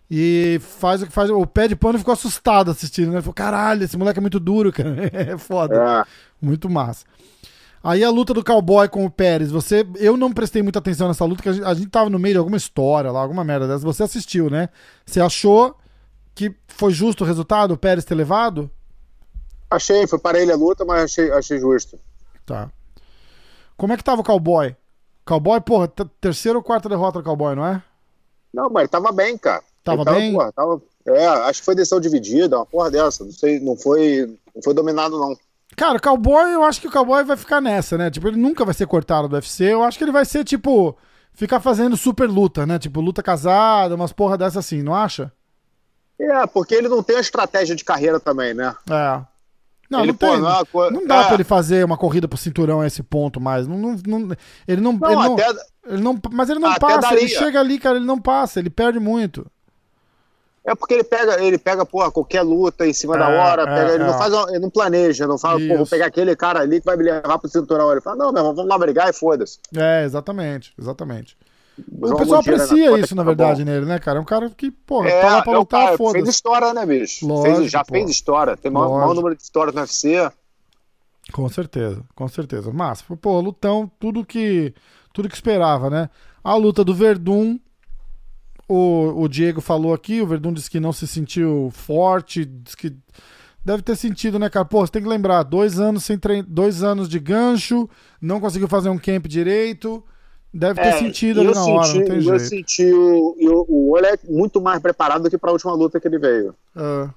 [0.09, 1.29] E faz o que faz.
[1.29, 3.15] O pé de pano ficou assustado assistindo, né?
[3.15, 4.95] Ele falou: caralho, esse moleque é muito duro, cara.
[5.13, 5.75] É foda.
[5.75, 6.45] É.
[6.45, 7.05] Muito massa.
[7.87, 9.87] Aí a luta do cowboy com o Pérez, você.
[9.95, 12.33] Eu não prestei muita atenção nessa luta, que a gente, a gente tava no meio
[12.33, 13.85] de alguma história lá, alguma merda dessa.
[13.85, 14.67] Você assistiu, né?
[15.05, 15.73] Você achou
[16.35, 18.69] que foi justo o resultado, o Pérez ter levado?
[19.71, 21.97] Achei, foi para ele a luta, mas achei, achei justo.
[22.45, 22.69] Tá.
[23.77, 24.75] Como é que tava o cowboy?
[25.25, 25.87] Cowboy, porra,
[26.19, 27.81] terceira ou quarta derrota do cowboy, não é?
[28.53, 29.63] Não, mas ele tava bem, cara.
[29.81, 30.33] Tava Ele bem?
[30.33, 33.23] porra, tava- é, acho que foi decisão dividida, uma porra dessa.
[33.23, 35.37] Não sei, não foi, não foi dominado, não.
[35.77, 38.09] Cara, o cowboy, eu acho que o cowboy vai ficar nessa, né?
[38.09, 39.63] Tipo, ele nunca vai ser cortado do UFC.
[39.65, 40.97] Eu acho que ele vai ser, tipo,
[41.33, 42.79] ficar fazendo super luta, né?
[42.79, 45.31] Tipo, luta casada, umas porra dessa assim, não acha?
[46.19, 48.75] É, porque ele não tem a estratégia de carreira também, né?
[48.89, 49.21] É.
[49.87, 50.29] Não, ele, não tem.
[50.29, 51.23] pô, não é co- Não dá é.
[51.25, 53.67] pra ele fazer uma corrida pro cinturão a esse ponto mais.
[53.67, 54.35] Não, não, não-
[54.67, 54.93] ele não.
[54.93, 55.47] Não, ele não, até,
[55.85, 57.13] ele não- mas ele não passa.
[57.13, 57.27] Ele daria.
[57.39, 58.59] chega ali, cara, ele não passa.
[58.59, 59.45] Ele perde muito.
[60.67, 63.65] É porque ele pega, ele pega, porra, qualquer luta em cima da É, hora, é,
[63.65, 64.07] pega- ele é.
[64.07, 66.97] não faz, ele não planeja, não fala, pô, vou pegar aquele cara ali que vai
[66.97, 67.91] me levar pro cinturão.
[67.91, 69.57] Ele fala, não, meu irmão, vamos lá brigar e foda-se.
[69.75, 70.73] É, exatamente.
[70.77, 71.37] Exatamente.
[71.91, 73.71] O pessoal na aprecia isso, na tá verdade, bom.
[73.71, 74.17] nele, né, cara?
[74.17, 76.29] É um cara que, porra, É, tá lá pra é lutar, cara, fez foda-se.
[76.31, 77.27] história, né, bicho?
[77.27, 77.93] Lógico, Fez- já pô.
[77.93, 78.57] fez história.
[78.57, 80.31] Tem o maior, maior número de histórias no UFC.
[81.31, 82.71] Com certeza, com certeza.
[82.73, 84.73] Mas, pô, lutão, tudo que
[85.13, 86.09] tudo que esperava, né?
[86.43, 87.59] A luta do Verdun,
[88.67, 92.95] o, o Diego falou aqui, o Verdun disse que não se sentiu forte, disse que
[93.63, 94.65] deve ter sentido, né, cara?
[94.65, 96.43] Pô, você tem que lembrar, dois anos sem trein...
[96.47, 97.89] dois anos de gancho,
[98.21, 100.03] não conseguiu fazer um camp direito,
[100.53, 102.39] deve ter sentido É, e ali eu na hora, senti, não tem eu jeito.
[102.39, 106.19] senti o, e o, Oleg muito mais preparado do que pra última luta que ele
[106.19, 106.55] veio.
[106.75, 107.09] É,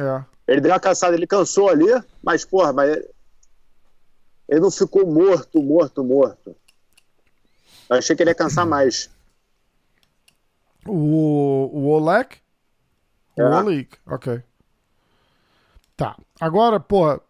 [0.00, 0.24] é.
[0.46, 1.86] Ele deu uma cansada, ele cansou ali,
[2.22, 3.08] mas, porra, mas ele,
[4.48, 6.56] ele não ficou morto, morto, morto.
[7.90, 9.10] Eu achei que ele ia cansar mais.
[10.88, 12.28] O, o Oleg?
[13.36, 13.60] O É.
[13.60, 14.42] Oleg, ok.
[15.96, 16.16] Tá.
[16.40, 17.20] Agora, pô,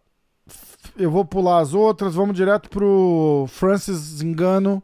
[0.97, 4.81] eu vou pular as outras, vamos direto pro Francis Engano,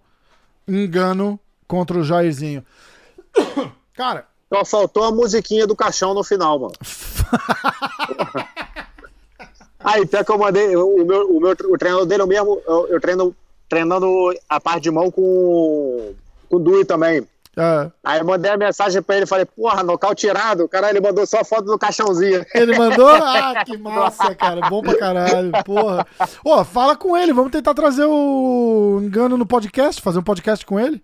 [0.67, 2.65] Engano contra o Jairzinho.
[3.93, 6.73] Cara, Só faltou a musiquinha do caixão no final, mano.
[9.79, 12.61] Aí, pior que eu mandei, o meu, o meu o treinador dele é o mesmo,
[12.65, 13.35] eu, eu treino
[13.69, 14.07] treinando
[14.49, 16.13] a parte de mão com,
[16.49, 17.27] com o Dui também.
[17.57, 20.63] É, Aí eu mandei a mensagem pra ele, falei, porra, nocaute tirado.
[20.65, 22.45] O cara, ele mandou só a foto do caixãozinho.
[22.53, 23.07] ele mandou?
[23.15, 24.69] Ah, que massa, cara.
[24.69, 26.05] Bom pra caralho, porra.
[26.43, 30.79] Ô, fala com ele, vamos tentar trazer o Engano no podcast, fazer um podcast com
[30.79, 31.03] ele.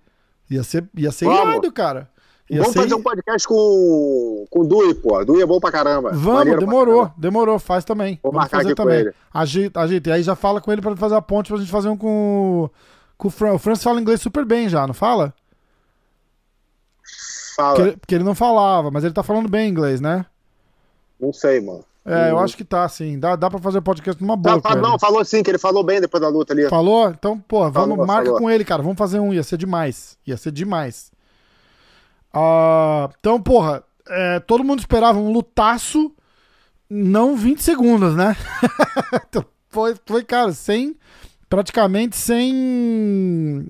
[0.49, 1.49] Ia ser, ia ser Vamos.
[1.53, 2.09] irado, cara.
[2.49, 5.23] Ia Vamos ser fazer um podcast com, com o Dui, pô.
[5.23, 6.09] Dui é bom pra caramba.
[6.11, 8.19] Vamos, Maneiro demorou, demorou, faz também.
[8.21, 8.99] Vou Vamos marcar fazer aqui com também.
[8.99, 9.13] ele.
[9.33, 10.09] Ajeita, ajeita.
[10.09, 12.63] E aí já fala com ele pra fazer a ponte pra gente fazer um com,
[12.65, 12.69] o-
[13.17, 13.53] com o Fran.
[13.53, 15.33] O Francis fala inglês super bem já, não fala?
[17.55, 17.75] Fala.
[17.75, 20.25] Porque, porque ele não falava, mas ele tá falando bem inglês, né?
[21.19, 21.83] Não sei, mano.
[22.03, 23.19] É, eu acho que tá, sim.
[23.19, 24.59] Dá, dá pra fazer podcast numa boa.
[24.63, 24.81] Não, ele.
[24.81, 26.67] não, falou sim, que ele falou bem depois da luta ali.
[26.67, 27.09] Falou?
[27.09, 28.39] Então, pô, vamos, Falou, marca falou.
[28.39, 28.81] com ele, cara.
[28.81, 30.17] Vamos fazer um, ia ser demais.
[30.25, 31.11] Ia ser demais.
[32.33, 36.11] Ah, então, porra, é, todo mundo esperava um lutaço,
[36.89, 38.35] não 20 segundos, né?
[39.29, 40.97] Então, foi, foi, cara, sem.
[41.47, 43.67] Praticamente sem.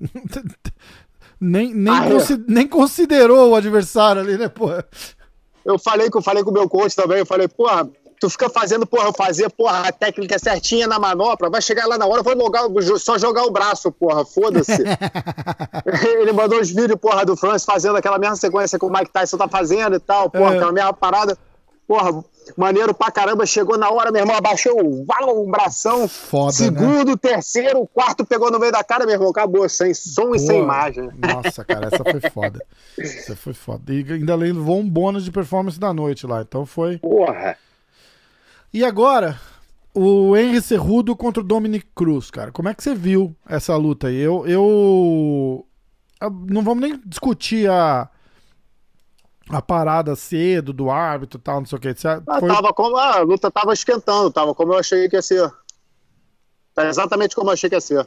[1.42, 2.10] Nem, nem, Ah, é.
[2.10, 4.84] consi- nem considerou o adversário ali, né, porra?
[5.64, 7.88] Eu falei que eu falei com o meu coach também, eu falei, porra,
[8.20, 11.98] tu fica fazendo, porra, eu fazia, porra, a técnica certinha na manopla, vai chegar lá
[11.98, 12.64] na hora, eu vou logar,
[12.98, 14.72] só jogar o braço, porra, foda-se.
[16.20, 19.36] Ele mandou os vídeos, porra, do Francis fazendo aquela mesma sequência que o Mike Tyson
[19.36, 20.56] tá fazendo e tal, porra, É.
[20.56, 21.36] aquela mesma parada.
[21.86, 22.24] Porra,
[22.56, 26.06] maneiro pra caramba, chegou na hora, meu irmão, abaixou o val, um bração.
[26.08, 26.52] Foda, né?
[26.52, 30.38] Segundo, terceiro, o quarto pegou no meio da cara, meu irmão, acabou, sem som e
[30.38, 31.08] sem imagem.
[31.18, 32.64] Nossa, cara, essa foi foda.
[32.98, 33.92] Essa foi foda.
[33.92, 36.42] E ainda levou um bônus de performance da noite lá.
[36.42, 36.98] Então foi.
[36.98, 37.56] Porra.
[38.74, 39.38] E agora,
[39.94, 42.50] o Henry Cerrudo contra o Dominic Cruz, cara.
[42.50, 44.16] Como é que você viu essa luta aí?
[44.18, 45.66] Eu, eu,
[46.20, 48.08] eu- Não vamos nem discutir a.
[49.52, 51.92] A parada cedo do árbitro e tal, não sei o que.
[51.94, 55.16] Você- Ah, foi- tava como, ah, a luta tava esquentando, tava como eu achei que
[55.16, 55.52] ia ser.
[56.74, 58.06] Tá exatamente como eu achei que ia ser.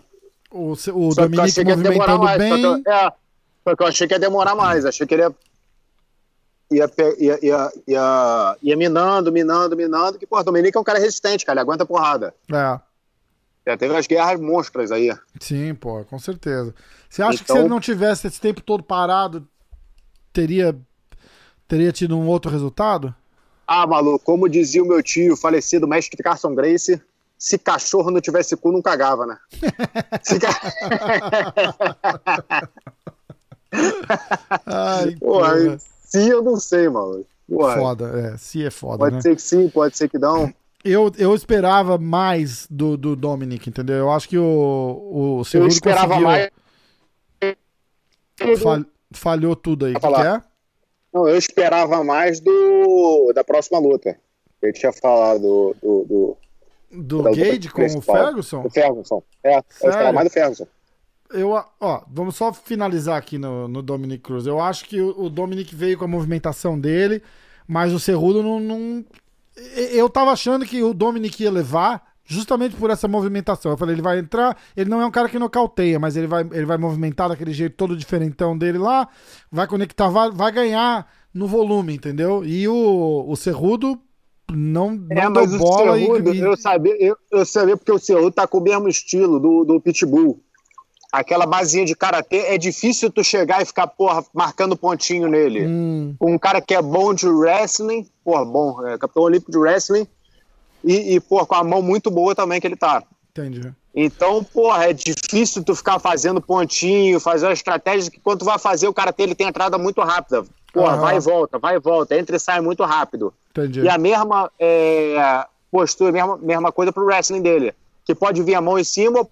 [0.52, 0.90] o, o Só
[1.28, 2.42] que que demorar movimentando mais.
[2.42, 2.62] Só bem.
[2.62, 3.12] que, eu, é,
[3.64, 4.86] só que eu achei que ia demorar mais.
[4.86, 5.36] Achei que ele ia.
[6.72, 6.90] Ia,
[7.20, 10.18] ia, ia, ia, ia minando, minando, minando.
[10.18, 11.60] Que, pô, Dominique é um cara resistente, cara.
[11.60, 12.34] Ele aguenta porrada.
[12.52, 12.80] É.
[13.68, 15.16] Já teve as guerras monstras aí.
[15.40, 16.74] Sim, pô, com certeza.
[17.08, 19.48] Você acha que Então- se ele não tivesse esse tempo todo parado,
[20.34, 20.76] teria,
[21.68, 23.14] teria tido um outro resultado?
[23.68, 27.02] Ah, maluco, como dizia o meu tio, falecido mestre Carson Grace,
[27.38, 29.38] se cachorro não tivesse cu, não cagava, né?
[30.24, 30.62] Se ca-
[34.66, 37.26] Ai, Porra, se eu não sei, mano.
[37.48, 39.22] Porra, Foda, é, se é foda, pode né?
[39.22, 40.52] ser que sim, pode ser que não.
[40.84, 43.96] Eu, eu esperava mais do, do Dominic, entendeu?
[43.98, 44.44] Eu acho que o,
[45.12, 46.50] o Eu Cerrudo esperava conseguiu- mais.
[48.62, 49.94] fal- falhou tudo aí.
[49.94, 50.42] O que, que é?
[51.16, 54.20] Não, eu esperava mais do da próxima luta.
[54.62, 56.38] Ele tinha falado do, do,
[56.92, 58.02] do, Do Gage com o.
[58.02, 58.64] Ferguson?
[58.64, 59.24] do Ferguson.
[59.42, 59.90] É, eu Sério?
[59.92, 60.68] esperava mais do Ferguson.
[61.32, 64.46] Eu, ó, vamos só finalizar aqui no, no Dominic Cruz.
[64.46, 67.24] Eu acho que o, o Dominic veio com a movimentação dele,
[67.66, 69.06] mas o Cerrudo não, não.
[69.94, 73.72] Eu tava achando que o Dominic ia levar justamente por essa movimentação.
[73.72, 76.42] Eu falei, ele vai entrar, ele não é um cara que nocauteia, mas ele vai,
[76.52, 79.08] ele vai movimentar daquele jeito todo diferentão dele lá,
[79.52, 82.44] vai conectar, vai, vai ganhar no volume, entendeu?
[82.44, 84.00] E o, o Cerrudo
[84.52, 88.00] não, não É, deu mas bola Cerrudo, e, eu sabia, eu, eu sabia porque o
[88.00, 90.42] Cerrudo tá com o mesmo estilo do, do Pitbull.
[91.12, 95.66] Aquela basinha de karatê, é difícil tu chegar e ficar, porra, marcando pontinho nele.
[95.66, 100.06] Hum, Um cara que é bom de wrestling, porra, bom, é campeão olímpico de wrestling,
[100.86, 103.04] e, e, porra, com a mão muito boa também que ele tá.
[103.32, 103.74] entendi.
[103.94, 108.60] Então, porra, é difícil tu ficar fazendo pontinho, fazer uma estratégia que quando tu vai
[108.60, 110.44] fazer, o cara ele tem entrada muito rápida.
[110.74, 111.02] Porra, Aham.
[111.02, 113.34] vai e volta, vai e volta, entra e sai muito rápido.
[113.52, 113.82] Entendi.
[113.82, 117.74] E a mesma é, postura, mesma, mesma coisa pro wrestling dele.
[118.04, 119.26] Que pode vir a mão em cima,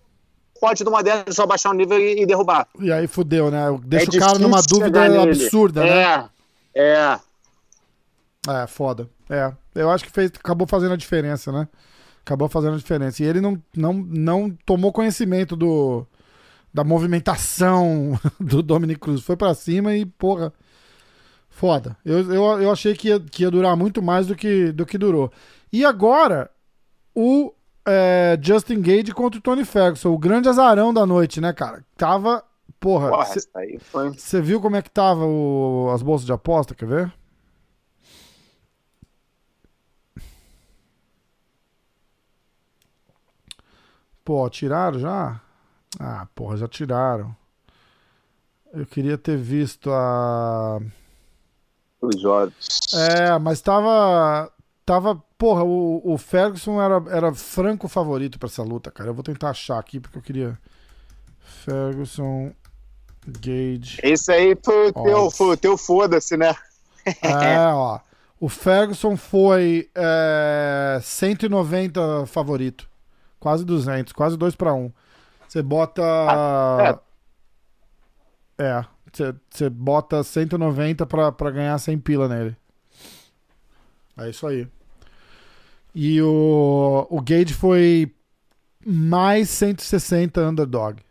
[0.62, 2.66] pode numa dessas só baixar o nível e, e derrubar.
[2.80, 3.66] E aí fudeu, né?
[3.84, 5.30] Deixa É o cara numa dúvida nele.
[5.32, 6.30] absurda, né?
[6.74, 7.20] É, é.
[8.48, 9.10] É, foda.
[9.30, 9.52] É.
[9.76, 11.68] Eu acho que fez, acabou fazendo a diferença, né?
[12.26, 13.22] Acabou fazendo a diferença.
[13.22, 16.06] E ele não, não, não tomou conhecimento do,
[16.74, 19.22] da movimentação do Dominic Cruz.
[19.22, 20.54] Foi pra cima e, porra.
[21.50, 21.96] Foda.
[22.04, 24.98] Eu, eu, eu achei que ia, que ia durar muito mais do que, do que
[24.98, 25.32] durou.
[25.72, 26.50] E agora,
[27.16, 27.54] o
[27.86, 30.10] é, Justin Gage contra o Tony Ferguson.
[30.10, 31.84] O grande azarão da noite, né, cara?
[31.98, 32.44] Tava.
[32.80, 33.12] Porra.
[34.18, 37.14] Você viu como é que tava o- as bolsas de aposta, quer ver?
[44.24, 45.42] Pô, tiraram já?
[46.00, 47.36] Ah, porra, já tiraram.
[48.74, 50.80] Eu queria ter visto a.
[52.02, 52.80] Os olhos.
[52.94, 54.52] É, mas tava.
[54.86, 55.22] Tava.
[55.38, 59.10] Porra, o, o Ferguson era, era franco favorito pra essa luta, cara.
[59.10, 60.58] Eu vou tentar achar aqui porque eu queria.
[61.40, 62.54] Ferguson.
[63.26, 64.00] Gage.
[64.04, 66.54] Esse aí foi o teu, foi teu foda-se, né?
[67.22, 68.00] É, ó.
[68.40, 72.90] O Ferguson foi é, 190 favorito.
[73.44, 74.90] Quase 200, quase 2 para 1.
[75.50, 76.02] Você bota.
[78.58, 78.86] é.
[79.12, 82.56] Você você bota 190 pra, pra ganhar 100 pila nele.
[84.18, 84.66] É isso aí.
[85.94, 88.16] E o, o Gage foi
[88.86, 91.02] mais 160 underdog.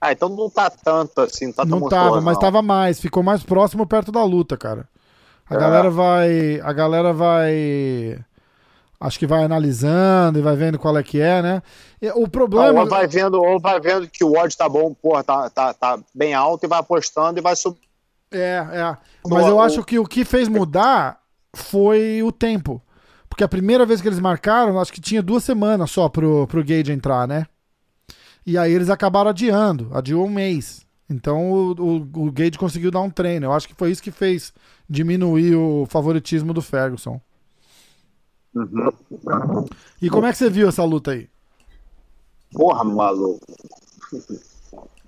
[0.00, 2.40] Ah, então não tá tanto assim, tá tão Não tava, monstruoso, mas não.
[2.40, 2.98] tava mais.
[2.98, 4.88] Ficou mais próximo perto da luta, cara.
[5.48, 5.58] A É.
[5.58, 6.58] galera vai.
[6.62, 8.18] A galera vai.
[9.04, 11.62] Acho que vai analisando e vai vendo qual é que é, né?
[12.14, 12.80] O Ah, problema.
[12.80, 15.98] ou vai vendo, ou vai vendo que o odd tá bom, porra, tá, tá, tá
[16.14, 17.82] bem alto e vai apostando e vai subir.
[18.32, 18.96] É, é.
[19.28, 21.20] Mas eu acho que o que fez mudar
[21.54, 22.80] foi o tempo.
[23.28, 26.64] Porque a primeira vez que eles marcaram, acho que tinha duas semanas só pro, pro
[26.64, 27.46] Gage entrar, né?
[28.46, 30.86] E aí eles acabaram adiando, adiou um mês.
[31.10, 33.44] Então o, o, o Gage conseguiu dar um treino.
[33.46, 34.50] Eu acho que foi isso que fez
[34.88, 37.20] diminuir o favoritismo do Ferguson.
[40.00, 41.28] E como é que você viu essa luta aí?
[42.52, 43.40] Porra, maluco.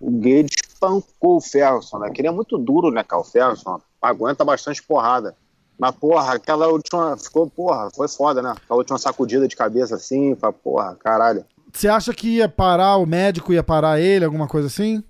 [0.01, 2.10] O Gage espancou o Ferguson, né?
[2.10, 3.23] Que ele é muito duro, né, cara?
[3.23, 5.36] O Ferguson aguenta bastante porrada.
[5.78, 7.16] Mas, porra, aquela última.
[7.16, 8.55] Ficou, porra, foi foda, né?
[8.68, 11.44] A última sacudida de cabeça assim, pra, porra, caralho.
[11.73, 15.05] Você acha que ia parar o médico, ia parar ele, alguma coisa assim?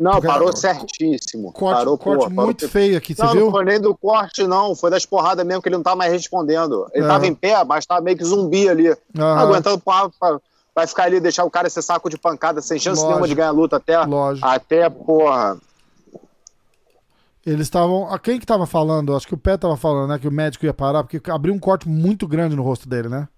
[0.00, 1.52] Não, Porque- parou certíssimo.
[1.52, 3.44] Corte, parou, corte porra, parou muito ter- feio aqui, você Não, viu?
[3.44, 4.74] não foi nem do corte, não.
[4.74, 6.88] Foi das porradas mesmo que ele não tá mais respondendo.
[6.94, 7.08] Ele É.
[7.08, 8.88] tava em pé, mas tava meio que zumbi ali.
[9.18, 9.38] Aham.
[9.38, 10.08] Aguentando pra-
[10.74, 13.28] vai ficar ali, deixar o cara esse saco de pancada sem chance nenhuma Lógico.
[13.28, 13.98] de ganhar a luta até.
[14.02, 14.46] Lógico.
[14.48, 15.58] Até, porra.
[17.44, 18.12] Eles estavam.
[18.12, 19.14] a Quem que tava falando?
[19.14, 20.18] Acho que o Pé tava falando, né?
[20.18, 23.28] Que o médico ia parar, porque abriu um corte muito grande no rosto dele, né?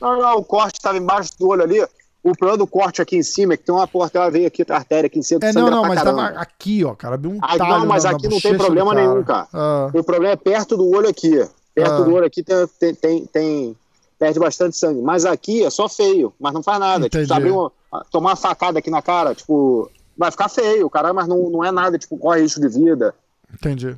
[0.00, 1.84] Não, não, o corte tava embaixo do olho ali.
[2.22, 4.64] O problema do corte aqui em cima é que tem uma porta, ela veio aqui,
[4.68, 5.40] a artéria aqui em cima.
[5.42, 6.28] É, não, não, mas caramba.
[6.28, 7.16] tava aqui, ó, cara.
[7.16, 9.08] Abriu um Ah, talho não, mas na- na aqui não tem problema cara.
[9.08, 9.48] nenhum, cara.
[9.52, 11.44] Ah, O problema é perto do olho aqui.
[11.74, 12.00] Perto Ah.
[12.02, 13.76] do olho aqui tem, tem, tem, tem-
[14.18, 15.02] perde bastante sangue.
[15.02, 17.04] Mas aqui é só feio, mas não faz nada.
[17.06, 17.26] Tipo, Entendi.
[17.26, 17.72] se abrir uma,
[18.10, 21.72] tomar uma facada aqui na cara, tipo, vai ficar feio, cara, mas não, não é
[21.72, 23.12] nada, tipo, corre risco de vida.
[23.52, 23.96] entendi.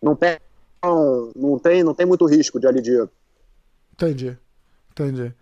[0.00, 0.38] Não tem,
[0.80, 3.08] não, não tem, não tem muito risco de de.
[3.94, 4.38] Entendi.
[4.92, 5.32] Entendi.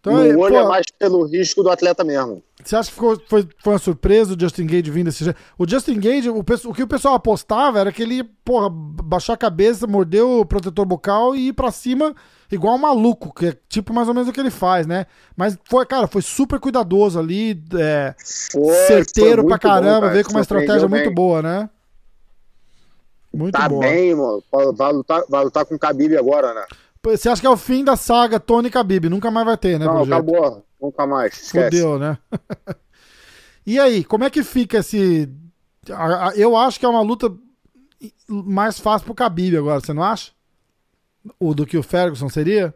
[0.00, 2.42] Então, aí, olho pô, é mais pelo risco do atleta mesmo.
[2.64, 5.38] Você acha que ficou, foi, foi uma surpresa o Justin Gage vindo desse jeito?
[5.58, 9.36] O Justin Gage, o, o que o pessoal apostava era que ele porra, baixar a
[9.36, 12.14] cabeça, morder o protetor bucal e ir pra cima
[12.50, 15.04] igual um maluco, que é tipo mais ou menos o que ele faz, né?
[15.36, 18.14] Mas foi, cara, foi super cuidadoso ali, é,
[18.52, 20.12] Foi, certeiro foi pra muito bom, caramba, cara.
[20.14, 21.02] veio com uma estratégia bem.
[21.02, 21.68] muito boa, né?
[23.32, 23.80] Muito Tá boa.
[23.82, 24.42] bem, mano.
[24.74, 26.64] Vai lutar, vai lutar com o Khabib agora, né?
[27.04, 29.08] Você acha que é o fim da saga Tony Khabib?
[29.08, 29.86] Nunca mais vai ter, né?
[29.86, 30.14] não, pelo jeito?
[30.14, 30.66] acabou.
[30.80, 31.32] Nunca mais.
[31.34, 31.64] Esquece.
[31.64, 32.18] Fudeu, né?
[33.66, 35.28] e aí, como é que fica esse.
[36.36, 37.34] Eu acho que é uma luta
[38.28, 40.32] mais fácil pro Khabib agora, você não acha?
[41.38, 42.74] O do que o Ferguson seria?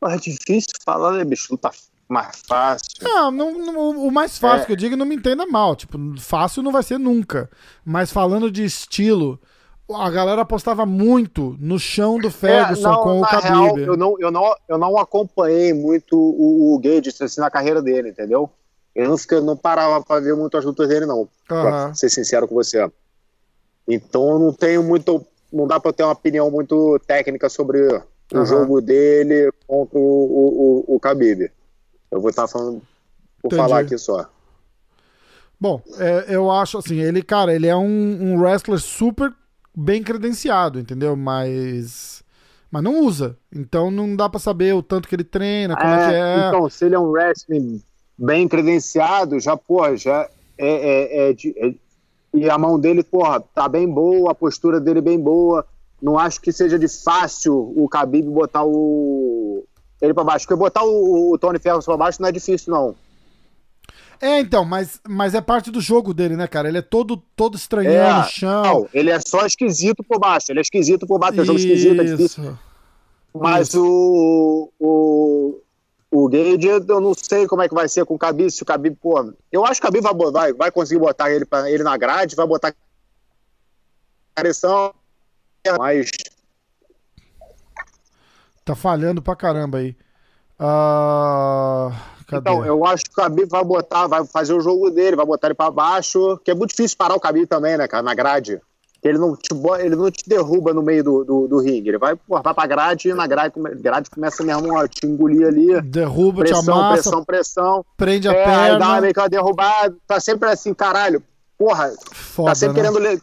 [0.00, 1.48] Pô, É difícil falar, né, bicho?
[1.52, 1.70] Luta
[2.08, 2.86] mais fácil.
[3.02, 4.66] Não, não, não- o mais fácil É.
[4.66, 5.74] que eu digo, não me entenda mal.
[5.76, 7.50] Tipo, fácil não vai ser nunca.
[7.84, 9.40] Mas falando de estilo,
[9.96, 13.42] a galera apostava muito no chão do Ferguson É, não, com o Khabib.
[13.42, 17.80] real, eu, não, eu, não, eu não acompanhei muito o, o Gage assim, na carreira
[17.80, 18.50] dele, entendeu?
[18.94, 21.28] Eu não, fiquei, não parava pra ver muito as lutas dele, não.
[21.46, 21.94] Pra Aham.
[21.94, 22.90] ser sincero com você.
[23.86, 25.24] Então eu não tenho muito.
[25.52, 28.02] Não dá pra eu ter uma opinião muito técnica sobre o
[28.34, 28.44] Aham.
[28.44, 31.50] jogo dele contra o, o, o, o Khabib.
[32.10, 32.82] Eu vou estar falando
[33.42, 33.62] Vou Entendi.
[33.62, 34.28] falar aqui só.
[35.60, 37.82] Bom, é, eu acho assim, ele, cara, ele é um,
[38.32, 39.32] um wrestler super
[39.78, 41.14] bem credenciado, entendeu?
[41.16, 42.24] Mas.
[42.70, 43.36] Mas não usa.
[43.54, 46.48] Então não dá pra saber o tanto que ele treina, como é, que é.
[46.48, 47.80] Então, se ele é um wrestling
[48.18, 50.28] bem credenciado, já, porra, já
[50.58, 51.36] é, é, é
[51.68, 51.74] é-
[52.34, 55.64] E a mão dele, porra, tá bem boa, a postura dele bem boa.
[56.02, 59.64] Não acho que seja de fácil o Khabib botar o.
[60.00, 60.46] Ele pra baixo.
[60.46, 62.94] Porque botar o, o Tony Ferguson pra baixo não é difícil, não.
[64.20, 66.68] É, então, mas, mas é parte do jogo dele, né, cara?
[66.68, 68.62] Ele é todo, todo estranhão É, no chão.
[68.62, 70.50] Não, ele é só esquisito por baixo.
[70.50, 71.38] Ele é esquisito por baixo.
[71.38, 72.44] É um jogo esquisito, é difícil.
[72.44, 72.58] Isso.
[73.34, 75.60] Mas o, o,
[76.10, 78.66] o Gage, eu não sei como é que vai ser com o Khabib, se o
[78.66, 81.82] Khabib, pô, eu acho que o Khabib vai, vai, vai conseguir botar ele, pra, ele
[81.82, 82.74] na grade, vai botar
[84.34, 84.94] pressão,
[85.78, 86.10] mas
[88.68, 89.96] Tá falhando pra caramba aí.
[90.58, 92.17] Ah, cadê?
[92.32, 95.48] Então, eu acho que o Khabib vai botar, vai fazer o jogo dele, vai botar
[95.48, 98.60] ele pra baixo, que é muito difícil parar o Khabib também, né, cara, na grade.
[99.02, 99.48] Ele não te,
[99.78, 102.66] ele não te derruba no meio do, do, do ringue, ele vai, pô, vai pra
[102.66, 105.80] grade e na grade, grade começa mesmo a te engolir ali.
[105.82, 107.84] Derruba, te Pressão, amassa, pressão, pressão.
[107.96, 109.00] prende a É, aí dá uma perna.
[109.02, 111.22] meio que uma derrubada, tá sempre assim, caralho,
[111.56, 112.90] porra, Foda, tá sempre né?
[112.90, 113.22] querendo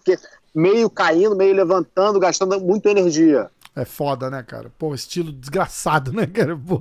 [0.55, 3.49] meio caindo, meio levantando, gastando muita energia.
[3.75, 4.69] É foda, né, cara?
[4.77, 6.55] Pô, estilo desgraçado, né, cara?
[6.57, 6.79] Pô.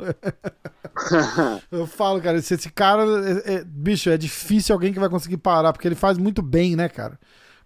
[1.70, 3.02] Eu falo, cara, se esse cara.
[3.44, 6.76] é- é- bicho, é difícil alguém que vai conseguir parar, porque ele faz muito bem,
[6.76, 7.18] né, cara?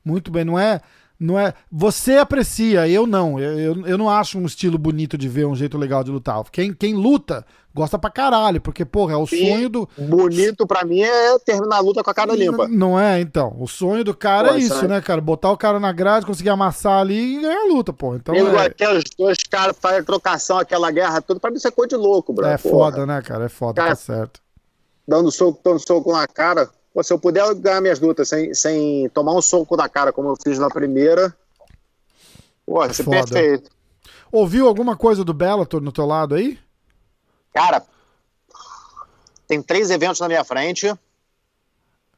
[0.05, 0.45] Muito bem.
[0.45, 0.81] Não é.
[1.21, 1.53] Não é.
[1.71, 3.41] Você aprecia, eu não.
[3.41, 6.41] Eu, eu, eu não acho um estilo bonito de ver, um jeito legal de lutar.
[6.53, 9.49] Quem, quem luta gosta pra caralho, porque, porra, é o Sim.
[9.51, 9.89] sonho do.
[9.99, 12.67] Bonito pra mim é terminar a luta com a cara limpa.
[12.69, 13.57] N- Não é, então.
[13.59, 15.21] O sonho do cara Pô, é isso é- né, cara?
[15.21, 18.15] Botar o cara na grade, conseguir amassar ali e ganhar a luta, pô.
[18.15, 21.73] Então Nego, é, aqueles dois caras fazem trocação, aquela guerra toda, pra mim isso é
[21.73, 22.47] coisa de louco, bro.
[22.47, 22.73] é Porra.
[22.93, 23.47] foda, né, cara?
[23.47, 24.41] É foda, Cara, tá certo.
[25.07, 26.69] Dando soco, dando soco na cara.
[26.99, 30.31] Pô, se eu puder ganhar minhas lutas sem, sem tomar um soco na cara, como
[30.31, 31.33] eu fiz na primeira,
[32.67, 33.25] pô, é Foda.
[33.25, 33.71] perfeito.
[34.33, 36.59] Ouviu alguma coisa do Bellator no teu lado aí?
[37.55, 37.85] Cara,
[39.47, 40.93] tem três eventos na minha frente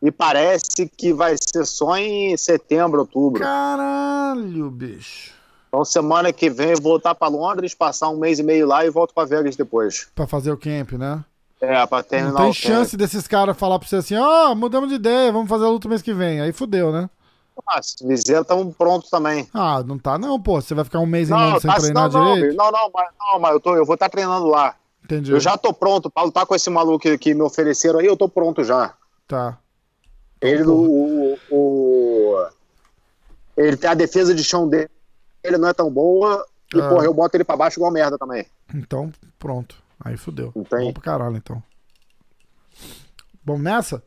[0.00, 3.42] e parece que vai ser só em setembro, outubro.
[3.42, 5.34] Caralho, bicho.
[5.68, 8.86] Então, semana que vem, eu vou voltar pra Londres, passar um mês e meio lá
[8.86, 10.08] e volto pra Vegas depois.
[10.14, 11.22] Pra fazer o camp, né?
[11.60, 14.88] É, pra terminar Não tem o chance desses caras falar pra você assim, ó, mudamos
[14.88, 16.40] de ideia, vamos fazer a luta mês que vem.
[16.40, 17.08] Aí fudeu, né?
[17.68, 19.46] Ah, se Viseira estamos prontos também.
[19.52, 20.58] Ah, não tá não, pô.
[20.60, 22.56] Você vai ficar um mês e Não, meio sem tá, treinar não, não, direito?
[22.56, 24.74] não, não, mas, não, mas eu, tô, eu vou estar treinando lá.
[25.04, 25.30] Entendi.
[25.30, 28.16] Eu já tô pronto pra lutar com esse maluco que, que me ofereceram aí, eu
[28.16, 28.94] tô pronto já.
[29.28, 29.58] Tá.
[30.40, 30.74] Ele, porra.
[30.74, 31.54] o, o,
[32.34, 32.46] o-
[33.56, 34.88] ele tem a defesa de chão dele,
[35.44, 36.42] ele não é tão boa.
[36.74, 36.88] E, Ah.
[36.88, 38.46] porra, eu boto ele pra baixo igual merda também.
[38.74, 39.76] Então, pronto.
[40.02, 40.52] Aí fudeu.
[40.54, 40.86] Não tem.
[40.86, 41.62] Bom pra caralho, então.
[43.44, 44.02] Vamos nessa?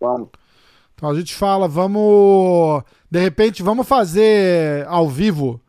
[0.00, 0.28] Vamos.
[0.94, 2.82] Então a gente fala, vamos.
[3.10, 5.60] De repente, vamos fazer ao vivo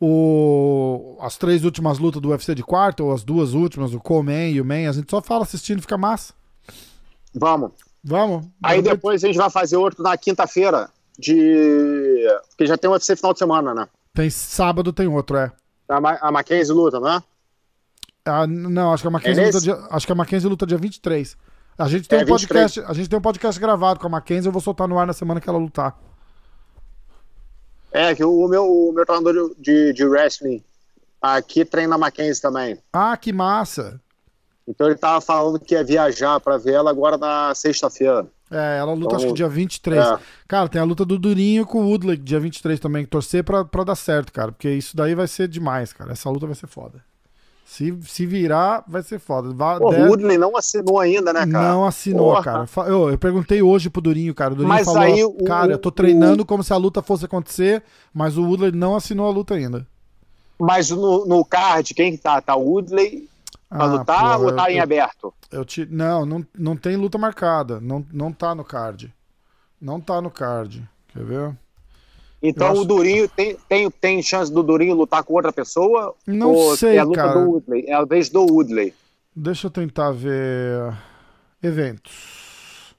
[0.00, 1.16] o...
[1.20, 4.60] as três últimas lutas do UFC de quarto, ou as duas últimas, o Coleman e
[4.60, 4.88] o Man.
[4.88, 6.32] A gente só fala assistindo, fica massa.
[7.34, 7.72] Vamos.
[8.04, 8.46] Vamos?
[8.62, 10.90] Aí depois a gente vai fazer outro na quinta-feira.
[11.18, 12.26] De.
[12.50, 13.88] Porque já tem o UFC final de semana, né?
[14.14, 15.50] Tem sábado, tem outro, é.
[15.88, 17.20] A, Ma a Mackenzie luta, né?
[18.28, 20.78] Ah, não, acho que a Mackenzie É luta dia, acho que a Mackenzie luta dia
[20.78, 21.36] 23.
[21.78, 24.48] A gente tem É, um podcast, a gente tem um podcast gravado com a Mackenzie,
[24.48, 25.96] eu vou soltar no ar na semana que ela lutar.
[27.92, 30.62] É, que o meu, o meu treinador de, de wrestling
[31.22, 32.78] aqui treina a Mackenzie também.
[32.92, 34.00] Ah, que massa.
[34.66, 38.26] Então ele tava falando que ia viajar pra ver ela agora na sexta-feira.
[38.50, 40.04] É, ela luta Então, acho que dia 23.
[40.04, 40.18] é.
[40.46, 43.06] Cara, tem a luta do Durinho com o Woodley dia 23 também.
[43.06, 44.52] Torcer pra, pra dar certo, cara.
[44.52, 46.12] Porque isso daí vai ser demais, cara.
[46.12, 47.02] Essa luta vai ser foda.
[47.70, 49.52] Se, se virar, vai ser foda.
[49.52, 51.68] Vá, Pô, o Woodley não assinou ainda, né, cara?
[51.68, 52.42] não assinou, Porra.
[52.42, 52.88] cara.
[52.88, 54.54] Eu, eu perguntei hoje pro Durinho, cara.
[54.54, 57.02] O Durinho Mas falou: aí o- Cara, eu tô o- treinando como se a luta
[57.02, 57.82] fosse acontecer,
[58.12, 59.86] mas o Woodley não assinou a luta ainda.
[60.58, 62.40] Mas no, no card, quem que tá?
[62.40, 63.28] Tá o Woodley
[63.68, 65.34] pra Ah, lutar porra, ou tá eu- em aberto?
[65.52, 65.84] Eu te...
[65.90, 67.78] Não, não, não tem luta marcada.
[67.80, 69.14] Não, não tá no card.
[69.78, 70.88] Não tá no card.
[71.12, 71.56] Quer ver?
[72.42, 76.14] Então acho- o Durinho tem, tem, tem chance do Durinho lutar com outra pessoa?
[76.26, 77.40] Não Ou sei, é a luta cara.
[77.40, 77.84] do Woodley?
[77.86, 78.94] É a vez do Woodley.
[79.34, 80.96] Deixa eu tentar ver.
[81.62, 82.94] Eventos.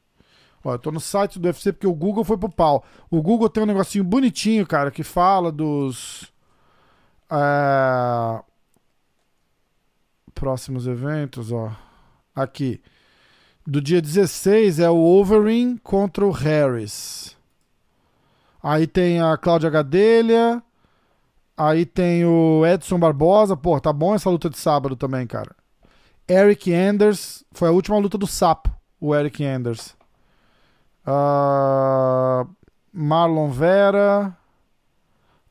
[0.64, 2.84] Ó, eu tô no site do UFC porque o Google foi pro pau.
[3.10, 6.30] O Google tem um negocinho bonitinho, cara, que fala dos.
[7.32, 8.42] é,
[10.36, 11.72] Próximos eventos, ó.
[12.36, 12.82] Aqui.
[13.66, 17.36] Do dia 16 é o Overeem contra o Harris.
[18.62, 20.62] Aí tem a Cláudia Gadelha.
[21.58, 23.56] Aí tem o Edson Barbosa.
[23.56, 25.56] Pô, tá bom essa luta de sábado também, cara.
[26.28, 27.44] Eric Anders.
[27.52, 28.74] Foi a última luta do Sapo.
[29.00, 29.96] o Eric Anders.
[31.06, 32.46] Ah,
[32.94, 34.38] Marlon Vera.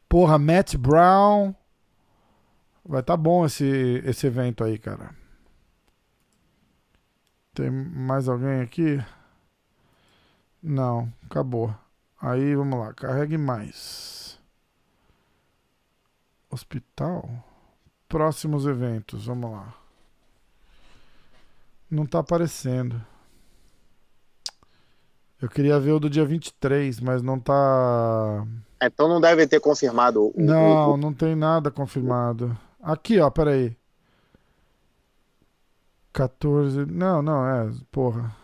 [0.08, 1.54] Porra, Matt Brown.
[2.84, 5.14] Vai tá bom esse, esse evento aí, cara.
[7.52, 9.04] Tem mais alguém aqui?
[10.62, 11.74] Não, acabou.
[12.20, 14.38] Aí vamos lá, carregue mais.
[16.50, 17.28] Hospital.
[18.08, 19.74] Próximos eventos, vamos lá.
[21.90, 23.00] Não tá aparecendo.
[25.40, 28.44] Eu queria ver o do dia 23, mas não tá.
[28.82, 30.34] Então não deve ter confirmado o.
[30.36, 32.56] Não, o- não tem nada confirmado.
[32.82, 33.76] Aqui, ó, peraí.
[36.12, 36.84] 14.
[36.86, 37.70] Não, não, é.
[37.92, 38.34] Porra.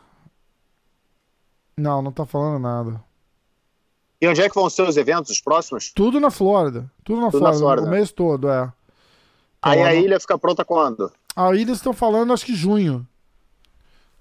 [1.76, 3.02] Não, não tá falando nada.
[4.20, 5.92] E onde é que vão ser os eventos, os próximos?
[5.94, 6.90] Tudo na Flórida.
[7.04, 7.58] Tudo na Tudo na Flórida.
[7.58, 7.86] Flórida.
[7.86, 8.72] O mês todo, é.
[9.60, 11.12] Aí Então, a não- ilha fica pronta quando?
[11.36, 13.06] Aí eles estão falando, acho que junho.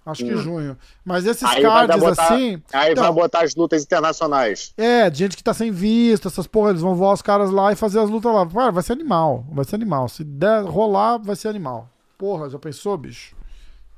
[0.06, 0.38] Acho que Hum.
[0.38, 0.78] junho.
[1.06, 2.61] Mas esses Aí vai cards botar- assim.
[2.74, 3.14] Aí vai Não.
[3.14, 4.74] botar as lutas internacionais.
[4.76, 7.72] É, de gente que tá sem visto, essas porra, eles vão voar os caras lá
[7.72, 8.45] e fazer as lutas lá.
[8.45, 9.45] Cara, vai ser animal.
[9.49, 10.10] Vai ser animal.
[10.10, 11.88] Se der rolar, vai ser animal.
[12.18, 13.34] Porra, já pensou, bicho?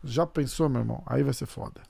[0.04, 1.02] Já pensou, meu irmão?
[1.08, 1.82] Aí vai ser foda.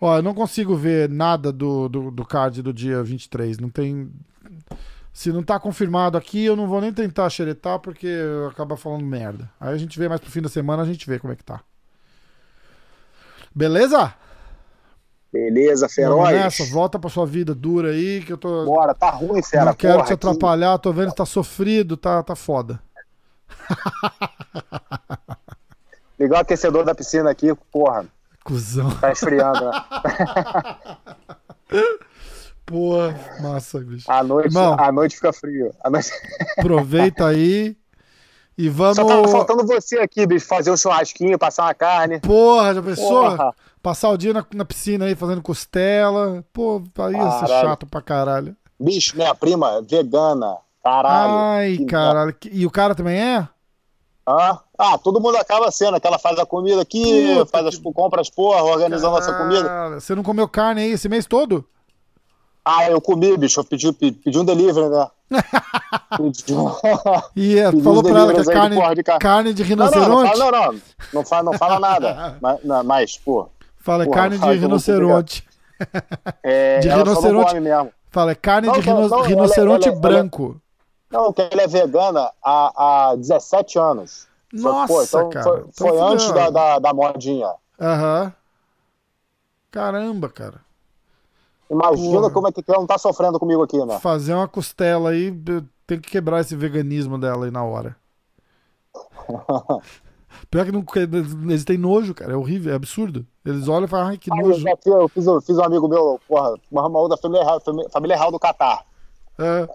[0.00, 3.58] Ó, eu não consigo ver nada do, do, do card do dia 23.
[3.58, 4.10] Não tem.
[5.12, 8.08] Se não tá confirmado aqui, eu não vou nem tentar xeretar porque
[8.48, 9.50] acaba falando merda.
[9.58, 11.44] Aí a gente vê mais pro fim da semana, a gente vê como é que
[11.44, 11.60] tá.
[13.52, 14.14] Beleza?
[15.32, 16.30] Beleza, feroz.
[16.30, 18.64] nessa, volta pra sua vida dura aí, que eu tô.
[18.64, 19.66] Bora, tá ruim, fera.
[19.66, 20.26] não quero porra, te aqui.
[20.26, 22.80] atrapalhar, tô vendo que tá sofrido, tá, tá foda.
[26.18, 28.06] Ligar o aquecedor da piscina aqui, porra,
[28.48, 28.90] Cusão.
[28.92, 29.84] tá esfriando, né?
[32.64, 34.10] Porra, massa, bicho.
[34.10, 34.74] À noite, Irmão.
[34.78, 35.70] à noite fica frio.
[35.90, 36.10] Noite...
[36.58, 37.76] Aproveita aí
[38.56, 38.96] e vamos.
[38.96, 42.20] Só tava faltando você aqui, bicho, fazer um churrasquinho, passar uma carne.
[42.20, 43.30] Porra, já pensou?
[43.30, 43.54] Porra.
[43.82, 46.42] Passar o dia na, na piscina aí fazendo costela.
[46.52, 48.56] Pô, aí ia ser chato pra caralho.
[48.80, 50.56] Bicho, minha prima, vegana.
[50.82, 51.34] Caralho.
[51.34, 52.34] Ai, caralho.
[52.50, 53.48] E o cara também é?
[54.28, 54.58] Hã?
[54.78, 58.28] Ah, todo mundo acaba sendo, que ela faz a comida aqui, Puta faz as compras,
[58.28, 59.98] porra, organizando a nossa comida.
[59.98, 61.64] Você não comeu carne aí esse mês todo?
[62.62, 65.06] Ah, eu comi, bicho, eu pedi, pedi, pedi um delivery, né?
[66.16, 66.44] Pedi
[67.36, 69.20] E é, Pedi falou pra ela que é de carne, porra de carne.
[69.20, 70.38] carne de Não, não, não rinoceronte?
[70.38, 70.80] não, não,
[71.14, 72.36] não fala, não fala nada.
[72.42, 73.48] mas, não, mas, pô,
[73.78, 75.44] Fala, é Porra, carne de fala que rinoceronte.
[76.42, 77.54] é, De rinoceronte.
[78.10, 80.60] Fala, é carne Não, de rino- ela- rinoceronte ela- ela- branco.
[81.10, 84.26] Não, que ela é vegana há, há 17 anos.
[84.50, 85.44] Que, pô, Nossa, então cara.
[85.72, 87.52] Foi, foi antes da, da, da modinha.
[87.80, 88.32] Aham.
[89.70, 90.60] Caramba, cara.
[91.70, 92.30] Imagina Porra.
[92.32, 93.98] como é que ela não tá sofrendo comigo aqui, né?
[93.98, 95.30] Fazer uma costela aí,
[95.86, 97.94] tem que quebrar esse veganismo dela aí na hora.
[100.50, 100.84] Pior que não,
[101.50, 102.32] eles têm nojo, cara.
[102.32, 103.26] É horrível, é absurdo.
[103.44, 104.64] Eles olham e falam, ai, que nojo.
[104.86, 106.82] eu, fiz, eu fiz um amigo meu, porra, uma
[107.44, 108.84] real, família- família real do Catar.
[109.38, 109.68] É.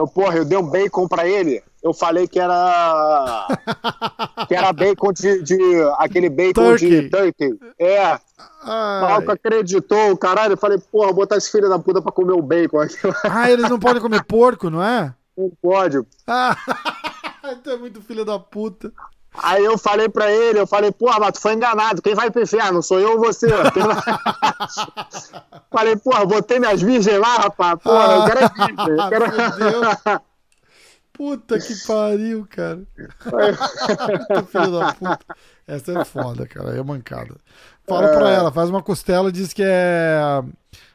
[0.00, 1.62] Eu, porra, eu dei um bacon pra ele.
[1.82, 3.46] Eu falei que era.
[4.48, 5.42] que era bacon de.
[5.42, 5.58] de
[5.98, 6.88] aquele bacon Turkey.
[6.88, 7.58] de turkey.
[7.78, 8.14] É.
[8.14, 8.18] O
[8.64, 9.00] Ai.
[9.02, 10.54] maluco acreditou, caralho.
[10.54, 12.96] Eu falei, porra, botar esse filho da puta pra comer o bacon aqui.
[13.30, 15.14] Ah, eles não podem comer porco, não é?
[15.36, 15.98] Não pode.
[16.26, 16.56] Ah,
[17.62, 18.90] tu é muito filho da puta.
[19.32, 22.02] Aí eu falei pra ele, eu falei, porra, mas tu foi enganado.
[22.02, 22.82] Quem vai pro inferno?
[22.82, 23.46] Sou eu ou você?
[23.48, 23.70] Vai-
[25.70, 27.78] falei, porra, botei minhas virgens lá, rapaz.
[27.82, 28.96] Porra, eu quero é virgem.
[28.96, 30.20] Eu quero...
[31.12, 32.80] Puta que pariu, cara.
[34.50, 35.18] Filho da puta.
[35.66, 36.70] Essa é foda, cara.
[36.70, 37.36] É mancada.
[37.86, 40.42] Fala pra ela, faz uma costela e diz que é.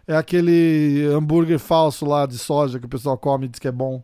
[0.07, 3.71] É aquele hambúrguer falso lá de soja que o pessoal come e diz que é
[3.71, 4.01] bom.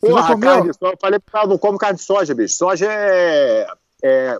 [0.00, 0.50] Você já Porra, comeu?
[0.50, 2.54] carne, só eu falei ela, não come carne de soja, bicho.
[2.54, 3.66] Soja é.
[4.02, 4.38] É,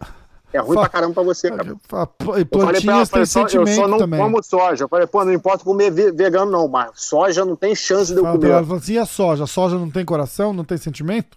[0.55, 1.77] é ruim Fa- pra caramba pra você, cara.
[1.87, 4.19] Fa- E Eu falei pra ela, plantinhas falei, só- eu só não também.
[4.19, 4.85] como soja.
[4.85, 8.19] Eu falei, pô, não importa comer ve- vegano, não, mas soja não tem chance de
[8.19, 8.51] eu Fala comer.
[8.53, 9.45] ela, fala assim, e a soja?
[9.45, 11.37] A soja não tem coração, não tem sentimento?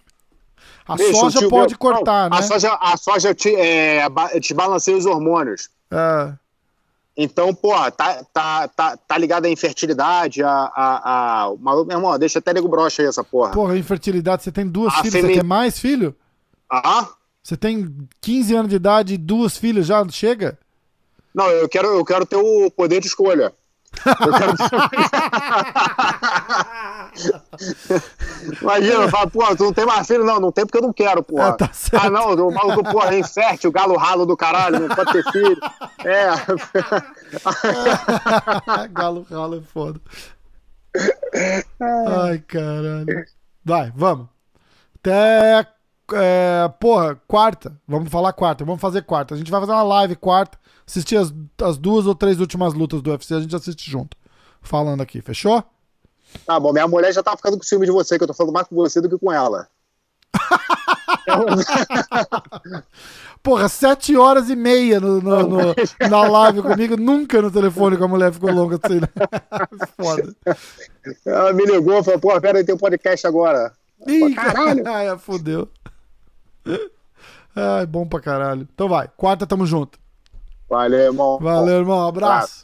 [0.88, 2.42] A Bicho, soja pode meu- cortar, não, né?
[2.42, 4.06] A soja, a soja te, é,
[4.40, 5.68] te balanceia os hormônios.
[5.90, 6.32] É.
[7.16, 11.56] Então, pô, tá, tá, tá, tá ligado à infertilidade, a, a, a...
[11.60, 13.52] Maluco, meu irmão, deixa até nego broxa aí essa porra.
[13.52, 16.14] Porra, infertilidade, você tem duas A filhas, você quer mais filho?
[16.68, 17.08] Ah?
[17.40, 20.58] Você tem 15 anos de idade e duas filhas já chega?
[21.32, 23.52] Não, eu quero, eu quero ter o poder de escolha.
[24.04, 24.54] Eu quero...
[28.60, 30.24] Imagina, fala, pô, tu não tem mais filho?
[30.24, 31.50] Não, não tem porque eu não quero, porra.
[31.50, 35.12] Ah, tá ah, não, o maluco, porra, é infértil, galo ralo do caralho, não pode
[35.12, 35.56] ter filho.
[36.04, 36.26] É.
[38.92, 40.00] Galo ralo é foda.
[41.80, 43.24] Ai, caralho.
[43.64, 44.28] Vai, vamos.
[44.96, 45.66] Até
[46.12, 47.76] é, porra, quarta.
[47.88, 48.64] Vamos falar quarta.
[48.64, 49.34] Vamos fazer quarta.
[49.34, 50.58] A gente vai fazer uma live quarta.
[50.86, 51.32] Assistir as,
[51.62, 53.34] as duas ou três últimas lutas do UFC.
[53.34, 54.16] A gente assiste junto.
[54.60, 55.62] Falando aqui, fechou?
[56.46, 58.52] Tá bom, minha mulher já tá ficando com ciúme de você, que eu tô falando
[58.52, 59.68] mais com você do que com ela.
[63.42, 65.74] Porra, sete horas e meia no, no- no-
[66.10, 66.96] na live comigo.
[66.96, 69.08] Nunca no telefone com a mulher ficou longa assim, né?
[69.96, 70.34] Foda.
[71.26, 73.72] Ela me ligou e falou, pô, pera aí, tem um podcast agora.
[74.06, 74.82] Ih, caralho.
[74.88, 75.68] Ai, fodeu.
[77.56, 78.68] Ai, bom pra caralho.
[78.74, 79.98] Então vai, quarta tamo junto.
[80.68, 81.38] Valeu, irmão.
[81.38, 82.06] Valeu, irmão.
[82.06, 82.63] Abraço.